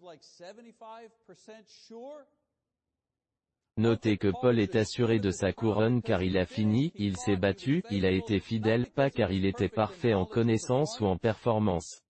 Notez 3.79 4.17
que 4.17 4.33
Paul 4.41 4.59
est 4.59 4.75
assuré 4.75 5.19
de 5.19 5.31
sa 5.31 5.53
couronne 5.53 6.01
car 6.01 6.23
il 6.23 6.39
a 6.39 6.47
fini, 6.47 6.93
il 6.95 7.19
s'est 7.19 7.37
battu, 7.37 7.83
il 7.91 8.07
a 8.07 8.11
été 8.11 8.41
fidèle, 8.41 8.87
pas 8.87 9.11
car 9.11 9.33
il 9.33 9.45
était 9.45 9.69
parfait 9.69 10.15
en 10.15 10.25
connaissance 10.25 10.99
ou 11.01 11.05
en 11.05 11.19
performance. 11.19 12.03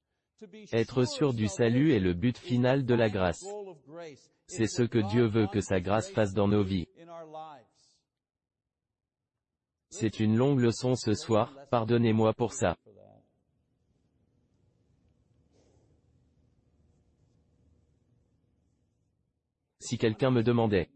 Être 0.73 1.05
sûr 1.05 1.35
du 1.35 1.49
salut 1.49 1.93
est 1.93 1.99
le 1.99 2.15
but 2.15 2.39
final 2.39 2.85
de 2.85 2.95
la 2.95 3.11
grâce. 3.11 3.45
C'est 4.47 4.69
ce 4.69 4.83
que 4.83 4.99
Dieu 4.99 5.27
veut 5.27 5.49
que 5.49 5.61
sa 5.61 5.81
grâce 5.81 6.09
fasse 6.11 6.35
dans 6.35 6.47
nos 6.47 6.63
vies. 6.63 6.87
C'est 9.91 10.21
une 10.21 10.37
longue 10.37 10.61
leçon 10.61 10.95
ce 10.95 11.15
soir, 11.15 11.55
pardonnez-moi 11.71 12.33
pour 12.35 12.53
ça. 12.53 12.77
Si 19.81 19.99
quelqu'un 19.99 20.31
me 20.31 20.43
demandait 20.43 20.91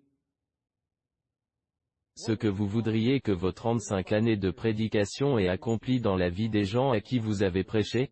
ce 2.17 2.33
que 2.33 2.49
vous 2.49 2.67
voudriez 2.67 3.21
que 3.21 3.33
vos 3.33 3.53
35 3.53 4.13
années 4.13 4.37
de 4.37 4.51
prédication 4.51 5.39
aient 5.39 5.49
accompli 5.49 6.01
dans 6.01 6.17
la 6.17 6.29
vie 6.29 6.51
des 6.51 6.65
gens 6.65 6.91
à 6.91 7.01
qui 7.01 7.19
vous 7.19 7.43
avez 7.43 7.65
prêché, 7.65 8.11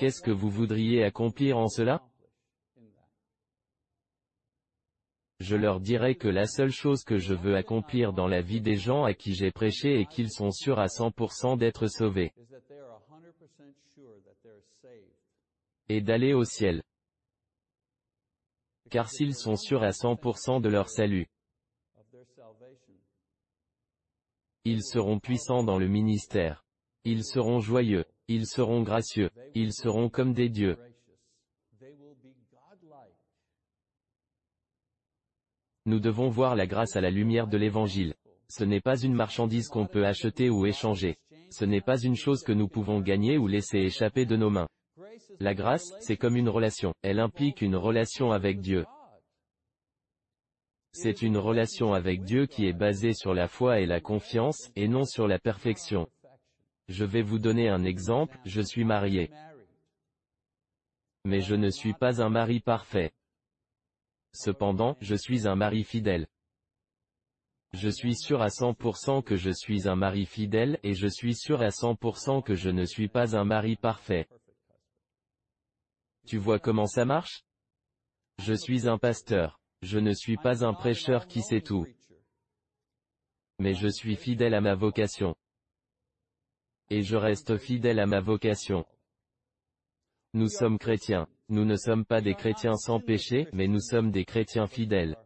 Qu'est-ce 0.00 0.22
que 0.22 0.30
vous 0.30 0.48
voudriez 0.48 1.04
accomplir 1.04 1.58
en 1.58 1.68
cela? 1.68 2.00
Je 5.40 5.56
leur 5.56 5.80
dirai 5.80 6.16
que 6.16 6.28
la 6.28 6.46
seule 6.46 6.70
chose 6.70 7.02
que 7.02 7.16
je 7.16 7.32
veux 7.32 7.56
accomplir 7.56 8.12
dans 8.12 8.28
la 8.28 8.42
vie 8.42 8.60
des 8.60 8.76
gens 8.76 9.04
à 9.04 9.14
qui 9.14 9.34
j'ai 9.34 9.50
prêché 9.50 9.98
est 10.00 10.06
qu'ils 10.06 10.30
sont 10.30 10.50
sûrs 10.50 10.78
à 10.78 10.86
100% 10.86 11.56
d'être 11.56 11.86
sauvés. 11.86 12.32
Et 15.88 16.02
d'aller 16.02 16.34
au 16.34 16.44
ciel. 16.44 16.82
Car 18.90 19.08
s'ils 19.08 19.34
sont 19.34 19.56
sûrs 19.56 19.82
à 19.82 19.90
100% 19.90 20.60
de 20.60 20.68
leur 20.68 20.90
salut, 20.90 21.26
ils 24.64 24.84
seront 24.84 25.18
puissants 25.18 25.64
dans 25.64 25.78
le 25.78 25.88
ministère. 25.88 26.66
Ils 27.04 27.24
seront 27.24 27.60
joyeux. 27.60 28.04
Ils 28.28 28.46
seront 28.46 28.82
gracieux. 28.82 29.30
Ils 29.54 29.72
seront 29.72 30.10
comme 30.10 30.34
des 30.34 30.50
dieux. 30.50 30.76
Nous 35.86 36.00
devons 36.00 36.28
voir 36.28 36.56
la 36.56 36.66
grâce 36.66 36.96
à 36.96 37.00
la 37.00 37.10
lumière 37.10 37.46
de 37.46 37.56
l'Évangile. 37.56 38.14
Ce 38.48 38.64
n'est 38.64 38.80
pas 38.80 39.00
une 39.00 39.14
marchandise 39.14 39.68
qu'on 39.68 39.86
peut 39.86 40.04
acheter 40.04 40.50
ou 40.50 40.66
échanger. 40.66 41.16
Ce 41.50 41.64
n'est 41.64 41.80
pas 41.80 41.98
une 42.00 42.16
chose 42.16 42.42
que 42.42 42.52
nous 42.52 42.68
pouvons 42.68 43.00
gagner 43.00 43.38
ou 43.38 43.46
laisser 43.46 43.78
échapper 43.78 44.26
de 44.26 44.36
nos 44.36 44.50
mains. 44.50 44.68
La 45.38 45.54
grâce, 45.54 45.92
c'est 46.00 46.16
comme 46.16 46.36
une 46.36 46.48
relation. 46.48 46.92
Elle 47.02 47.18
implique 47.18 47.62
une 47.62 47.76
relation 47.76 48.30
avec 48.32 48.60
Dieu. 48.60 48.84
C'est 50.92 51.22
une 51.22 51.38
relation 51.38 51.94
avec 51.94 52.24
Dieu 52.24 52.46
qui 52.46 52.66
est 52.66 52.72
basée 52.72 53.14
sur 53.14 53.32
la 53.32 53.48
foi 53.48 53.80
et 53.80 53.86
la 53.86 54.00
confiance, 54.00 54.70
et 54.76 54.88
non 54.88 55.04
sur 55.04 55.28
la 55.28 55.38
perfection. 55.38 56.08
Je 56.88 57.04
vais 57.04 57.22
vous 57.22 57.38
donner 57.38 57.68
un 57.68 57.84
exemple, 57.84 58.36
je 58.44 58.60
suis 58.60 58.84
marié. 58.84 59.30
Mais 61.24 61.40
je 61.40 61.54
ne 61.54 61.70
suis 61.70 61.94
pas 61.94 62.20
un 62.20 62.28
mari 62.28 62.58
parfait. 62.58 63.12
Cependant, 64.32 64.96
je 65.00 65.14
suis 65.14 65.48
un 65.48 65.56
mari 65.56 65.84
fidèle. 65.84 66.26
Je 67.72 67.88
suis 67.88 68.16
sûr 68.16 68.42
à 68.42 68.48
100% 68.48 69.22
que 69.22 69.36
je 69.36 69.50
suis 69.50 69.88
un 69.88 69.96
mari 69.96 70.26
fidèle, 70.26 70.78
et 70.82 70.94
je 70.94 71.06
suis 71.06 71.34
sûr 71.34 71.62
à 71.62 71.68
100% 71.68 72.42
que 72.42 72.54
je 72.54 72.70
ne 72.70 72.84
suis 72.84 73.08
pas 73.08 73.36
un 73.36 73.44
mari 73.44 73.76
parfait. 73.76 74.28
Tu 76.26 76.36
vois 76.36 76.58
comment 76.58 76.86
ça 76.86 77.04
marche? 77.04 77.44
Je 78.38 78.54
suis 78.54 78.88
un 78.88 78.98
pasteur. 78.98 79.60
Je 79.82 79.98
ne 79.98 80.12
suis 80.12 80.36
pas 80.36 80.64
un 80.64 80.74
prêcheur 80.74 81.26
qui 81.26 81.42
sait 81.42 81.62
tout. 81.62 81.86
Mais 83.58 83.74
je 83.74 83.88
suis 83.88 84.16
fidèle 84.16 84.54
à 84.54 84.60
ma 84.60 84.74
vocation. 84.74 85.34
Et 86.88 87.02
je 87.02 87.16
reste 87.16 87.56
fidèle 87.56 87.98
à 87.98 88.06
ma 88.06 88.20
vocation. 88.20 88.84
Nous 90.34 90.48
sommes 90.48 90.78
chrétiens. 90.78 91.28
Nous 91.50 91.64
ne 91.64 91.74
sommes 91.74 92.04
pas 92.04 92.20
des 92.20 92.34
chrétiens 92.34 92.76
sans 92.76 93.00
péché, 93.00 93.48
mais 93.52 93.66
nous 93.66 93.80
sommes 93.80 94.12
des 94.12 94.24
chrétiens 94.24 94.68
fidèles. 94.68 95.16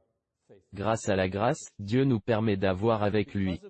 Grâce 0.72 1.10
à 1.10 1.16
la 1.16 1.28
grâce, 1.28 1.70
Dieu 1.78 2.04
nous 2.04 2.18
permet 2.18 2.56
d'avoir 2.56 3.02
avec 3.02 3.34
lui 3.34 3.60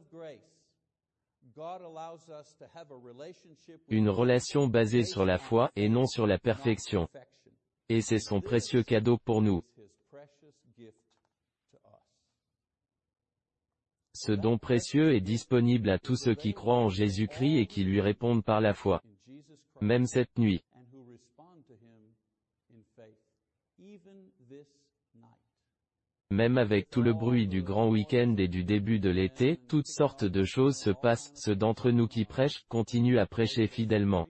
une 3.88 4.08
relation 4.08 4.68
basée 4.68 5.04
sur 5.04 5.24
la 5.24 5.38
foi 5.38 5.72
et 5.74 5.88
non 5.88 6.06
sur 6.06 6.28
la 6.28 6.38
perfection. 6.38 7.08
Et 7.88 8.00
c'est 8.00 8.20
son 8.20 8.40
précieux 8.40 8.84
cadeau 8.84 9.18
pour 9.18 9.42
nous. 9.42 9.64
Ce 14.12 14.30
don 14.30 14.58
précieux 14.58 15.12
est 15.12 15.20
disponible 15.20 15.90
à 15.90 15.98
tous 15.98 16.16
ceux 16.16 16.36
qui 16.36 16.54
croient 16.54 16.78
en 16.78 16.88
Jésus-Christ 16.88 17.58
et 17.58 17.66
qui 17.66 17.82
lui 17.82 18.00
répondent 18.00 18.44
par 18.44 18.60
la 18.60 18.74
foi. 18.74 19.02
Même 19.80 20.06
cette 20.06 20.38
nuit. 20.38 20.62
Même 26.34 26.58
avec 26.58 26.90
tout 26.90 27.00
le 27.00 27.12
bruit 27.12 27.46
du 27.46 27.62
grand 27.62 27.88
week-end 27.88 28.34
et 28.38 28.48
du 28.48 28.64
début 28.64 28.98
de 28.98 29.08
l'été, 29.08 29.56
toutes 29.68 29.86
sortes 29.86 30.24
de 30.24 30.42
choses 30.42 30.74
se 30.76 30.90
passent, 30.90 31.30
ceux 31.36 31.54
d'entre 31.54 31.92
nous 31.92 32.08
qui 32.08 32.24
prêchent, 32.24 32.64
continuent 32.68 33.20
à 33.20 33.26
prêcher 33.26 33.68
fidèlement. 33.68 34.26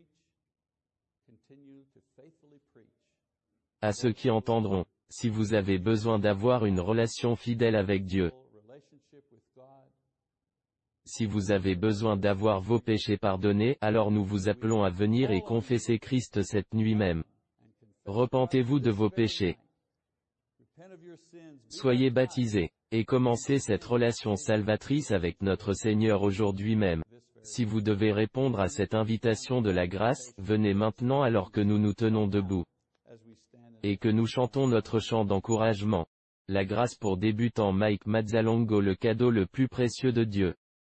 À 3.80 3.92
ceux 3.92 4.12
qui 4.12 4.28
entendront, 4.28 4.84
si 5.08 5.30
vous 5.30 5.54
avez 5.54 5.78
besoin 5.78 6.18
d'avoir 6.18 6.66
une 6.66 6.78
relation 6.78 7.36
fidèle 7.36 7.74
avec 7.74 8.04
Dieu, 8.04 8.32
si 11.06 11.24
vous 11.24 11.52
avez 11.52 11.74
besoin 11.74 12.18
d'avoir 12.18 12.60
vos 12.60 12.80
péchés 12.80 13.16
pardonnés, 13.16 13.78
alors 13.80 14.10
nous 14.10 14.24
vous 14.24 14.50
appelons 14.50 14.82
à 14.82 14.90
venir 14.90 15.30
et 15.30 15.40
confesser 15.40 15.98
Christ 15.98 16.42
cette 16.42 16.74
nuit 16.74 16.96
même. 16.96 17.24
Repentez-vous 18.04 18.78
de 18.78 18.90
vos 18.90 19.08
péchés. 19.08 19.56
Soyez 21.68 22.10
baptisés, 22.10 22.70
et 22.90 23.04
commencez 23.04 23.58
cette 23.58 23.84
relation 23.84 24.36
salvatrice 24.36 25.10
avec 25.10 25.42
notre 25.42 25.72
Seigneur 25.72 26.22
aujourd'hui 26.22 26.76
même. 26.76 27.02
Si 27.42 27.64
vous 27.64 27.80
devez 27.80 28.12
répondre 28.12 28.60
à 28.60 28.68
cette 28.68 28.94
invitation 28.94 29.60
de 29.60 29.70
la 29.70 29.86
grâce, 29.86 30.32
venez 30.38 30.72
maintenant 30.72 31.22
alors 31.22 31.52
que 31.52 31.60
nous 31.60 31.78
nous 31.78 31.92
tenons 31.92 32.26
debout. 32.26 32.64
Et 33.82 33.98
que 33.98 34.08
nous 34.08 34.26
chantons 34.26 34.66
notre 34.66 34.98
chant 34.98 35.24
d'encouragement. 35.24 36.06
La 36.48 36.64
grâce 36.64 36.94
pour 36.94 37.16
débutant 37.16 37.72
Mike 37.72 38.06
Mazzalongo 38.06 38.80
le 38.80 38.94
cadeau 38.94 39.30
le 39.30 39.46
plus 39.46 39.68
précieux 39.68 40.12
de 40.12 40.24
Dieu. 40.24 40.54